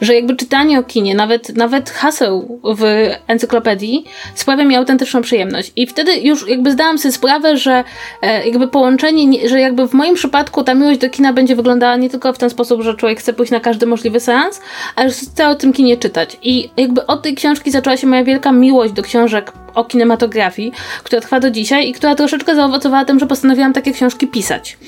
Że 0.00 0.14
jakby 0.14 0.36
czytanie 0.36 0.78
o 0.78 0.82
kinie, 0.82 1.14
nawet, 1.14 1.56
nawet 1.56 1.90
haseł 1.90 2.60
w 2.64 3.10
encyklopedii 3.26 4.04
sprawia 4.34 4.64
mi 4.64 4.76
autentyczną 4.76 5.22
przyjemność. 5.22 5.72
I 5.76 5.86
wtedy 5.86 6.16
już 6.18 6.48
jakby 6.48 6.72
zdałam 6.72 6.98
sobie 6.98 7.12
sprawę, 7.12 7.56
że 7.56 7.84
e, 8.22 8.46
jakby 8.46 8.68
połączenie, 8.68 9.48
że 9.48 9.60
jakby 9.60 9.88
w 9.88 9.92
moim 9.92 10.14
przypadku 10.14 10.64
ta 10.64 10.74
miłość 10.74 11.00
do 11.00 11.10
kina 11.10 11.32
będzie 11.32 11.56
wyglądała 11.56 11.96
nie 11.96 12.10
tylko 12.10 12.32
w 12.32 12.38
ten 12.38 12.50
sposób, 12.50 12.82
że 12.82 12.94
człowiek 12.94 13.20
chce 13.20 13.32
pójść 13.32 13.52
na 13.52 13.60
każdy 13.60 13.86
możliwy 13.86 14.20
seans, 14.20 14.60
ale 14.96 15.10
że 15.10 15.14
chce 15.14 15.48
o 15.48 15.54
tym 15.54 15.72
kinie 15.72 15.96
czytać. 15.96 16.36
I 16.42 16.70
jakby 16.76 17.06
od 17.06 17.22
tej 17.22 17.34
książki 17.34 17.70
zaczęła 17.70 17.96
się 17.96 18.06
moja 18.06 18.24
wielka 18.24 18.52
miłość 18.52 18.92
do 18.92 19.02
książek 19.02 19.52
o 19.76 19.84
kinematografii, 19.84 20.72
która 21.04 21.22
trwa 21.22 21.40
do 21.40 21.50
dzisiaj 21.50 21.88
i 21.88 21.92
która 21.92 22.14
troszeczkę 22.14 22.54
zaowocowała 22.54 23.04
tym, 23.04 23.18
że 23.18 23.26
postanowiłam 23.26 23.72
takie 23.72 23.92
książki 23.92 24.26
pisać. 24.26 24.78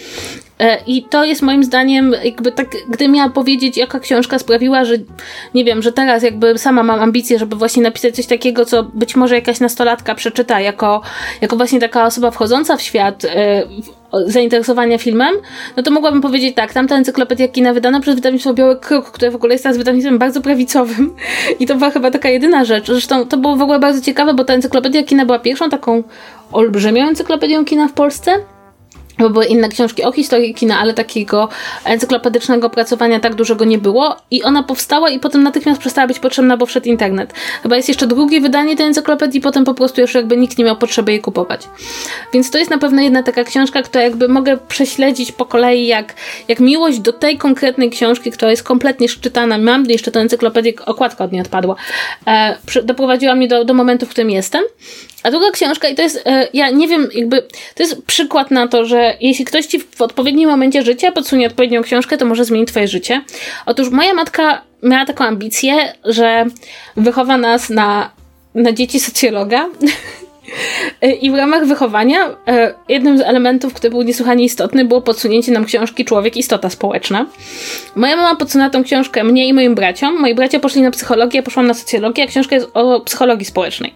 E, 0.59 0.79
I 0.87 1.03
to 1.03 1.25
jest 1.25 1.43
moim 1.43 1.65
zdaniem, 1.65 2.15
jakby 2.25 2.53
tak, 2.53 2.69
gdy 2.89 3.09
miała 3.09 3.31
powiedzieć, 3.31 3.77
jaka 3.77 4.01
książka 4.01 4.39
sprawiła, 4.39 4.85
że 4.85 4.95
nie 5.55 5.65
wiem, 5.65 5.83
że 5.83 5.93
teraz 5.93 6.23
jakby 6.23 6.59
sama 6.59 6.83
mam 6.83 7.01
ambicje, 7.01 7.39
żeby 7.39 7.57
właśnie 7.57 7.83
napisać 7.83 8.17
coś 8.17 8.27
takiego, 8.27 8.65
co 8.65 8.83
być 8.83 9.17
może 9.17 9.35
jakaś 9.35 9.61
nastolatka 9.61 10.15
przeczyta 10.15 10.61
jako, 10.61 11.03
jako 11.41 11.57
właśnie 11.57 11.81
taka 11.81 12.07
osoba 12.07 12.31
wchodząca 12.31 12.77
w 12.77 12.83
świat 12.83 13.25
e, 13.25 13.63
zainteresowania 14.27 14.99
filmem, 14.99 15.35
no 15.77 15.83
to 15.83 15.91
mogłabym 15.91 16.21
powiedzieć 16.21 16.55
tak, 16.55 16.73
tamta 16.73 16.97
encyklopedia 16.97 17.49
kina 17.49 17.73
wydana 17.73 18.01
przez 18.01 18.15
wydawnictwo 18.15 18.55
Biały 18.55 18.77
Kruk, 18.77 19.11
które 19.11 19.31
w 19.31 19.35
ogóle 19.35 19.55
jest 19.55 19.65
teraz 19.65 19.79
wydawnictwem 19.79 20.19
bardzo 20.19 20.41
prawicowym 20.41 21.15
i 21.61 21.67
to 21.67 21.75
była 21.75 21.91
chyba 21.91 22.11
taka 22.11 22.29
jedyna 22.29 22.65
rzecz. 22.65 22.87
Zresztą 22.87 23.27
to 23.27 23.37
było 23.37 23.57
w 23.57 23.63
ogóle 23.63 23.79
bardzo 23.79 24.01
ciekawe, 24.01 24.35
bo 24.35 24.45
ta 24.45 24.55
encyklopedia 24.55 25.03
kina 25.03 25.25
była 25.25 25.39
pierwszą 25.39 25.71
taką 25.71 26.03
olbrzymią 26.53 27.09
encyklopedią 27.09 27.65
kina 27.65 27.89
w 27.89 27.93
Polsce 27.93 28.33
bo 29.19 29.31
były 29.31 29.47
inne 29.47 29.69
książki 29.69 30.03
o 30.05 30.13
historii 30.13 30.55
kina, 30.55 30.79
ale 30.79 30.95
takiego 30.95 31.49
encyklopedycznego 31.85 32.67
opracowania 32.67 33.21
tak 33.21 33.35
dużego 33.35 33.65
nie 33.65 33.79
było 33.79 34.17
i 34.31 34.43
ona 34.43 34.63
powstała 34.63 35.11
i 35.11 35.19
potem 35.19 35.43
natychmiast 35.43 35.81
przestała 35.81 36.07
być 36.07 36.19
potrzebna, 36.19 36.57
bo 36.57 36.67
wszedł 36.67 36.89
internet. 36.89 37.33
Chyba 37.63 37.77
jest 37.77 37.89
jeszcze 37.89 38.07
drugie 38.07 38.41
wydanie 38.41 38.77
tej 38.77 38.87
encyklopedii, 38.87 39.41
potem 39.41 39.65
po 39.65 39.75
prostu 39.75 40.01
już 40.01 40.15
jakby 40.15 40.37
nikt 40.37 40.59
nie 40.59 40.65
miał 40.65 40.77
potrzeby 40.77 41.13
jej 41.13 41.21
kupować. 41.21 41.69
Więc 42.33 42.51
to 42.51 42.59
jest 42.59 42.71
na 42.71 42.79
pewno 42.79 43.03
jedna 43.03 43.23
taka 43.23 43.45
książka, 43.45 43.83
która 43.83 44.05
jakby 44.05 44.29
mogę 44.29 44.57
prześledzić 44.69 45.33
po 45.33 45.45
kolei, 45.45 45.87
jak, 45.87 46.15
jak 46.49 46.61
miłość 46.61 46.99
do 46.99 47.13
tej 47.13 47.39
konkretnej 47.39 47.91
książki, 47.91 48.31
która 48.31 48.51
jest 48.51 48.63
kompletnie 48.63 49.09
szczytana, 49.09 49.59
mam 49.59 49.85
jeszcze 49.85 50.11
tę 50.11 50.21
encyklopedię, 50.21 50.73
okładka 50.87 51.25
od 51.25 51.33
niej 51.33 51.41
odpadła, 51.41 51.75
e, 52.27 52.57
doprowadziła 52.85 53.35
mnie 53.35 53.49
do, 53.49 53.65
do 53.65 53.75
momentu, 53.75 54.07
w 54.07 54.09
którym 54.09 54.31
jestem. 54.31 54.63
A 55.23 55.31
druga 55.31 55.51
książka, 55.51 55.89
i 55.89 55.95
to 55.95 56.03
jest, 56.03 56.23
e, 56.27 56.49
ja 56.53 56.71
nie 56.71 56.89
wiem, 56.89 57.09
jakby, 57.15 57.43
to 57.75 57.83
jest 57.83 58.03
przykład 58.03 58.51
na 58.51 58.69
to, 58.69 58.85
że 58.85 59.17
jeśli 59.21 59.45
ktoś 59.45 59.67
ci 59.67 59.81
w 59.81 60.03
odpowiednim 60.03 60.51
momencie 60.51 60.83
życia 60.83 61.13
podsunie 61.13 61.47
odpowiednią 61.47 61.83
książkę, 61.83 62.19
to 62.19 62.27
może 62.27 62.45
zmienić 62.45 62.69
twoje 62.69 62.89
życie. 62.89 63.23
Otóż 63.67 63.91
moja 63.91 64.15
matka 64.15 64.63
miała 64.83 65.07
taką 65.07 65.25
ambicję, 65.25 65.93
że 66.05 66.47
wychowa 66.97 67.37
nas 67.37 67.71
na, 67.71 68.11
na 68.55 68.73
dzieci 68.73 69.01
socjologa. 69.01 69.67
I 71.21 71.31
w 71.31 71.35
ramach 71.35 71.67
wychowania 71.67 72.37
e, 72.47 72.75
jednym 72.89 73.19
z 73.19 73.21
elementów, 73.21 73.75
który 73.75 73.91
był 73.91 74.03
niesłychanie 74.03 74.45
istotny, 74.45 74.85
było 74.85 75.01
podsunięcie 75.01 75.53
nam 75.53 75.65
książki 75.65 76.05
Człowiek 76.05 76.37
Istota 76.37 76.71
Społeczna. 76.71 77.27
Moja 77.97 78.17
mama 78.17 78.37
podsunęła 78.37 78.71
tą 78.71 78.85
książkę 78.85 79.25
mnie 79.25 79.49
i 79.49 79.53
moim 79.53 79.75
braciom. 79.75 80.21
Moi 80.21 80.35
bracia 80.35 80.61
poszli 80.61 80.83
na 80.83 80.91
psychologię, 80.91 81.39
ja 81.39 81.43
poszłam 81.43 81.67
na 81.67 81.75
socjologię, 81.75 82.25
a 82.25 82.27
książka 82.27 82.55
jest 82.55 82.69
o 82.75 83.01
psychologii 83.01 83.47
społecznej. 83.47 83.95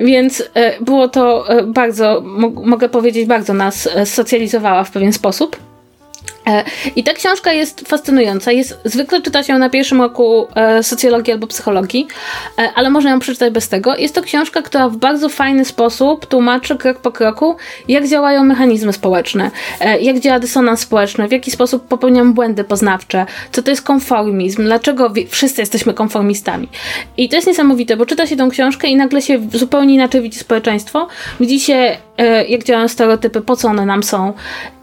Więc 0.00 0.42
e, 0.54 0.80
było 0.80 1.08
to 1.08 1.48
e, 1.48 1.62
bardzo, 1.62 2.22
mogę 2.64 2.88
powiedzieć, 2.88 3.26
bardzo 3.26 3.54
nas 3.54 3.88
socjalizowała 4.04 4.84
w 4.84 4.90
pewien 4.90 5.12
sposób. 5.12 5.65
E, 6.46 6.64
I 6.96 7.04
ta 7.04 7.12
książka 7.12 7.52
jest 7.52 7.88
fascynująca. 7.88 8.52
Jest, 8.52 8.80
zwykle 8.84 9.22
czyta 9.22 9.42
się 9.42 9.58
na 9.58 9.70
pierwszym 9.70 10.02
roku 10.02 10.46
e, 10.54 10.82
socjologii 10.82 11.32
albo 11.32 11.46
psychologii, 11.46 12.06
e, 12.58 12.70
ale 12.74 12.90
można 12.90 13.10
ją 13.10 13.18
przeczytać 13.18 13.52
bez 13.52 13.68
tego. 13.68 13.96
Jest 13.96 14.14
to 14.14 14.22
książka, 14.22 14.62
która 14.62 14.88
w 14.88 14.96
bardzo 14.96 15.28
fajny 15.28 15.64
sposób 15.64 16.26
tłumaczy 16.26 16.76
krok 16.76 16.98
po 16.98 17.12
kroku, 17.12 17.56
jak 17.88 18.08
działają 18.08 18.44
mechanizmy 18.44 18.92
społeczne, 18.92 19.50
jak 20.00 20.20
działa 20.20 20.38
dysonans 20.38 20.80
społeczny, 20.80 21.28
w 21.28 21.32
jaki 21.32 21.50
sposób 21.50 21.88
popełniam 21.88 22.34
błędy 22.34 22.64
poznawcze, 22.64 23.26
co 23.52 23.62
to 23.62 23.70
jest 23.70 23.82
konformizm, 23.82 24.62
dlaczego 24.64 25.12
wszyscy 25.28 25.62
jesteśmy 25.62 25.94
konformistami. 25.94 26.68
I 27.16 27.28
to 27.28 27.36
jest 27.36 27.48
niesamowite, 27.48 27.96
bo 27.96 28.06
czyta 28.06 28.26
się 28.26 28.36
tą 28.36 28.50
książkę 28.50 28.88
i 28.88 28.96
nagle 28.96 29.22
się 29.22 29.40
zupełnie 29.52 29.94
inaczej 29.94 30.22
widzi 30.22 30.38
społeczeństwo. 30.38 31.08
Widzi 31.40 31.60
się, 31.60 31.96
jak 32.48 32.64
działają 32.64 32.88
stereotypy, 32.88 33.40
po 33.40 33.56
co 33.56 33.68
one 33.68 33.86
nam 33.86 34.02
są, 34.02 34.32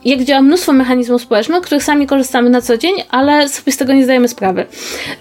jak 0.06 0.24
działa 0.24 0.42
mnóstwo 0.42 0.74
mechanizmów 0.74 1.22
społecznych, 1.22 1.62
których 1.62 1.84
sami 1.84 2.08
korzystamy 2.08 2.50
na 2.50 2.62
co 2.62 2.78
dzień, 2.78 2.94
ale 3.10 3.50
sobie 3.50 3.72
z 3.72 3.78
tego 3.78 3.94
nie 3.94 4.04
zdajemy 4.04 4.28
sprawy. 4.28 4.66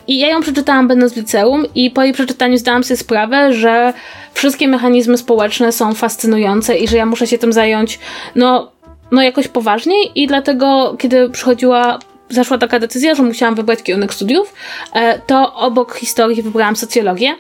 I 0.09 0.19
ja 0.19 0.29
ją 0.29 0.41
przeczytałam 0.41 0.89
będąc 0.89 1.13
w 1.13 1.17
liceum 1.17 1.65
i 1.75 1.91
po 1.91 2.03
jej 2.03 2.13
przeczytaniu 2.13 2.57
zdałam 2.57 2.85
sobie 2.85 2.97
sprawę, 2.99 3.53
że 3.53 3.93
wszystkie 4.35 4.69
mechanizmy 4.69 5.19
społeczne 5.19 5.73
są 5.73 5.95
fascynujące 5.95 6.79
i 6.79 6.89
że 6.89 6.97
ja 6.97 7.07
muszę 7.07 7.27
się 7.27 7.39
tym 7.39 7.53
zająć, 7.53 7.99
no, 8.35 8.73
no 9.13 9.23
jakoś 9.23 9.49
poważniej 9.49 10.11
i 10.15 10.27
dlatego, 10.27 10.97
kiedy 10.99 11.31
przychodziła 11.31 11.99
zaszła 12.35 12.59
taka 12.59 12.79
decyzja, 12.79 13.15
że 13.15 13.23
musiałam 13.23 13.55
wybrać 13.55 13.83
kierunek 13.83 14.15
studiów, 14.15 14.55
e, 14.93 15.19
to 15.19 15.55
obok 15.55 15.97
historii 15.97 16.43
wybrałam 16.43 16.77
socjologię. 16.77 17.35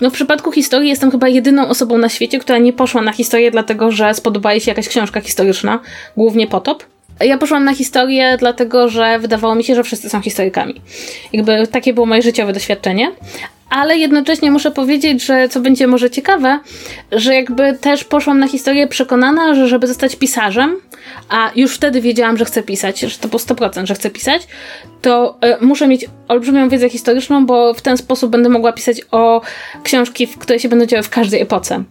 No 0.00 0.10
w 0.10 0.12
przypadku 0.12 0.52
historii 0.52 0.88
jestem 0.88 1.10
chyba 1.10 1.28
jedyną 1.28 1.68
osobą 1.68 1.98
na 1.98 2.08
świecie, 2.08 2.38
która 2.38 2.58
nie 2.58 2.72
poszła 2.72 3.02
na 3.02 3.12
historię, 3.12 3.50
dlatego 3.50 3.92
że 3.92 4.14
spodobała 4.14 4.52
jej 4.52 4.60
się 4.60 4.70
jakaś 4.70 4.88
książka 4.88 5.20
historyczna, 5.20 5.80
głównie 6.16 6.46
potop. 6.46 6.95
Ja 7.20 7.38
poszłam 7.38 7.64
na 7.64 7.74
historię, 7.74 8.36
dlatego 8.38 8.88
że 8.88 9.18
wydawało 9.18 9.54
mi 9.54 9.64
się, 9.64 9.74
że 9.74 9.84
wszyscy 9.84 10.08
są 10.08 10.20
historykami. 10.20 10.80
Jakby 11.32 11.66
takie 11.66 11.94
było 11.94 12.06
moje 12.06 12.22
życiowe 12.22 12.52
doświadczenie 12.52 13.12
ale 13.70 13.98
jednocześnie 13.98 14.50
muszę 14.50 14.70
powiedzieć, 14.70 15.24
że 15.24 15.48
co 15.48 15.60
będzie 15.60 15.86
może 15.86 16.10
ciekawe, 16.10 16.60
że 17.12 17.34
jakby 17.34 17.78
też 17.78 18.04
poszłam 18.04 18.38
na 18.38 18.48
historię 18.48 18.86
przekonana, 18.86 19.54
że 19.54 19.68
żeby 19.68 19.86
zostać 19.86 20.16
pisarzem, 20.16 20.76
a 21.28 21.50
już 21.56 21.74
wtedy 21.74 22.00
wiedziałam, 22.00 22.36
że 22.36 22.44
chcę 22.44 22.62
pisać, 22.62 23.00
że 23.00 23.18
to 23.18 23.28
było 23.28 23.40
100%, 23.40 23.86
że 23.86 23.94
chcę 23.94 24.10
pisać, 24.10 24.42
to 25.02 25.38
y, 25.62 25.64
muszę 25.64 25.88
mieć 25.88 26.06
olbrzymią 26.28 26.68
wiedzę 26.68 26.88
historyczną, 26.88 27.46
bo 27.46 27.74
w 27.74 27.82
ten 27.82 27.96
sposób 27.96 28.30
będę 28.30 28.48
mogła 28.48 28.72
pisać 28.72 29.00
o 29.10 29.40
książki, 29.82 30.28
które 30.28 30.60
się 30.60 30.68
będą 30.68 30.86
działy 30.86 31.02
w 31.02 31.10
każdej 31.10 31.40
epoce. 31.40 31.84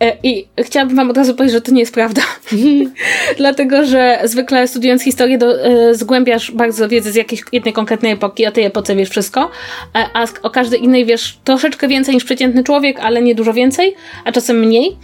E, 0.00 0.16
I 0.22 0.46
chciałabym 0.58 0.96
wam 0.96 1.10
od 1.10 1.16
razu 1.16 1.34
powiedzieć, 1.34 1.54
że 1.54 1.60
to 1.60 1.72
nie 1.72 1.80
jest 1.80 1.94
prawda. 1.94 2.22
Dlatego, 3.38 3.84
że 3.84 4.20
zwykle 4.24 4.68
studiując 4.68 5.02
historię 5.02 5.38
do, 5.38 5.64
e, 5.64 5.94
zgłębiasz 5.94 6.50
bardzo 6.50 6.88
wiedzę 6.88 7.12
z 7.12 7.14
jakiejś 7.14 7.42
jednej 7.52 7.74
konkretnej 7.74 8.12
epoki, 8.12 8.46
o 8.46 8.52
tej 8.52 8.64
epoce 8.64 8.96
wiesz 8.96 9.10
wszystko, 9.10 9.50
e, 9.94 10.08
a 10.14 10.26
o 10.42 10.50
każdej 10.50 10.84
innej 10.84 11.04
wiesz 11.04 11.38
troszeczkę 11.44 11.88
więcej 11.88 12.14
niż 12.14 12.24
przeciętny 12.24 12.64
człowiek, 12.64 13.00
ale 13.00 13.22
nie 13.22 13.34
dużo 13.34 13.52
więcej, 13.52 13.94
a 14.24 14.32
czasem 14.32 14.58
mniej. 14.58 14.96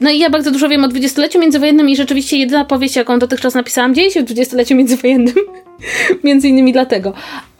No 0.00 0.10
i 0.10 0.18
ja 0.18 0.30
bardzo 0.30 0.50
dużo 0.50 0.68
wiem 0.68 0.84
o 0.84 0.88
dwudziestoleciu 0.88 1.38
międzywojennym 1.38 1.88
i 1.88 1.96
rzeczywiście 1.96 2.36
jedyna 2.36 2.64
powieść, 2.64 2.96
jaką 2.96 3.18
dotychczas 3.18 3.54
napisałam, 3.54 3.94
dzieje 3.94 4.10
się 4.10 4.20
w 4.20 4.24
dwudziestoleciu 4.24 4.76
międzywojennym. 4.76 5.34
Między 6.24 6.48
innymi 6.48 6.72
dlatego. 6.72 7.12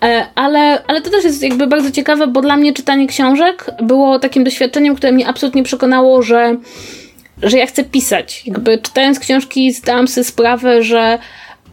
E, 0.02 0.26
ale, 0.34 0.84
ale 0.86 1.02
to 1.02 1.10
też 1.10 1.24
jest 1.24 1.42
jakby 1.42 1.66
bardzo 1.66 1.90
ciekawe, 1.90 2.26
bo 2.26 2.40
dla 2.40 2.56
mnie 2.56 2.72
czytanie 2.72 3.06
książek 3.06 3.70
było 3.82 4.18
takim 4.18 4.44
doświadczeniem, 4.44 4.94
które 4.94 5.12
mnie 5.12 5.28
absolutnie 5.28 5.62
przekonało, 5.62 6.22
że 6.22 6.56
że 7.42 7.58
ja 7.58 7.66
chcę 7.66 7.84
pisać. 7.84 8.46
Jakby 8.46 8.78
czytając 8.78 9.18
książki 9.18 9.72
zdałam 9.72 10.08
sobie 10.08 10.24
sprawę, 10.24 10.82
że 10.82 11.18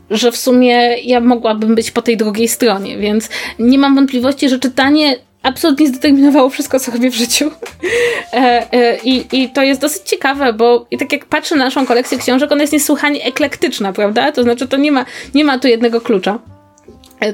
że 0.10 0.32
w 0.32 0.38
sumie 0.38 0.98
ja 0.98 1.20
mogłabym 1.20 1.76
być 1.76 1.92
po 1.92 2.02
tej 2.02 2.18
drugiej 2.18 2.48
stronie, 2.48 2.98
więc 2.98 3.30
nie 3.60 3.78
mam 3.78 3.96
wątpliwości, 3.96 4.50
że 4.50 4.60
czytanie 4.60 5.16
absolutnie 5.44 5.88
zdeterminowało 5.88 6.50
wszystko, 6.50 6.80
co 6.80 6.92
robię 6.92 7.12
w 7.12 7.16
życiu. 7.16 7.52
E, 8.34 8.74
e, 8.74 8.98
i, 9.04 9.26
I 9.32 9.50
to 9.50 9.64
jest 9.64 9.82
dosyć 9.82 10.02
ciekawe, 10.02 10.54
bo 10.54 10.86
i 10.92 10.98
tak 10.98 11.12
jak 11.12 11.26
patrzę 11.26 11.56
na 11.56 11.66
naszą 11.66 11.86
kolekcję 11.86 12.18
książek, 12.18 12.52
ona 12.52 12.62
jest 12.62 12.74
niesłychanie 12.74 13.24
eklektyczna, 13.24 13.94
prawda? 13.94 14.32
To 14.32 14.44
znaczy, 14.44 14.68
to 14.68 14.78
nie 14.78 14.92
ma, 14.92 15.06
nie 15.36 15.44
ma 15.44 15.60
tu 15.60 15.68
jednego 15.68 16.02
klucza 16.02 16.40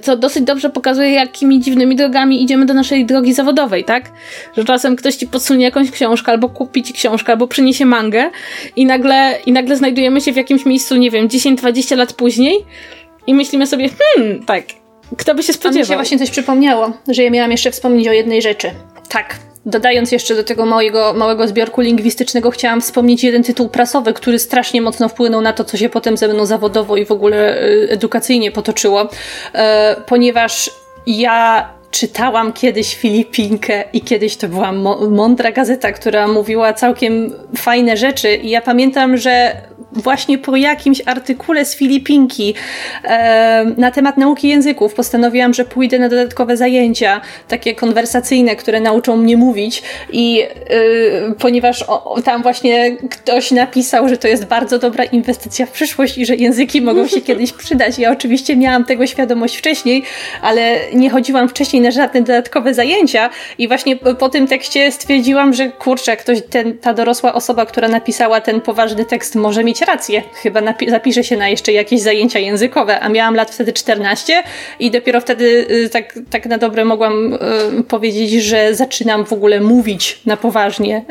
co 0.01 0.17
dosyć 0.17 0.43
dobrze 0.43 0.69
pokazuje, 0.69 1.09
jakimi 1.09 1.59
dziwnymi 1.59 1.95
drogami 1.95 2.43
idziemy 2.43 2.65
do 2.65 2.73
naszej 2.73 3.05
drogi 3.05 3.33
zawodowej, 3.33 3.83
tak? 3.83 4.11
Że 4.57 4.65
czasem 4.65 4.95
ktoś 4.95 5.15
ci 5.15 5.27
podsunie 5.27 5.65
jakąś 5.65 5.91
książkę, 5.91 6.31
albo 6.31 6.49
kupi 6.49 6.83
ci 6.83 6.93
książkę, 6.93 7.31
albo 7.31 7.47
przyniesie 7.47 7.85
mangę 7.85 8.29
i 8.75 8.85
nagle, 8.85 9.39
i 9.45 9.51
nagle 9.51 9.75
znajdujemy 9.75 10.21
się 10.21 10.33
w 10.33 10.35
jakimś 10.35 10.65
miejscu, 10.65 10.95
nie 10.95 11.11
wiem, 11.11 11.27
10-20 11.27 11.97
lat 11.97 12.13
później 12.13 12.65
i 13.27 13.33
myślimy 13.33 13.67
sobie, 13.67 13.89
hmm, 13.89 14.45
tak, 14.45 14.63
kto 15.17 15.35
by 15.35 15.43
się 15.43 15.53
spodziewał? 15.53 15.79
A 15.79 15.81
mi 15.81 15.87
się 15.87 15.95
właśnie 15.95 16.19
coś 16.19 16.29
przypomniało, 16.29 16.91
że 17.07 17.23
ja 17.23 17.29
miałam 17.29 17.51
jeszcze 17.51 17.71
wspomnieć 17.71 18.07
o 18.07 18.11
jednej 18.11 18.41
rzeczy. 18.41 18.71
Tak, 19.09 19.35
Dodając 19.65 20.11
jeszcze 20.11 20.35
do 20.35 20.43
tego 20.43 20.65
mojego 20.65 21.13
małego 21.13 21.47
zbiorku 21.47 21.81
lingwistycznego, 21.81 22.51
chciałam 22.51 22.81
wspomnieć 22.81 23.23
jeden 23.23 23.43
tytuł 23.43 23.69
prasowy, 23.69 24.13
który 24.13 24.39
strasznie 24.39 24.81
mocno 24.81 25.09
wpłynął 25.09 25.41
na 25.41 25.53
to, 25.53 25.63
co 25.63 25.77
się 25.77 25.89
potem 25.89 26.17
ze 26.17 26.27
mną 26.27 26.45
zawodowo 26.45 26.97
i 26.97 27.05
w 27.05 27.11
ogóle 27.11 27.63
y, 27.63 27.87
edukacyjnie 27.89 28.51
potoczyło, 28.51 29.09
e, 29.53 29.95
ponieważ 30.05 30.71
ja 31.07 31.69
czytałam 31.91 32.53
kiedyś 32.53 32.95
Filipinkę 32.95 33.83
i 33.93 34.01
kiedyś 34.01 34.37
to 34.37 34.47
była 34.47 34.71
mądra 35.09 35.51
gazeta, 35.51 35.91
która 35.91 36.27
mówiła 36.27 36.73
całkiem 36.73 37.33
fajne 37.57 37.97
rzeczy 37.97 38.35
i 38.35 38.49
ja 38.49 38.61
pamiętam, 38.61 39.17
że 39.17 39.55
właśnie 39.95 40.37
po 40.37 40.55
jakimś 40.55 41.01
artykule 41.05 41.65
z 41.65 41.75
Filipinki 41.75 42.53
e, 43.03 43.65
na 43.77 43.91
temat 43.91 44.17
nauki 44.17 44.47
języków 44.47 44.93
postanowiłam, 44.93 45.53
że 45.53 45.65
pójdę 45.65 45.99
na 45.99 46.09
dodatkowe 46.09 46.57
zajęcia, 46.57 47.21
takie 47.47 47.75
konwersacyjne, 47.75 48.55
które 48.55 48.79
nauczą 48.79 49.17
mnie 49.17 49.37
mówić 49.37 49.83
i 50.11 50.41
e, 50.41 50.47
ponieważ 51.39 51.83
o, 51.83 52.21
tam 52.25 52.43
właśnie 52.43 52.97
ktoś 53.11 53.51
napisał, 53.51 54.09
że 54.09 54.17
to 54.17 54.27
jest 54.27 54.45
bardzo 54.45 54.79
dobra 54.79 55.03
inwestycja 55.03 55.65
w 55.65 55.71
przyszłość 55.71 56.17
i 56.17 56.25
że 56.25 56.35
języki 56.35 56.81
mogą 56.81 57.07
się 57.07 57.21
kiedyś 57.27 57.53
przydać. 57.53 57.99
Ja 57.99 58.11
oczywiście 58.11 58.55
miałam 58.55 58.85
tego 58.85 59.07
świadomość 59.07 59.57
wcześniej, 59.57 60.03
ale 60.41 60.77
nie 60.93 61.09
chodziłam 61.09 61.49
wcześniej 61.49 61.81
na 61.81 61.91
żadne 61.91 62.21
dodatkowe 62.21 62.73
zajęcia 62.73 63.29
i 63.57 63.67
właśnie 63.67 63.95
po, 63.95 64.15
po 64.15 64.29
tym 64.29 64.47
tekście 64.47 64.91
stwierdziłam, 64.91 65.53
że 65.53 65.69
kurczę, 65.69 66.17
ktoś, 66.17 66.41
ten, 66.49 66.77
ta 66.77 66.93
dorosła 66.93 67.33
osoba, 67.33 67.65
która 67.65 67.87
napisała 67.87 68.41
ten 68.41 68.61
poważny 68.61 69.05
tekst 69.05 69.35
może 69.35 69.63
mieć 69.63 69.81
rację. 69.85 70.23
Chyba 70.33 70.61
zapiszę 70.87 71.23
się 71.23 71.37
na 71.37 71.49
jeszcze 71.49 71.71
jakieś 71.71 72.01
zajęcia 72.01 72.39
językowe, 72.39 72.99
a 72.99 73.09
miałam 73.09 73.35
lat 73.35 73.51
wtedy 73.51 73.73
14 73.73 74.43
i 74.79 74.91
dopiero 74.91 75.21
wtedy 75.21 75.67
y, 75.71 75.89
tak, 75.89 76.19
tak 76.29 76.45
na 76.45 76.57
dobre 76.57 76.85
mogłam 76.85 77.33
y, 77.33 77.37
powiedzieć, 77.83 78.31
że 78.31 78.75
zaczynam 78.75 79.25
w 79.25 79.33
ogóle 79.33 79.59
mówić 79.59 80.19
na 80.25 80.37
poważnie 80.37 81.05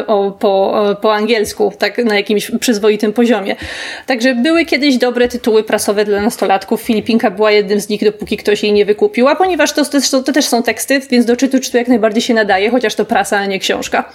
y, 0.00 0.06
o, 0.06 0.30
po, 0.30 0.82
po 1.02 1.14
angielsku, 1.14 1.72
tak 1.78 1.98
na 1.98 2.16
jakimś 2.16 2.50
przyzwoitym 2.60 3.12
poziomie. 3.12 3.56
Także 4.06 4.34
były 4.34 4.64
kiedyś 4.64 4.96
dobre 4.96 5.28
tytuły 5.28 5.62
prasowe 5.62 6.04
dla 6.04 6.22
nastolatków. 6.22 6.82
Filipinka 6.82 7.30
była 7.30 7.50
jednym 7.50 7.80
z 7.80 7.88
nich, 7.88 8.04
dopóki 8.04 8.36
ktoś 8.36 8.62
jej 8.62 8.72
nie 8.72 8.84
wykupił, 8.84 9.28
a 9.28 9.36
ponieważ 9.36 9.72
to, 9.72 9.84
to, 9.84 10.22
to 10.22 10.32
też 10.32 10.44
są 10.44 10.62
teksty, 10.62 11.00
więc 11.10 11.24
do 11.24 11.36
czytu 11.36 11.60
czytu 11.60 11.76
jak 11.76 11.88
najbardziej 11.88 12.22
się 12.22 12.34
nadaje, 12.34 12.70
chociaż 12.70 12.94
to 12.94 13.04
prasa, 13.04 13.38
a 13.38 13.46
nie 13.46 13.58
książka. 13.58 14.12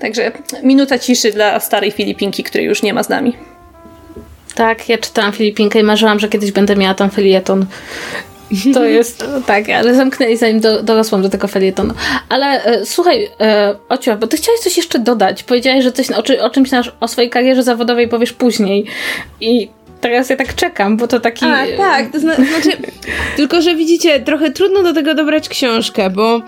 Także 0.00 0.32
minuta 0.62 0.98
ciszy 0.98 1.32
dla 1.32 1.60
starej 1.60 1.90
Filipinki, 1.90 2.42
której 2.42 2.66
już 2.66 2.82
nie 2.82 2.94
ma 2.94 3.02
z 3.02 3.08
nami. 3.08 3.51
Tak, 4.54 4.88
ja 4.88 4.98
czytałam 4.98 5.32
Filipinkę 5.32 5.80
i 5.80 5.82
marzyłam, 5.82 6.18
że 6.18 6.28
kiedyś 6.28 6.52
będę 6.52 6.76
miała 6.76 6.94
tam 6.94 7.10
felieton. 7.10 7.66
To 8.74 8.84
jest, 8.98 9.24
tak, 9.46 9.68
ale 9.68 9.94
zamknęli 9.94 10.36
zanim 10.36 10.60
do, 10.60 10.82
dorosłam 10.82 11.22
do 11.22 11.28
tego 11.28 11.48
felietonu. 11.48 11.94
Ale 12.28 12.64
e, 12.64 12.86
słuchaj, 12.86 13.28
e, 13.40 13.74
Ocio, 13.88 14.16
bo 14.16 14.26
ty 14.26 14.36
chciałeś 14.36 14.60
coś 14.60 14.76
jeszcze 14.76 14.98
dodać. 14.98 15.42
Powiedziałeś, 15.42 15.84
że 15.84 15.92
coś 15.92 16.10
o, 16.10 16.44
o 16.44 16.50
czymś 16.50 16.70
na, 16.70 16.82
o 17.00 17.08
swojej 17.08 17.30
karierze 17.30 17.62
zawodowej 17.62 18.08
powiesz 18.08 18.32
później. 18.32 18.84
I 19.40 19.68
teraz 20.02 20.30
ja 20.30 20.36
tak 20.36 20.54
czekam, 20.54 20.96
bo 20.96 21.08
to 21.08 21.20
taki... 21.20 21.44
A, 21.44 21.76
tak, 21.76 22.12
to 22.12 22.20
zna 22.20 22.34
znaczy, 22.34 22.70
tylko 23.36 23.62
że 23.62 23.74
widzicie, 23.74 24.20
trochę 24.20 24.50
trudno 24.50 24.82
do 24.82 24.92
tego 24.92 25.14
dobrać 25.14 25.48
książkę, 25.48 26.10
bo 26.10 26.36
e, 26.36 26.42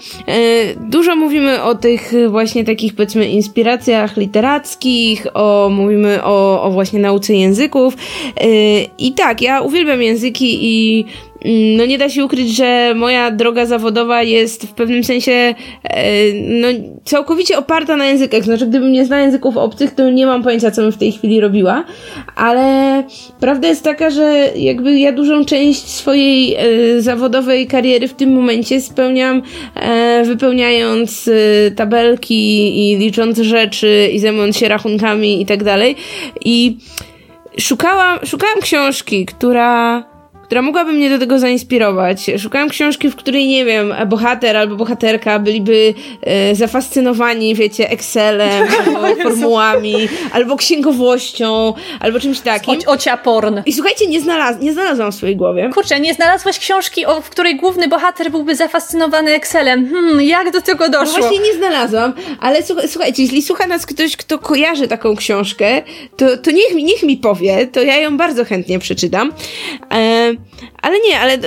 dużo 0.76 1.16
mówimy 1.16 1.62
o 1.62 1.74
tych 1.74 2.12
właśnie 2.30 2.64
takich, 2.64 2.94
powiedzmy, 2.94 3.28
inspiracjach 3.28 4.16
literackich, 4.16 5.26
o, 5.34 5.68
mówimy 5.72 6.24
o, 6.24 6.62
o 6.62 6.70
właśnie 6.70 7.00
nauce 7.00 7.34
języków. 7.34 7.94
E, 8.40 8.46
i 8.98 9.12
tak, 9.12 9.42
ja 9.42 9.60
uwielbiam 9.60 10.02
języki 10.02 10.58
i 10.60 11.04
no 11.76 11.86
nie 11.86 11.98
da 11.98 12.08
się 12.08 12.24
ukryć, 12.24 12.56
że 12.56 12.92
moja 12.96 13.30
droga 13.30 13.66
zawodowa 13.66 14.22
jest 14.22 14.66
w 14.66 14.72
pewnym 14.72 15.04
sensie 15.04 15.32
e, 15.32 15.54
no, 16.32 16.68
całkowicie 17.04 17.58
oparta 17.58 17.96
na 17.96 18.06
językach. 18.06 18.44
Znaczy, 18.44 18.66
gdybym 18.66 18.92
nie 18.92 19.04
znała 19.04 19.22
języków 19.22 19.56
obcych, 19.56 19.94
to 19.94 20.10
nie 20.10 20.26
mam 20.26 20.42
pojęcia, 20.42 20.70
co 20.70 20.82
bym 20.82 20.92
w 20.92 20.98
tej 20.98 21.12
chwili 21.12 21.40
robiła. 21.40 21.84
Ale 22.36 23.02
prawda 23.40 23.68
jest 23.68 23.84
taka, 23.84 24.10
że 24.10 24.50
jakby 24.56 24.98
ja 24.98 25.12
dużą 25.12 25.44
część 25.44 25.86
swojej 25.86 26.54
e, 26.54 27.00
zawodowej 27.00 27.66
kariery 27.66 28.08
w 28.08 28.14
tym 28.14 28.32
momencie 28.32 28.80
spełniam 28.80 29.42
e, 29.74 30.22
wypełniając 30.24 31.30
tabelki 31.76 32.90
i 32.90 32.96
licząc 32.96 33.38
rzeczy 33.38 34.10
i 34.12 34.18
zajmując 34.18 34.56
się 34.56 34.68
rachunkami 34.68 35.42
i 35.42 35.46
tak 35.46 35.64
dalej. 35.64 35.96
I 36.44 36.76
szukałam, 37.58 38.18
szukałam 38.26 38.60
książki, 38.60 39.26
która 39.26 40.13
która 40.44 40.62
mogłaby 40.62 40.92
mnie 40.92 41.10
do 41.10 41.18
tego 41.18 41.38
zainspirować. 41.38 42.30
Szukałam 42.38 42.68
książki, 42.68 43.10
w 43.10 43.16
której, 43.16 43.48
nie 43.48 43.64
wiem, 43.64 43.94
bohater 44.06 44.56
albo 44.56 44.76
bohaterka 44.76 45.38
byliby 45.38 45.94
e, 46.22 46.54
zafascynowani, 46.54 47.54
wiecie, 47.54 47.90
Excelem, 47.90 48.68
albo 48.86 49.22
formułami, 49.22 49.94
albo 50.32 50.56
księgowością, 50.56 51.74
albo 52.00 52.20
czymś 52.20 52.40
takim. 52.40 52.74
O, 52.86 52.92
ocia 52.92 53.16
porn. 53.16 53.60
I 53.66 53.72
słuchajcie, 53.72 54.06
nie, 54.06 54.20
znalaz 54.20 54.60
nie 54.60 54.72
znalazłam 54.72 55.12
w 55.12 55.14
swojej 55.14 55.36
głowie. 55.36 55.70
Kurczę, 55.74 56.00
nie 56.00 56.14
znalazłaś 56.14 56.58
książki, 56.58 57.06
o, 57.06 57.20
w 57.20 57.30
której 57.30 57.56
główny 57.56 57.88
bohater 57.88 58.30
byłby 58.30 58.56
zafascynowany 58.56 59.30
Excelem. 59.30 59.90
Hmm, 59.90 60.20
jak 60.22 60.50
do 60.50 60.60
tego 60.60 60.88
doszło? 60.88 61.18
No 61.18 61.18
właśnie 61.18 61.38
nie 61.38 61.54
znalazłam, 61.54 62.12
ale 62.40 62.58
słuchajcie, 62.86 63.22
jeśli 63.22 63.42
słucha 63.42 63.66
nas 63.66 63.86
ktoś, 63.86 64.16
kto 64.16 64.38
kojarzy 64.38 64.88
taką 64.88 65.16
książkę, 65.16 65.82
to, 66.16 66.36
to 66.36 66.50
niech, 66.50 66.74
niech 66.74 67.02
mi 67.02 67.16
powie, 67.16 67.66
to 67.66 67.82
ja 67.82 67.96
ją 67.96 68.16
bardzo 68.16 68.44
chętnie 68.44 68.78
przeczytam. 68.78 69.32
Ale 70.82 70.96
nie, 71.08 71.20
ale 71.20 71.38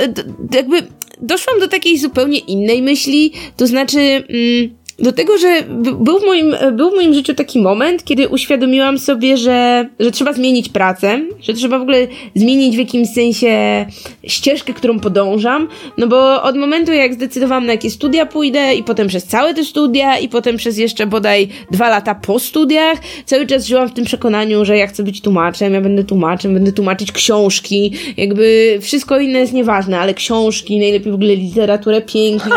jakby 0.54 0.88
doszłam 1.22 1.60
do 1.60 1.68
takiej 1.68 1.98
zupełnie 1.98 2.40
innej 2.40 2.82
myśli, 2.82 3.34
to 3.58 3.68
znaczy. 3.68 4.00
Mm, 4.00 4.78
do 5.00 5.12
tego, 5.12 5.38
że 5.38 5.64
był 6.00 6.20
w, 6.20 6.26
moim, 6.26 6.56
był 6.74 6.92
w 6.92 6.96
moim 6.96 7.14
życiu 7.14 7.34
taki 7.34 7.62
moment, 7.62 8.04
kiedy 8.04 8.28
uświadomiłam 8.28 9.00
sobie, 9.00 9.38
że, 9.38 9.90
że 10.00 10.12
trzeba 10.12 10.34
zmienić 10.34 10.70
pracę, 10.70 11.20
że 11.42 11.54
trzeba 11.54 11.80
w 11.80 11.82
ogóle 11.82 12.08
zmienić 12.36 12.76
w 12.76 12.80
jakimś 12.80 13.10
sensie 13.10 13.86
ścieżkę, 14.24 14.74
którą 14.74 15.00
podążam, 15.00 15.68
no 15.98 16.08
bo 16.08 16.44
od 16.44 16.56
momentu, 16.56 16.92
jak 16.92 17.14
zdecydowałam, 17.14 17.66
na 17.66 17.72
jakie 17.72 17.90
studia 17.90 18.26
pójdę 18.26 18.76
i 18.76 18.84
potem 18.84 19.08
przez 19.08 19.24
całe 19.24 19.54
te 19.54 19.64
studia 19.64 20.20
i 20.20 20.30
potem 20.30 20.58
przez 20.58 20.78
jeszcze 20.78 21.08
bodaj 21.08 21.48
dwa 21.72 21.90
lata 21.90 22.16
po 22.16 22.40
studiach, 22.40 22.98
cały 23.26 23.48
czas 23.48 23.66
żyłam 23.66 23.90
w 23.90 23.94
tym 23.94 24.06
przekonaniu, 24.06 24.66
że 24.66 24.78
ja 24.78 24.88
chcę 24.88 25.04
być 25.04 25.22
tłumaczem, 25.22 25.74
ja 25.74 25.82
będę 25.82 26.04
tłumaczem, 26.04 26.54
będę 26.54 26.72
tłumaczyć 26.72 27.12
książki, 27.12 27.94
jakby 28.18 28.78
wszystko 28.82 29.20
inne 29.20 29.40
jest 29.40 29.54
nieważne, 29.54 30.00
ale 30.00 30.14
książki, 30.14 30.80
najlepiej 30.80 31.12
w 31.12 31.16
ogóle 31.16 31.36
literaturę 31.36 32.02
piękną, 32.02 32.56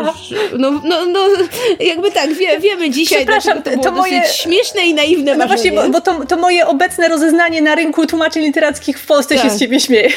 no, 0.58 0.70
no, 0.84 1.06
no, 1.06 1.28
jakby 1.80 2.10
tak, 2.12 2.34
wie, 2.34 2.60
wiemy 2.60 2.90
dzisiaj, 2.90 3.18
Przepraszam, 3.18 3.62
to, 3.62 3.70
było 3.70 3.82
to 3.84 3.92
moje 3.92 4.22
śmieszne 4.24 4.82
i 4.82 4.94
naiwne 4.94 5.36
No 5.36 5.46
marzenie. 5.46 5.72
właśnie, 5.72 5.92
bo, 5.92 6.00
bo 6.00 6.00
to, 6.00 6.26
to, 6.26 6.36
moje 6.36 6.66
obecne 6.66 7.08
rozeznanie 7.08 7.62
na 7.62 7.74
rynku 7.74 8.06
tłumaczeń 8.06 8.44
literackich 8.44 8.98
w 8.98 9.06
Polsce 9.06 9.34
tak. 9.34 9.44
się 9.44 9.50
z 9.50 9.58
ciebie 9.58 9.80
śmieje. 9.80 10.10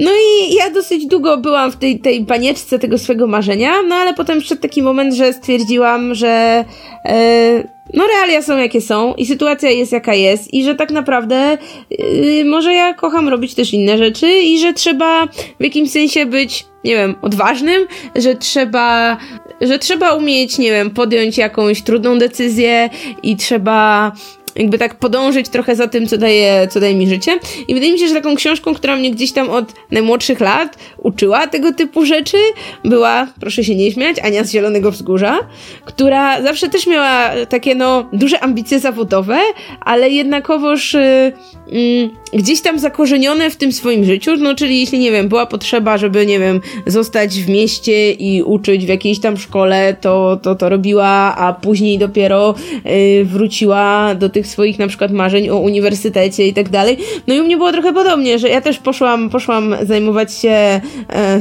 No 0.00 0.10
i 0.10 0.54
ja 0.54 0.70
dosyć 0.70 1.06
długo 1.06 1.36
byłam 1.36 1.72
w 1.72 1.76
tej, 1.76 2.00
tej 2.00 2.20
banieczce 2.20 2.78
tego 2.78 2.98
swojego 2.98 3.26
marzenia, 3.26 3.82
no 3.82 3.94
ale 3.94 4.14
potem 4.14 4.38
przyszedł 4.38 4.62
taki 4.62 4.82
moment, 4.82 5.14
że 5.14 5.32
stwierdziłam, 5.32 6.14
że 6.14 6.64
e, 7.04 7.64
no 7.94 8.06
realia 8.06 8.42
są 8.42 8.58
jakie 8.58 8.80
są 8.80 9.14
i 9.14 9.26
sytuacja 9.26 9.70
jest 9.70 9.92
jaka 9.92 10.14
jest 10.14 10.54
i 10.54 10.64
że 10.64 10.74
tak 10.74 10.90
naprawdę 10.90 11.58
yy, 11.90 12.44
może 12.44 12.74
ja 12.74 12.94
kocham 12.94 13.28
robić 13.28 13.54
też 13.54 13.72
inne 13.72 13.98
rzeczy 13.98 14.38
i 14.38 14.58
że 14.58 14.72
trzeba 14.72 15.26
w 15.60 15.62
jakimś 15.64 15.90
sensie 15.90 16.26
być, 16.26 16.66
nie 16.84 16.96
wiem, 16.96 17.14
odważnym, 17.22 17.86
że 18.16 18.34
trzeba 18.34 19.16
że 19.60 19.78
trzeba 19.78 20.14
umieć, 20.14 20.58
nie 20.58 20.70
wiem, 20.70 20.90
podjąć 20.90 21.38
jakąś 21.38 21.82
trudną 21.82 22.18
decyzję 22.18 22.90
i 23.22 23.36
trzeba 23.36 24.12
jakby 24.56 24.78
tak 24.78 24.94
podążyć 24.94 25.48
trochę 25.48 25.76
za 25.76 25.88
tym, 25.88 26.06
co 26.06 26.18
daje, 26.18 26.68
co 26.70 26.80
daje 26.80 26.94
mi 26.94 27.08
życie. 27.08 27.38
I 27.68 27.74
wydaje 27.74 27.92
mi 27.92 27.98
się, 27.98 28.08
że 28.08 28.14
taką 28.14 28.34
książką, 28.34 28.74
która 28.74 28.96
mnie 28.96 29.10
gdzieś 29.10 29.32
tam 29.32 29.50
od 29.50 29.72
najmłodszych 29.90 30.40
lat 30.40 30.78
uczyła 30.98 31.46
tego 31.46 31.72
typu 31.72 32.06
rzeczy, 32.06 32.36
była, 32.84 33.26
proszę 33.40 33.64
się 33.64 33.74
nie 33.74 33.92
śmiać, 33.92 34.18
Ania 34.18 34.44
z 34.44 34.50
Zielonego 34.50 34.90
Wzgórza, 34.90 35.38
która 35.84 36.42
zawsze 36.42 36.68
też 36.68 36.86
miała 36.86 37.30
takie, 37.48 37.74
no, 37.74 38.08
duże 38.12 38.40
ambicje 38.40 38.80
zawodowe, 38.80 39.38
ale 39.80 40.10
jednakowoż 40.10 40.94
y, 40.94 41.32
y, 41.72 42.10
gdzieś 42.32 42.60
tam 42.60 42.78
zakorzenione 42.78 43.50
w 43.50 43.56
tym 43.56 43.72
swoim 43.72 44.04
życiu, 44.04 44.36
no, 44.36 44.54
czyli 44.54 44.80
jeśli, 44.80 44.98
nie 44.98 45.12
wiem, 45.12 45.28
była 45.28 45.46
potrzeba, 45.46 45.98
żeby, 45.98 46.26
nie 46.26 46.38
wiem, 46.38 46.60
zostać 46.86 47.40
w 47.40 47.48
mieście 47.48 48.12
i 48.12 48.42
uczyć 48.42 48.86
w 48.86 48.88
jakiejś 48.88 49.20
tam 49.20 49.36
szkole, 49.36 49.96
to 50.00 50.40
to, 50.42 50.54
to 50.54 50.68
robiła, 50.68 51.36
a 51.36 51.52
później 51.52 51.98
dopiero 51.98 52.54
y, 52.86 53.24
wróciła 53.24 54.14
do 54.14 54.28
tych 54.28 54.39
swoich 54.46 54.78
na 54.78 54.88
przykład 54.88 55.12
marzeń 55.12 55.48
o 55.48 55.56
uniwersytecie 55.56 56.46
i 56.46 56.54
tak 56.54 56.68
dalej. 56.68 56.96
No 57.26 57.34
i 57.34 57.40
u 57.40 57.44
mnie 57.44 57.56
było 57.56 57.72
trochę 57.72 57.92
podobnie, 57.92 58.38
że 58.38 58.48
ja 58.48 58.60
też 58.60 58.78
poszłam, 58.78 59.30
poszłam 59.30 59.76
zajmować 59.82 60.34
się 60.34 60.50
e, 60.50 60.80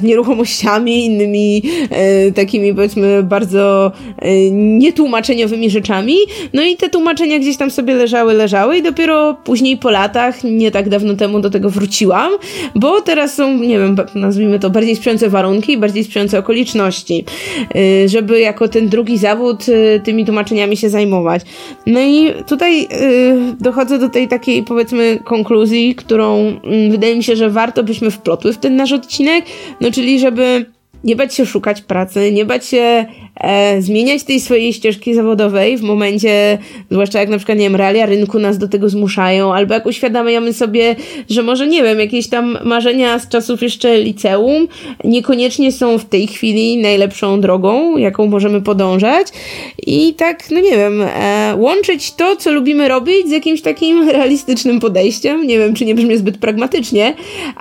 nieruchomościami, 0.03 1.05
innymi 1.05 1.63
e, 1.89 2.31
takimi 2.31 2.73
powiedzmy 2.73 3.23
bardzo 3.23 3.91
e, 4.17 4.51
nietłumaczeniowymi 4.51 5.69
rzeczami. 5.69 6.15
No 6.53 6.63
i 6.63 6.77
te 6.77 6.89
tłumaczenia 6.89 7.39
gdzieś 7.39 7.57
tam 7.57 7.71
sobie 7.71 7.93
leżały, 7.93 8.33
leżały 8.33 8.77
i 8.77 8.83
dopiero 8.83 9.37
później 9.43 9.77
po 9.77 9.89
latach, 9.89 10.43
nie 10.43 10.71
tak 10.71 10.89
dawno 10.89 11.15
temu 11.15 11.39
do 11.39 11.49
tego 11.49 11.69
wróciłam, 11.69 12.31
bo 12.75 13.01
teraz 13.01 13.33
są, 13.33 13.57
nie 13.57 13.79
wiem, 13.79 13.95
nazwijmy 14.15 14.59
to 14.59 14.69
bardziej 14.69 14.95
sprzyjające 14.95 15.29
warunki, 15.29 15.77
bardziej 15.77 16.03
sprzyjające 16.03 16.39
okoliczności, 16.39 17.25
y, 17.75 18.09
żeby 18.09 18.39
jako 18.39 18.67
ten 18.67 18.89
drugi 18.89 19.17
zawód 19.17 19.69
y, 19.69 20.01
tymi 20.03 20.25
tłumaczeniami 20.25 20.77
się 20.77 20.89
zajmować. 20.89 21.41
No 21.85 21.99
i 22.01 22.31
tutaj 22.47 22.87
dochodzę 23.59 23.99
do 23.99 24.09
tej 24.09 24.27
takiej 24.27 24.63
powiedzmy 24.63 25.19
konkluzji, 25.23 25.95
którą 25.95 26.37
mm, 26.37 26.91
wydaje 26.91 27.15
mi 27.15 27.23
się, 27.23 27.35
że 27.35 27.49
warto 27.49 27.83
byśmy 27.83 28.11
wplotły 28.11 28.53
w 28.53 28.57
ten 28.57 28.75
nasz 28.75 28.91
odcinek, 28.91 29.45
no 29.81 29.91
czyli 29.91 30.19
żeby 30.19 30.65
nie 31.03 31.15
bać 31.15 31.35
się 31.35 31.45
szukać 31.45 31.81
pracy, 31.81 32.31
nie 32.31 32.45
bać 32.45 32.65
się 32.65 33.05
e, 33.35 33.81
zmieniać 33.81 34.23
tej 34.23 34.39
swojej 34.39 34.73
ścieżki 34.73 35.13
zawodowej 35.13 35.77
w 35.77 35.81
momencie, 35.81 36.57
zwłaszcza 36.91 37.19
jak 37.19 37.29
na 37.29 37.37
przykład, 37.37 37.57
nie 37.57 37.63
wiem, 37.63 37.75
realia 37.75 38.05
rynku 38.05 38.39
nas 38.39 38.57
do 38.57 38.67
tego 38.67 38.89
zmuszają, 38.89 39.53
albo 39.53 39.73
jak 39.73 39.85
uświadamiamy 39.85 40.53
sobie, 40.53 40.95
że 41.29 41.43
może, 41.43 41.67
nie 41.67 41.83
wiem, 41.83 41.99
jakieś 41.99 42.27
tam 42.27 42.57
marzenia 42.63 43.19
z 43.19 43.27
czasów 43.27 43.61
jeszcze 43.61 43.97
liceum 43.97 44.67
niekoniecznie 45.03 45.71
są 45.71 45.97
w 45.97 46.05
tej 46.05 46.27
chwili 46.27 46.77
najlepszą 46.77 47.41
drogą, 47.41 47.97
jaką 47.97 48.27
możemy 48.27 48.61
podążać 48.61 49.27
i 49.87 50.13
tak, 50.13 50.51
no 50.51 50.59
nie 50.59 50.77
wiem, 50.77 51.01
e, 51.01 51.53
łączyć 51.57 52.13
to, 52.13 52.35
co 52.35 52.51
lubimy 52.51 52.87
robić 52.87 53.27
z 53.27 53.31
jakimś 53.31 53.61
takim 53.61 54.09
realistycznym 54.09 54.79
podejściem. 54.79 55.47
Nie 55.47 55.59
wiem, 55.59 55.73
czy 55.73 55.85
nie 55.85 55.95
brzmi 55.95 56.17
zbyt 56.17 56.37
pragmatycznie, 56.37 57.13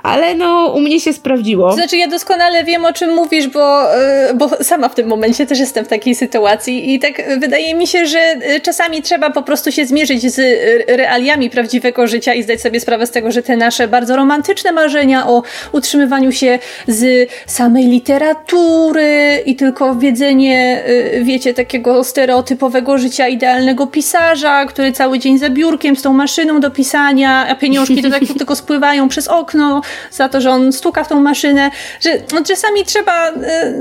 ale 0.03 0.35
no, 0.35 0.73
u 0.75 0.81
mnie 0.81 0.99
się 0.99 1.13
sprawdziło. 1.13 1.73
Znaczy, 1.73 1.97
ja 1.97 2.07
doskonale 2.07 2.63
wiem, 2.63 2.85
o 2.85 2.93
czym 2.93 3.09
mówisz, 3.29 3.47
bo, 3.47 3.95
y, 4.29 4.33
bo 4.33 4.49
sama 4.63 4.89
w 4.89 4.95
tym 4.95 5.07
momencie 5.07 5.45
też 5.45 5.59
jestem 5.59 5.85
w 5.85 5.87
takiej 5.87 6.15
sytuacji 6.15 6.93
i 6.93 6.99
tak 6.99 7.39
wydaje 7.39 7.75
mi 7.75 7.87
się, 7.87 8.05
że 8.05 8.19
y, 8.55 8.61
czasami 8.61 9.01
trzeba 9.01 9.29
po 9.29 9.43
prostu 9.43 9.71
się 9.71 9.85
zmierzyć 9.85 10.31
z 10.31 10.39
y, 10.39 10.85
realiami 10.87 11.49
prawdziwego 11.49 12.07
życia 12.07 12.33
i 12.33 12.43
zdać 12.43 12.61
sobie 12.61 12.79
sprawę 12.79 13.07
z 13.07 13.11
tego, 13.11 13.31
że 13.31 13.43
te 13.43 13.57
nasze 13.57 13.87
bardzo 13.87 14.15
romantyczne 14.15 14.71
marzenia 14.71 15.27
o 15.27 15.43
utrzymywaniu 15.71 16.31
się 16.31 16.59
z 16.87 17.29
samej 17.45 17.85
literatury 17.85 19.43
i 19.45 19.55
tylko 19.55 19.95
wiedzenie, 19.95 20.83
wiecie, 21.21 21.53
takiego 21.53 22.03
stereotypowego 22.03 22.97
życia 22.97 23.27
idealnego 23.27 23.87
pisarza, 23.87 24.65
który 24.65 24.91
cały 24.91 25.19
dzień 25.19 25.37
za 25.37 25.49
biurkiem 25.49 25.95
z 25.95 26.01
tą 26.01 26.13
maszyną 26.13 26.59
do 26.59 26.71
pisania, 26.71 27.47
a 27.47 27.55
pieniążki 27.55 28.01
to 28.01 28.09
tak 28.09 28.21
tylko 28.37 28.55
spływają 28.55 29.09
przez 29.09 29.27
okno 29.27 29.81
za 30.11 30.29
to, 30.29 30.41
że 30.41 30.51
on 30.51 30.73
stuka 30.73 31.03
w 31.03 31.07
tą 31.07 31.21
maszynę, 31.21 31.71
że 32.01 32.09
no, 32.33 32.43
czasami 32.43 32.85
trzeba, 32.85 33.18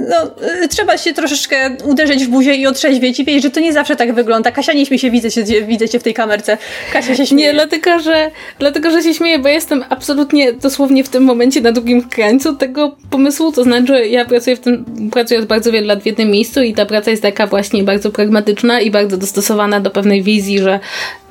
no, 0.09 0.17
trzeba 0.69 0.99
się 0.99 1.13
troszeczkę 1.15 1.77
uderzyć 1.85 2.25
w 2.25 2.29
buzię 2.29 2.55
i 2.55 2.67
otrzeźwieć 2.67 3.21
i 3.21 3.25
wiedzieć, 3.25 3.43
że 3.43 3.51
to 3.51 3.61
nie 3.61 3.73
zawsze 3.73 3.97
tak 3.97 4.15
wygląda. 4.15 4.51
Kasia, 4.51 4.73
nie 4.73 4.87
śmiej 4.87 4.99
się, 4.99 5.11
widzę 5.11 5.31
cię, 5.31 5.63
widzę 5.63 5.89
cię 5.89 5.99
w 5.99 6.03
tej 6.03 6.15
kamerce. 6.15 6.59
Kasia 6.93 7.15
się 7.15 7.27
śmieje. 7.27 7.49
Nie, 7.49 7.55
dlatego 7.55 7.99
że, 8.01 8.31
dlatego, 8.59 8.91
że 8.91 9.03
się 9.03 9.15
śmieję, 9.15 9.39
bo 9.39 9.49
jestem 9.49 9.85
absolutnie 9.89 10.53
dosłownie 10.53 11.05
w 11.05 11.09
tym 11.09 11.25
momencie 11.25 11.61
na 11.61 11.73
drugim 11.73 12.09
krańcu 12.09 12.57
tego 12.57 12.97
pomysłu, 13.11 13.53
to 13.53 13.65
znaczy 13.65 14.07
ja 14.07 14.25
pracuję 14.25 14.57
w 14.57 14.61
tym, 14.61 14.85
pracuję 15.13 15.41
od 15.41 15.47
bardzo 15.47 15.73
wielu 15.73 15.87
lat 15.87 16.03
w 16.03 16.07
jednym 16.07 16.31
miejscu 16.31 16.63
i 16.63 16.75
ta 16.75 16.87
praca 16.87 17.11
jest 17.11 17.23
taka 17.23 17.47
właśnie 17.47 17.83
bardzo 17.83 18.11
pragmatyczna 18.11 18.81
i 18.81 18.91
bardzo 18.91 19.17
dostosowana 19.17 19.81
do 19.81 19.91
pewnej 19.91 20.23
wizji, 20.23 20.59
że 20.59 20.81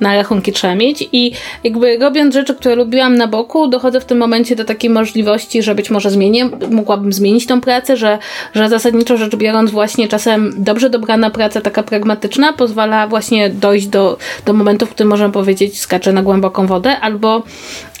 na 0.00 0.16
rachunki 0.16 0.52
trzeba 0.52 0.74
mieć 0.74 1.08
i 1.12 1.32
jakby 1.64 1.98
robiąc 1.98 2.34
rzeczy, 2.34 2.54
które 2.54 2.74
lubiłam 2.74 3.16
na 3.16 3.26
boku, 3.26 3.68
dochodzę 3.68 4.00
w 4.00 4.04
tym 4.04 4.18
momencie 4.18 4.56
do 4.56 4.64
takiej 4.64 4.90
możliwości, 4.90 5.62
że 5.62 5.74
być 5.74 5.90
może 5.90 6.10
zmienię, 6.10 6.50
mogłabym 6.70 7.12
zmienić 7.12 7.46
tą 7.46 7.60
pracę, 7.60 7.96
że, 7.98 8.18
że 8.54 8.68
zasadniczo 8.68 9.16
rzecz 9.16 9.36
biorąc 9.36 9.70
właśnie 9.70 10.08
czasem 10.08 10.54
dobrze 10.56 10.90
dobrana 10.90 11.30
praca, 11.30 11.60
taka 11.60 11.82
pragmatyczna, 11.82 12.52
pozwala 12.52 13.06
właśnie 13.06 13.50
dojść 13.50 13.86
do, 13.86 14.18
do 14.46 14.52
momentu, 14.52 14.86
w 14.86 14.90
którym 14.90 15.10
możemy 15.10 15.32
powiedzieć 15.32 15.80
skaczę 15.80 16.12
na 16.12 16.22
głęboką 16.22 16.66
wodę, 16.66 17.00
albo 17.00 17.42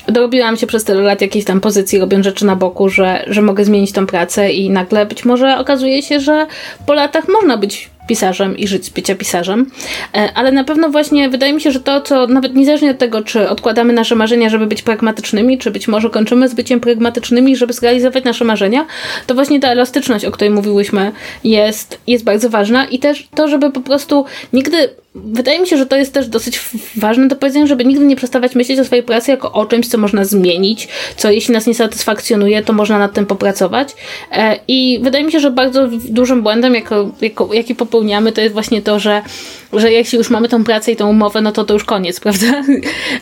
dorobiłam 0.06 0.56
się 0.56 0.66
przez 0.66 0.84
tyle 0.84 1.02
lat 1.02 1.20
jakiejś 1.20 1.44
tam 1.44 1.60
pozycji, 1.60 1.98
robiąc 1.98 2.24
rzeczy 2.24 2.46
na 2.46 2.56
boku, 2.56 2.88
że, 2.88 3.24
że 3.26 3.42
mogę 3.42 3.64
zmienić 3.64 3.92
tą 3.92 4.06
pracę 4.06 4.52
i 4.52 4.70
nagle 4.70 5.06
być 5.06 5.24
może 5.24 5.58
okazuje 5.58 6.02
się, 6.02 6.20
że 6.20 6.46
po 6.86 6.94
latach 6.94 7.28
można 7.28 7.56
być 7.56 7.90
pisarzem 8.08 8.56
i 8.56 8.68
żyć 8.68 8.84
z 8.84 8.88
bycia 8.88 9.14
pisarzem. 9.14 9.70
E, 10.14 10.32
ale 10.34 10.52
na 10.52 10.64
pewno 10.64 10.90
właśnie 10.90 11.28
wydaje 11.28 11.52
mi 11.52 11.60
się, 11.60 11.70
że 11.70 11.80
to, 11.80 12.00
co 12.00 12.26
nawet 12.26 12.54
niezależnie 12.54 12.90
od 12.90 12.98
tego, 12.98 13.22
czy 13.22 13.48
odkładamy 13.48 13.92
nasze 13.92 14.14
marzenia, 14.14 14.50
żeby 14.50 14.66
być 14.66 14.82
pragmatycznymi, 14.82 15.58
czy 15.58 15.70
być 15.70 15.88
może 15.88 16.10
kończymy 16.10 16.48
z 16.48 16.54
byciem 16.54 16.80
pragmatycznymi, 16.80 17.56
żeby 17.56 17.72
zrealizować 17.72 18.24
nasze 18.24 18.44
marzenia, 18.44 18.86
to 19.26 19.34
właśnie 19.34 19.60
ta 19.60 19.68
elastyczność, 19.68 20.24
o 20.24 20.30
której 20.30 20.50
mówiłyśmy, 20.50 21.12
jest, 21.44 21.98
jest 22.06 22.24
bardzo 22.24 22.50
ważna 22.50 22.84
i 22.84 22.98
też 22.98 23.28
to, 23.34 23.48
żeby 23.48 23.70
po 23.70 23.80
prostu 23.80 24.24
nigdy 24.52 24.90
wydaje 25.24 25.60
mi 25.60 25.66
się, 25.66 25.76
że 25.76 25.86
to 25.86 25.96
jest 25.96 26.14
też 26.14 26.28
dosyć 26.28 26.60
ważne 26.96 27.28
do 27.28 27.36
powiedzenia, 27.36 27.66
żeby 27.66 27.84
nigdy 27.84 28.04
nie 28.04 28.16
przestawać 28.16 28.54
myśleć 28.54 28.78
o 28.78 28.84
swojej 28.84 29.04
pracy 29.04 29.30
jako 29.30 29.52
o 29.52 29.66
czymś, 29.66 29.88
co 29.88 29.98
można 29.98 30.24
zmienić, 30.24 30.88
co 31.16 31.30
jeśli 31.30 31.54
nas 31.54 31.66
nie 31.66 31.74
satysfakcjonuje, 31.74 32.62
to 32.62 32.72
można 32.72 32.98
nad 32.98 33.14
tym 33.14 33.26
popracować. 33.26 33.94
E, 34.32 34.58
I 34.68 35.00
wydaje 35.02 35.24
mi 35.24 35.32
się, 35.32 35.40
że 35.40 35.50
bardzo 35.50 35.88
dużym 36.08 36.42
błędem, 36.42 36.74
jako, 36.74 37.10
jako, 37.20 37.54
jaki 37.54 37.74
popełniamy, 37.74 38.32
to 38.32 38.40
jest 38.40 38.52
właśnie 38.52 38.82
to, 38.82 38.98
że, 38.98 39.22
że 39.72 39.92
jeśli 39.92 40.18
już 40.18 40.30
mamy 40.30 40.48
tą 40.48 40.64
pracę 40.64 40.92
i 40.92 40.96
tą 40.96 41.10
umowę, 41.10 41.40
no 41.40 41.52
to 41.52 41.64
to 41.64 41.74
już 41.74 41.84
koniec, 41.84 42.20
prawda? 42.24 42.62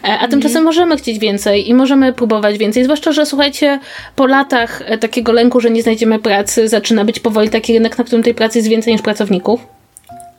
E, 0.05 0.18
a 0.18 0.28
tymczasem 0.28 0.57
mhm. 0.57 0.64
możemy 0.64 0.97
chcieć 0.97 1.18
więcej 1.18 1.68
i 1.68 1.74
możemy 1.74 2.12
próbować 2.12 2.59
więcej. 2.59 2.84
Zwłaszcza, 2.84 3.12
że 3.12 3.26
słuchajcie, 3.26 3.80
po 4.16 4.26
latach 4.26 4.82
e, 4.84 4.99
takiego 4.99 5.32
lęku, 5.32 5.61
że 5.61 5.70
nie 5.70 5.82
znajdziemy 5.82 6.18
pracy, 6.18 6.68
zaczyna 6.68 7.05
być 7.05 7.20
powoli 7.20 7.51
taki 7.51 7.72
rynek, 7.72 7.99
na 7.99 8.05
którym 8.05 8.22
tej 8.22 8.34
pracy 8.34 8.59
jest 8.59 8.68
więcej 8.68 8.92
niż 8.92 9.03
pracowników. 9.03 9.76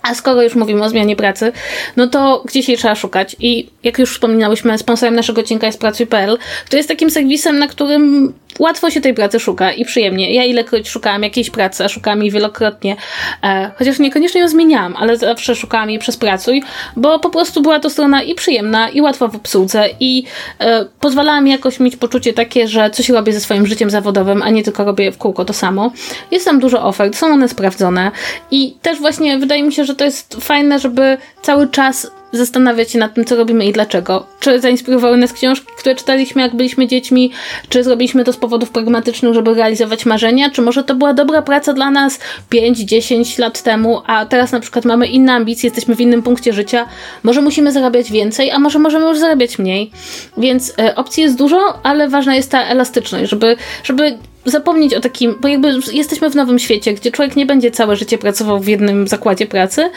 A 0.07 0.13
skoro 0.13 0.41
już 0.41 0.55
mówimy 0.55 0.83
o 0.83 0.89
zmianie 0.89 1.15
pracy, 1.15 1.51
no 1.95 2.07
to 2.07 2.43
gdzieś 2.45 2.69
jej 2.69 2.77
trzeba 2.77 2.95
szukać. 2.95 3.35
I 3.39 3.67
jak 3.83 3.99
już 3.99 4.13
wspominałyśmy, 4.13 4.77
sponsorem 4.77 5.15
naszego 5.15 5.41
odcinka 5.41 5.67
jest 5.67 5.79
Pracuj.pl, 5.79 6.37
który 6.65 6.77
jest 6.77 6.89
takim 6.89 7.09
serwisem, 7.09 7.59
na 7.59 7.67
którym 7.67 8.33
łatwo 8.59 8.89
się 8.89 9.01
tej 9.01 9.13
pracy 9.13 9.39
szuka 9.39 9.71
i 9.71 9.85
przyjemnie. 9.85 10.33
Ja 10.33 10.45
ilekroć 10.45 10.89
szukałam 10.89 11.23
jakiejś 11.23 11.49
pracy, 11.49 11.85
a 11.85 11.89
szukałam 11.89 12.21
jej 12.21 12.31
wielokrotnie, 12.31 12.95
e, 13.43 13.71
chociaż 13.77 13.99
niekoniecznie 13.99 14.41
ją 14.41 14.49
zmieniałam, 14.49 14.95
ale 14.97 15.17
zawsze 15.17 15.55
szukałam 15.55 15.89
jej 15.89 15.99
przez 15.99 16.17
Pracuj, 16.17 16.63
bo 16.95 17.19
po 17.19 17.29
prostu 17.29 17.61
była 17.61 17.79
to 17.79 17.89
strona 17.89 18.23
i 18.23 18.35
przyjemna, 18.35 18.89
i 18.89 19.01
łatwa 19.01 19.27
w 19.27 19.35
obsłudze, 19.35 19.89
i 19.99 20.23
e, 20.59 20.85
pozwalała 20.99 21.41
mi 21.41 21.51
jakoś 21.51 21.79
mieć 21.79 21.95
poczucie 21.95 22.33
takie, 22.33 22.67
że 22.67 22.89
coś 22.89 23.09
robię 23.09 23.33
ze 23.33 23.39
swoim 23.39 23.67
życiem 23.67 23.89
zawodowym, 23.89 24.41
a 24.41 24.49
nie 24.49 24.63
tylko 24.63 24.83
robię 24.83 25.11
w 25.11 25.17
kółko 25.17 25.45
to 25.45 25.53
samo. 25.53 25.91
Jest 26.31 26.45
tam 26.45 26.59
dużo 26.59 26.83
ofert, 26.83 27.15
są 27.15 27.27
one 27.27 27.49
sprawdzone 27.49 28.11
i 28.51 28.75
też 28.81 28.99
właśnie 28.99 29.37
wydaje 29.39 29.63
mi 29.63 29.73
się, 29.73 29.85
że 29.85 29.95
to 29.95 30.05
jest 30.05 30.37
fajne, 30.41 30.79
żeby 30.79 31.17
cały 31.41 31.67
czas 31.67 32.11
zastanawiać 32.32 32.91
się 32.91 32.99
nad 32.99 33.13
tym, 33.13 33.25
co 33.25 33.36
robimy 33.36 33.65
i 33.65 33.73
dlaczego. 33.73 34.25
Czy 34.39 34.59
zainspirowały 34.59 35.17
nas 35.17 35.34
książki, 35.34 35.67
które 35.78 35.95
czytaliśmy, 35.95 36.41
jak 36.41 36.55
byliśmy 36.55 36.88
dziećmi, 36.88 37.32
czy 37.69 37.84
zrobiliśmy 37.84 38.23
to 38.23 38.34
z 38.34 38.38
powodów 38.38 38.69
pragmatycznych, 38.69 39.34
żeby 39.34 39.53
realizować 39.53 40.05
marzenia, 40.05 40.49
czy 40.49 40.61
może 40.61 40.84
to 40.84 40.95
była 40.95 41.13
dobra 41.13 41.41
praca 41.41 41.73
dla 41.73 41.91
nas 41.91 42.19
5-10 42.51 43.39
lat 43.39 43.61
temu, 43.63 44.01
a 44.05 44.25
teraz 44.25 44.51
na 44.51 44.59
przykład 44.59 44.86
mamy 44.86 45.07
inne 45.07 45.34
ambicje, 45.34 45.67
jesteśmy 45.67 45.95
w 45.95 46.01
innym 46.01 46.23
punkcie 46.23 46.53
życia, 46.53 46.86
może 47.23 47.41
musimy 47.41 47.71
zarabiać 47.71 48.11
więcej, 48.11 48.51
a 48.51 48.59
może 48.59 48.80
możemy 48.80 49.05
już 49.05 49.17
zarabiać 49.19 49.59
mniej. 49.59 49.91
Więc 50.38 50.73
e, 50.80 50.95
opcji 50.95 51.23
jest 51.23 51.38
dużo, 51.38 51.80
ale 51.84 52.09
ważna 52.09 52.36
jest 52.36 52.51
ta 52.51 52.63
elastyczność, 52.63 53.30
żeby, 53.30 53.55
żeby 53.84 54.17
zapomnieć 54.49 54.93
o 54.93 54.99
takim, 54.99 55.35
bo 55.41 55.47
jakby 55.47 55.73
jesteśmy 55.93 56.29
w 56.29 56.35
nowym 56.35 56.59
świecie, 56.59 56.93
gdzie 56.93 57.11
człowiek 57.11 57.35
nie 57.35 57.45
będzie 57.45 57.71
całe 57.71 57.95
życie 57.95 58.17
pracował 58.17 58.59
w 58.59 58.67
jednym 58.67 59.07
zakładzie 59.07 59.45
pracy 59.45 59.89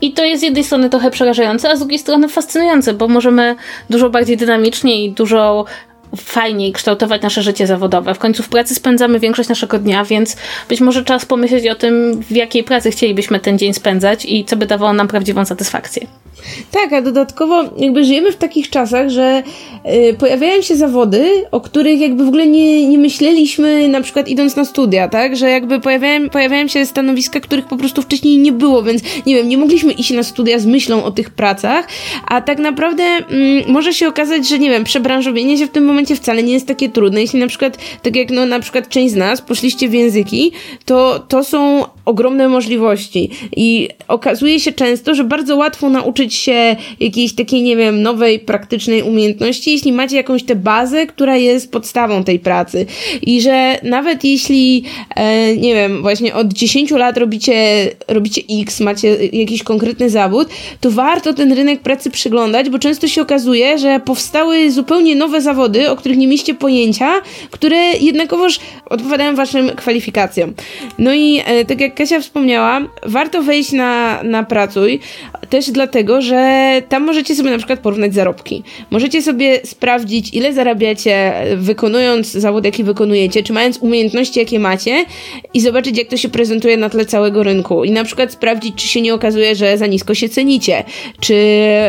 i 0.00 0.12
to 0.12 0.24
jest 0.24 0.40
z 0.40 0.44
jednej 0.44 0.64
strony 0.64 0.90
trochę 0.90 1.10
przerażające, 1.10 1.70
a 1.70 1.76
z 1.76 1.78
drugiej 1.78 1.98
strony 1.98 2.28
fascynujące, 2.28 2.94
bo 2.94 3.08
możemy 3.08 3.56
dużo 3.90 4.10
bardziej 4.10 4.36
dynamicznie 4.36 5.04
i 5.04 5.10
dużo 5.12 5.64
fajniej 6.16 6.72
kształtować 6.72 7.22
nasze 7.22 7.42
życie 7.42 7.66
zawodowe. 7.66 8.14
W 8.14 8.18
końcu 8.18 8.42
w 8.42 8.48
pracy 8.48 8.74
spędzamy 8.74 9.20
większość 9.20 9.48
naszego 9.48 9.78
dnia, 9.78 10.04
więc 10.04 10.36
być 10.68 10.80
może 10.80 11.04
czas 11.04 11.24
pomyśleć 11.24 11.68
o 11.68 11.74
tym, 11.74 12.22
w 12.22 12.30
jakiej 12.30 12.64
pracy 12.64 12.90
chcielibyśmy 12.90 13.40
ten 13.40 13.58
dzień 13.58 13.74
spędzać 13.74 14.24
i 14.24 14.44
co 14.44 14.56
by 14.56 14.66
dawało 14.66 14.92
nam 14.92 15.08
prawdziwą 15.08 15.44
satysfakcję. 15.44 16.06
Tak, 16.70 16.92
a 16.92 17.02
dodatkowo 17.02 17.64
jakby 17.78 18.04
żyjemy 18.04 18.32
w 18.32 18.36
takich 18.36 18.70
czasach, 18.70 19.08
że 19.08 19.42
y, 20.10 20.14
pojawiają 20.18 20.62
się 20.62 20.76
zawody, 20.76 21.44
o 21.50 21.60
których 21.60 22.00
jakby 22.00 22.24
w 22.24 22.28
ogóle 22.28 22.46
nie, 22.46 22.88
nie 22.88 22.98
myśleliśmy 22.98 23.88
na 23.88 24.00
przykład 24.00 24.28
idąc 24.28 24.56
na 24.56 24.64
studia, 24.64 25.08
tak? 25.08 25.36
Że 25.36 25.50
jakby 25.50 25.80
pojawiają, 25.80 26.30
pojawiają 26.30 26.68
się 26.68 26.86
stanowiska, 26.86 27.40
których 27.40 27.66
po 27.66 27.76
prostu 27.76 28.02
wcześniej 28.02 28.38
nie 28.38 28.52
było, 28.52 28.82
więc 28.82 29.02
nie 29.26 29.34
wiem, 29.34 29.48
nie 29.48 29.58
mogliśmy 29.58 29.92
iść 29.92 30.10
na 30.10 30.22
studia 30.22 30.58
z 30.58 30.66
myślą 30.66 31.04
o 31.04 31.10
tych 31.10 31.30
pracach, 31.30 31.88
a 32.26 32.40
tak 32.40 32.58
naprawdę 32.58 33.02
mm, 33.02 33.64
może 33.66 33.94
się 33.94 34.08
okazać, 34.08 34.48
że 34.48 34.58
nie 34.58 34.70
wiem, 34.70 34.84
przebranżowienie 34.84 35.58
się 35.58 35.66
w 35.66 35.70
tym 35.70 35.84
momencie 35.84 36.16
wcale 36.16 36.42
nie 36.42 36.52
jest 36.52 36.66
takie 36.66 36.88
trudne. 36.88 37.20
Jeśli 37.20 37.40
na 37.40 37.46
przykład, 37.46 37.78
tak 38.02 38.16
jak 38.16 38.30
no 38.30 38.46
na 38.46 38.60
przykład 38.60 38.88
część 38.88 39.14
z 39.14 39.16
nas 39.16 39.40
poszliście 39.40 39.88
w 39.88 39.94
języki, 39.94 40.52
to 40.84 41.24
to 41.28 41.44
są 41.44 41.84
ogromne 42.04 42.48
możliwości 42.48 43.30
i 43.56 43.88
okazuje 44.08 44.60
się 44.60 44.72
często, 44.72 45.14
że 45.14 45.24
bardzo 45.24 45.56
łatwo 45.56 45.88
nauczyć 45.88 46.25
się 46.34 46.76
jakiejś 47.00 47.34
takiej, 47.34 47.62
nie 47.62 47.76
wiem, 47.76 48.02
nowej, 48.02 48.38
praktycznej 48.38 49.02
umiejętności, 49.02 49.72
jeśli 49.72 49.92
macie 49.92 50.16
jakąś 50.16 50.42
tę 50.42 50.56
bazę, 50.56 51.06
która 51.06 51.36
jest 51.36 51.72
podstawą 51.72 52.24
tej 52.24 52.38
pracy. 52.38 52.86
I 53.22 53.40
że 53.40 53.78
nawet 53.82 54.24
jeśli, 54.24 54.84
e, 55.16 55.56
nie 55.56 55.74
wiem, 55.74 56.02
właśnie 56.02 56.34
od 56.34 56.52
10 56.52 56.90
lat 56.90 57.18
robicie, 57.18 57.54
robicie 58.08 58.42
X, 58.60 58.80
macie 58.80 59.16
jakiś 59.32 59.62
konkretny 59.62 60.10
zawód, 60.10 60.48
to 60.80 60.90
warto 60.90 61.34
ten 61.34 61.52
rynek 61.52 61.80
pracy 61.80 62.10
przyglądać, 62.10 62.70
bo 62.70 62.78
często 62.78 63.08
się 63.08 63.22
okazuje, 63.22 63.78
że 63.78 64.00
powstały 64.00 64.70
zupełnie 64.70 65.16
nowe 65.16 65.40
zawody, 65.40 65.90
o 65.90 65.96
których 65.96 66.18
nie 66.18 66.26
mieliście 66.26 66.54
pojęcia, 66.54 67.12
które 67.50 67.76
jednakowoż 67.92 68.58
odpowiadają 68.90 69.34
waszym 69.34 69.70
kwalifikacjom. 69.70 70.54
No 70.98 71.14
i 71.14 71.42
e, 71.46 71.64
tak 71.64 71.80
jak 71.80 71.94
Kasia 71.94 72.20
wspomniała, 72.20 72.80
warto 73.06 73.42
wejść 73.42 73.72
na, 73.72 74.22
na 74.22 74.42
Pracuj, 74.44 75.00
też 75.50 75.70
dlatego, 75.70 76.15
że 76.22 76.82
tam 76.88 77.04
możecie 77.04 77.34
sobie 77.34 77.50
na 77.50 77.58
przykład 77.58 77.80
porównać 77.80 78.14
zarobki. 78.14 78.62
Możecie 78.90 79.22
sobie 79.22 79.60
sprawdzić, 79.64 80.34
ile 80.34 80.52
zarabiacie 80.52 81.32
wykonując 81.56 82.32
zawód, 82.32 82.64
jaki 82.64 82.84
wykonujecie, 82.84 83.42
czy 83.42 83.52
mając 83.52 83.78
umiejętności, 83.78 84.40
jakie 84.40 84.58
macie 84.58 85.04
i 85.54 85.60
zobaczyć, 85.60 85.98
jak 85.98 86.08
to 86.08 86.16
się 86.16 86.28
prezentuje 86.28 86.76
na 86.76 86.88
tle 86.88 87.04
całego 87.04 87.42
rynku. 87.42 87.84
I 87.84 87.90
na 87.90 88.04
przykład 88.04 88.32
sprawdzić, 88.32 88.74
czy 88.74 88.88
się 88.88 89.00
nie 89.00 89.14
okazuje, 89.14 89.54
że 89.54 89.78
za 89.78 89.86
nisko 89.86 90.14
się 90.14 90.28
cenicie, 90.28 90.84
czy 91.20 91.36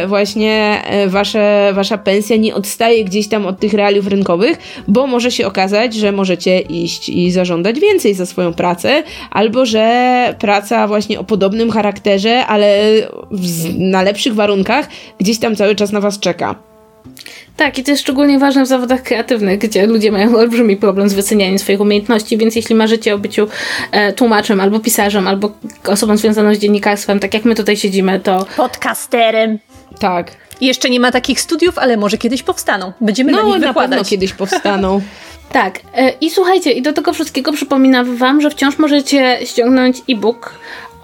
właśnie 0.08 0.82
e, 0.86 1.08
wasze, 1.08 1.72
wasza 1.74 1.98
pensja 1.98 2.36
nie 2.36 2.56
odstaje 2.56 3.06
gdzieś 3.06 3.28
tam 3.28 3.46
od 3.46 3.60
tych 3.60 3.74
realiów 3.74 4.08
rynkowych, 4.08 4.58
bo 4.88 5.08
może 5.08 5.32
się 5.32 5.48
okazać, 5.48 5.94
że 5.94 6.12
możecie 6.12 6.60
iść 6.60 7.10
i 7.10 7.32
zażądać 7.32 7.80
więcej 7.80 8.14
za 8.14 8.26
swoją 8.26 8.54
pracę, 8.54 9.04
albo 9.32 9.66
że 9.66 10.36
praca 10.40 10.88
właśnie 10.88 11.20
o 11.20 11.24
podobnym 11.24 11.72
charakterze, 11.72 12.46
ale 12.46 12.94
na 13.78 14.04
lepszych 14.18 14.36
warunkach 14.36 14.88
gdzieś 15.20 15.40
tam 15.40 15.56
cały 15.56 15.76
czas 15.76 15.92
na 15.92 16.02
was 16.02 16.20
czeka. 16.20 16.56
Tak, 17.58 17.78
i 17.78 17.84
to 17.84 17.92
jest 17.92 18.04
szczególnie 18.04 18.40
ważne 18.40 18.64
w 18.64 18.68
zawodach 18.68 19.04
kreatywnych, 19.04 19.60
gdzie 19.60 19.88
ludzie 19.88 20.12
mają 20.12 20.36
olbrzymi 20.36 20.78
problem 20.78 21.10
z 21.10 21.14
wycenianiem 21.14 21.60
swoich 21.60 21.82
umiejętności, 21.82 22.38
więc 22.38 22.56
jeśli 22.56 22.76
marzycie 22.76 23.14
o 23.14 23.18
byciu 23.18 23.48
e, 23.92 24.14
tłumaczem, 24.14 24.62
albo 24.62 24.80
pisarzem, 24.80 25.28
albo 25.28 25.52
osobą 25.88 26.18
związaną 26.18 26.56
z 26.56 26.58
dziennikarstwem, 26.58 27.20
tak 27.20 27.34
jak 27.34 27.46
my 27.46 27.56
tutaj 27.56 27.78
siedzimy, 27.78 28.20
to... 28.20 28.46
Podcasterem. 28.58 29.60
Tak. 30.00 30.32
Jeszcze 30.62 30.90
nie 30.90 31.00
ma 31.00 31.12
takich 31.12 31.42
studiów, 31.42 31.78
ale 31.78 31.98
może 31.98 32.18
kiedyś 32.18 32.44
powstaną. 32.44 32.94
Będziemy 33.02 33.32
no, 33.32 33.38
na 33.38 33.44
nich 33.44 33.60
na 33.60 33.68
wykładać. 33.68 33.90
pewno 33.90 34.10
kiedyś 34.10 34.34
powstaną. 34.34 35.02
Tak. 35.52 35.80
E, 35.96 36.10
I 36.22 36.30
słuchajcie, 36.30 36.72
i 36.72 36.82
do 36.82 36.94
tego 36.94 37.14
wszystkiego 37.14 37.54
przypominam 37.54 38.18
Wam, 38.18 38.42
że 38.42 38.50
wciąż 38.50 38.78
możecie 38.78 39.40
ściągnąć 39.46 39.98
e-book 40.10 40.54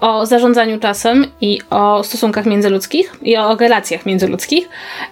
o 0.04 0.26
zarządzaniu 0.26 0.80
czasem 0.80 1.26
i 1.40 1.60
o 1.70 2.04
stosunkach 2.04 2.46
międzyludzkich 2.46 3.12
i 3.22 3.36
o 3.36 3.56
relacjach 3.56 4.06
międzyludzkich. 4.06 4.68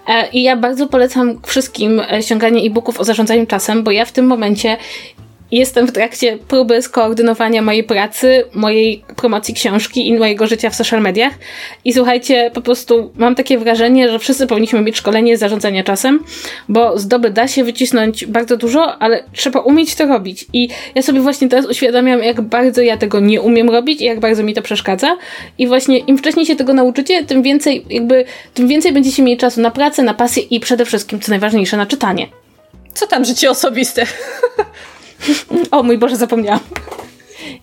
E, 0.09 0.31
I 0.31 0.43
ja 0.43 0.57
bardzo 0.57 0.87
polecam 0.87 1.41
wszystkim 1.47 2.01
e, 2.01 2.23
ściąganie 2.23 2.61
e-booków 2.67 3.01
o 3.01 3.05
zarządzaniu 3.05 3.47
czasem, 3.47 3.83
bo 3.83 3.91
ja 3.91 4.05
w 4.05 4.13
tym 4.13 4.27
momencie 4.27 4.77
Jestem 5.53 5.87
w 5.87 5.93
trakcie 5.93 6.39
próby 6.49 6.83
skoordynowania 6.83 7.63
mojej 7.63 7.85
pracy, 7.85 8.45
mojej 8.55 9.05
promocji 9.17 9.55
książki 9.55 10.09
i 10.09 10.19
mojego 10.19 10.47
życia 10.47 10.71
w 10.71 10.75
social 10.75 11.03
mediach. 11.03 11.33
I 11.85 11.93
słuchajcie, 11.93 12.51
po 12.55 12.61
prostu 12.61 13.13
mam 13.17 13.35
takie 13.35 13.59
wrażenie, 13.59 14.09
że 14.09 14.19
wszyscy 14.19 14.47
powinniśmy 14.47 14.81
mieć 14.81 14.97
szkolenie 14.97 15.39
zarządzania 15.39 15.85
czasem, 15.85 16.25
bo 16.69 16.99
z 16.99 17.09
doby 17.09 17.31
da 17.31 17.49
się 17.49 17.65
wycisnąć 17.65 18.27
bardzo 18.27 18.57
dużo, 18.57 18.99
ale 18.99 19.25
trzeba 19.33 19.61
umieć 19.61 19.95
to 19.95 20.07
robić. 20.07 20.47
I 20.53 20.69
ja 20.95 21.03
sobie 21.03 21.21
właśnie 21.21 21.49
teraz 21.49 21.67
uświadamiam, 21.67 22.23
jak 22.23 22.41
bardzo 22.41 22.83
ja 22.83 22.97
tego 22.97 23.21
nie 23.21 23.41
umiem 23.41 23.71
robić 23.71 24.01
i 24.01 24.05
jak 24.05 24.21
bardzo 24.21 24.43
mi 24.43 24.55
to 24.55 24.63
przeszkadza. 24.63 25.17
I 25.59 25.67
właśnie 25.67 25.99
im 25.99 26.19
wcześniej 26.19 26.47
się 26.47 26.57
tego 26.57 26.75
nauczycie, 26.75 27.25
tym 27.25 27.43
więcej 27.43 27.85
jakby, 27.91 28.25
tym 28.55 28.69
więcej 28.69 28.93
będziecie 28.93 29.23
mieli 29.23 29.39
czasu 29.39 29.61
na 29.61 29.71
pracę, 29.71 30.03
na 30.03 30.15
pasję 30.15 30.43
i 30.43 30.61
przede 30.61 30.85
wszystkim, 30.85 31.21
co 31.21 31.31
najważniejsze, 31.31 31.77
na 31.77 31.87
czytanie. 31.87 32.27
Co 32.95 33.07
tam 33.07 33.25
życie 33.25 33.51
osobiste? 33.51 34.07
o 35.71 35.83
mój 35.83 35.99
Boże, 35.99 36.17
zapomniałam. 36.17 36.61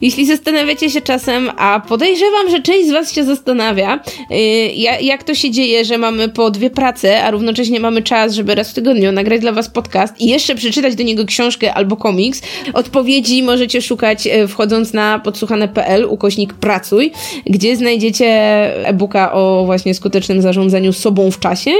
Jeśli 0.01 0.25
zastanawiacie 0.25 0.89
się 0.89 1.01
czasem, 1.01 1.49
a 1.57 1.81
podejrzewam, 1.87 2.49
że 2.49 2.61
część 2.61 2.87
z 2.87 2.91
Was 2.91 3.13
się 3.13 3.23
zastanawia, 3.23 3.99
yy, 4.29 5.01
jak 5.01 5.23
to 5.23 5.35
się 5.35 5.51
dzieje, 5.51 5.85
że 5.85 5.97
mamy 5.97 6.29
po 6.29 6.51
dwie 6.51 6.69
prace, 6.69 7.23
a 7.23 7.31
równocześnie 7.31 7.79
mamy 7.79 8.01
czas, 8.01 8.33
żeby 8.33 8.55
raz 8.55 8.71
w 8.71 8.73
tygodniu 8.73 9.11
nagrać 9.11 9.41
dla 9.41 9.51
Was 9.51 9.69
podcast 9.69 10.21
i 10.21 10.27
jeszcze 10.27 10.55
przeczytać 10.55 10.95
do 10.95 11.03
niego 11.03 11.25
książkę 11.25 11.73
albo 11.73 11.97
komiks, 11.97 12.41
odpowiedzi 12.73 13.43
możecie 13.43 13.81
szukać 13.81 14.25
yy, 14.25 14.47
wchodząc 14.47 14.93
na 14.93 15.19
podsłuchane.pl 15.19 16.05
ukośnik 16.05 16.53
pracuj, 16.53 17.11
gdzie 17.45 17.75
znajdziecie 17.75 18.27
e-booka 18.87 19.33
o 19.33 19.63
właśnie 19.65 19.93
skutecznym 19.93 20.41
zarządzaniu 20.41 20.93
sobą 20.93 21.31
w 21.31 21.39
czasie 21.39 21.71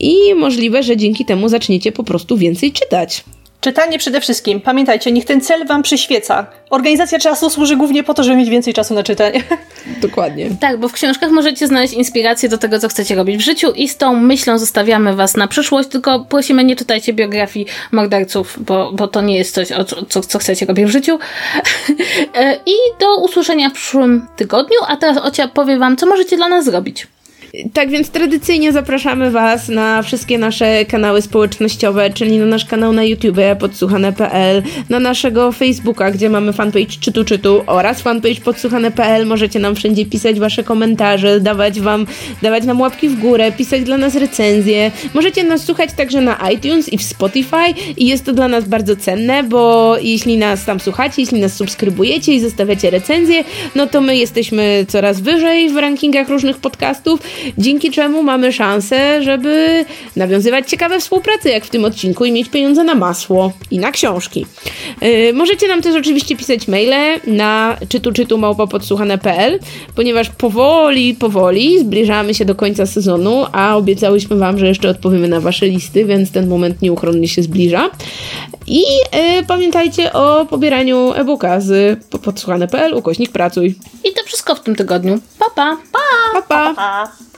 i 0.00 0.34
możliwe, 0.36 0.82
że 0.82 0.96
dzięki 0.96 1.24
temu 1.24 1.48
zaczniecie 1.48 1.92
po 1.92 2.04
prostu 2.04 2.36
więcej 2.36 2.72
czytać. 2.72 3.24
Czytanie 3.64 3.98
przede 3.98 4.20
wszystkim. 4.20 4.60
Pamiętajcie, 4.60 5.12
niech 5.12 5.24
ten 5.24 5.40
cel 5.40 5.66
wam 5.66 5.82
przyświeca. 5.82 6.46
Organizacja 6.70 7.18
czasu 7.18 7.50
służy 7.50 7.76
głównie 7.76 8.04
po 8.04 8.14
to, 8.14 8.24
żeby 8.24 8.36
mieć 8.36 8.50
więcej 8.50 8.74
czasu 8.74 8.94
na 8.94 9.02
czytanie. 9.02 9.42
Dokładnie. 10.02 10.50
Tak, 10.60 10.80
bo 10.80 10.88
w 10.88 10.92
książkach 10.92 11.30
możecie 11.30 11.66
znaleźć 11.66 11.94
inspirację 11.94 12.48
do 12.48 12.58
tego, 12.58 12.78
co 12.78 12.88
chcecie 12.88 13.14
robić 13.14 13.36
w 13.36 13.40
życiu 13.40 13.72
i 13.72 13.88
z 13.88 13.96
tą 13.96 14.16
myślą 14.16 14.58
zostawiamy 14.58 15.16
was 15.16 15.36
na 15.36 15.48
przyszłość, 15.48 15.88
tylko 15.88 16.24
prosimy 16.24 16.64
nie 16.64 16.76
czytajcie 16.76 17.12
biografii 17.12 17.66
morderców, 17.92 18.58
bo, 18.60 18.92
bo 18.92 19.08
to 19.08 19.22
nie 19.22 19.36
jest 19.36 19.54
coś, 19.54 19.72
o, 19.72 19.84
co, 19.84 20.20
co 20.20 20.38
chcecie 20.38 20.66
robić 20.66 20.84
w 20.84 20.90
życiu. 20.90 21.18
E, 22.34 22.56
I 22.66 22.72
do 23.00 23.16
usłyszenia 23.16 23.70
w 23.70 23.72
przyszłym 23.72 24.26
tygodniu, 24.36 24.78
a 24.88 24.96
teraz 24.96 25.16
Ocia 25.16 25.48
powie 25.48 25.78
wam, 25.78 25.96
co 25.96 26.06
możecie 26.06 26.36
dla 26.36 26.48
nas 26.48 26.64
zrobić. 26.64 27.06
Tak 27.72 27.90
więc 27.90 28.10
tradycyjnie 28.10 28.72
zapraszamy 28.72 29.30
Was 29.30 29.68
na 29.68 30.02
wszystkie 30.02 30.38
nasze 30.38 30.84
kanały 30.84 31.22
społecznościowe, 31.22 32.10
czyli 32.10 32.38
na 32.38 32.46
nasz 32.46 32.64
kanał 32.64 32.92
na 32.92 33.04
YouTube 33.04 33.38
podsłuchane.pl, 33.58 34.62
na 34.88 35.00
naszego 35.00 35.52
Facebooka, 35.52 36.10
gdzie 36.10 36.30
mamy 36.30 36.52
fanpage 36.52 36.86
czytu 37.00 37.24
czytu 37.24 37.62
oraz 37.66 38.02
fanpage 38.02 38.40
podsłuchane.pl. 38.44 39.26
Możecie 39.26 39.58
nam 39.58 39.74
wszędzie 39.74 40.06
pisać 40.06 40.40
Wasze 40.40 40.64
komentarze, 40.64 41.40
dawać 41.40 41.80
Wam, 41.80 42.06
dawać 42.42 42.64
nam 42.64 42.80
łapki 42.80 43.08
w 43.08 43.20
górę, 43.20 43.52
pisać 43.52 43.82
dla 43.82 43.96
nas 43.96 44.14
recenzje. 44.14 44.90
Możecie 45.14 45.44
nas 45.44 45.64
słuchać 45.64 45.92
także 45.92 46.20
na 46.20 46.50
iTunes 46.50 46.92
i 46.92 46.98
w 46.98 47.02
Spotify 47.02 47.74
i 47.96 48.06
jest 48.06 48.24
to 48.24 48.32
dla 48.32 48.48
nas 48.48 48.68
bardzo 48.68 48.96
cenne, 48.96 49.42
bo 49.42 49.94
jeśli 50.02 50.38
nas 50.38 50.64
tam 50.64 50.80
słuchacie, 50.80 51.22
jeśli 51.22 51.40
nas 51.40 51.56
subskrybujecie 51.56 52.34
i 52.34 52.40
zostawiacie 52.40 52.90
recenzje, 52.90 53.44
no 53.74 53.86
to 53.86 54.00
my 54.00 54.16
jesteśmy 54.16 54.86
coraz 54.88 55.20
wyżej 55.20 55.70
w 55.70 55.76
rankingach 55.76 56.28
różnych 56.28 56.56
podcastów 56.56 57.20
dzięki 57.58 57.90
czemu 57.90 58.22
mamy 58.22 58.52
szansę, 58.52 59.22
żeby 59.22 59.84
nawiązywać 60.16 60.70
ciekawe 60.70 61.00
współprace, 61.00 61.50
jak 61.50 61.64
w 61.64 61.70
tym 61.70 61.84
odcinku, 61.84 62.24
i 62.24 62.32
mieć 62.32 62.48
pieniądze 62.48 62.84
na 62.84 62.94
masło 62.94 63.52
i 63.70 63.78
na 63.78 63.90
książki. 63.90 64.46
Yy, 65.00 65.32
możecie 65.32 65.68
nam 65.68 65.82
też 65.82 65.96
oczywiście 65.96 66.36
pisać 66.36 66.68
maile 66.68 67.20
na 67.26 67.76
czytu 67.88 68.12
czytu 68.12 68.38
podsłuchane.pl, 68.70 69.58
ponieważ 69.94 70.30
powoli, 70.30 71.14
powoli 71.14 71.78
zbliżamy 71.78 72.34
się 72.34 72.44
do 72.44 72.54
końca 72.54 72.86
sezonu, 72.86 73.46
a 73.52 73.76
obiecałyśmy 73.76 74.36
Wam, 74.36 74.58
że 74.58 74.66
jeszcze 74.66 74.88
odpowiemy 74.88 75.28
na 75.28 75.40
Wasze 75.40 75.66
listy, 75.66 76.04
więc 76.04 76.30
ten 76.30 76.48
moment 76.48 76.82
nieuchronnie 76.82 77.28
się 77.28 77.42
zbliża. 77.42 77.90
I 78.66 78.80
yy, 78.80 79.44
pamiętajcie 79.46 80.12
o 80.12 80.46
pobieraniu 80.46 81.12
e-booka 81.12 81.60
z 81.60 82.00
podsłuchane.pl 82.22 82.94
ukośnik 82.94 83.32
pracuj. 83.32 83.74
I 84.04 84.12
to 84.12 84.24
wszystko 84.26 84.54
w 84.54 84.60
tym 84.60 84.76
tygodniu. 84.76 85.18
Pa, 85.38 85.46
pa! 85.54 85.76
Pa! 85.92 85.98
pa, 86.32 86.42
pa. 86.42 86.74
pa, 86.74 86.74
pa. 86.74 87.33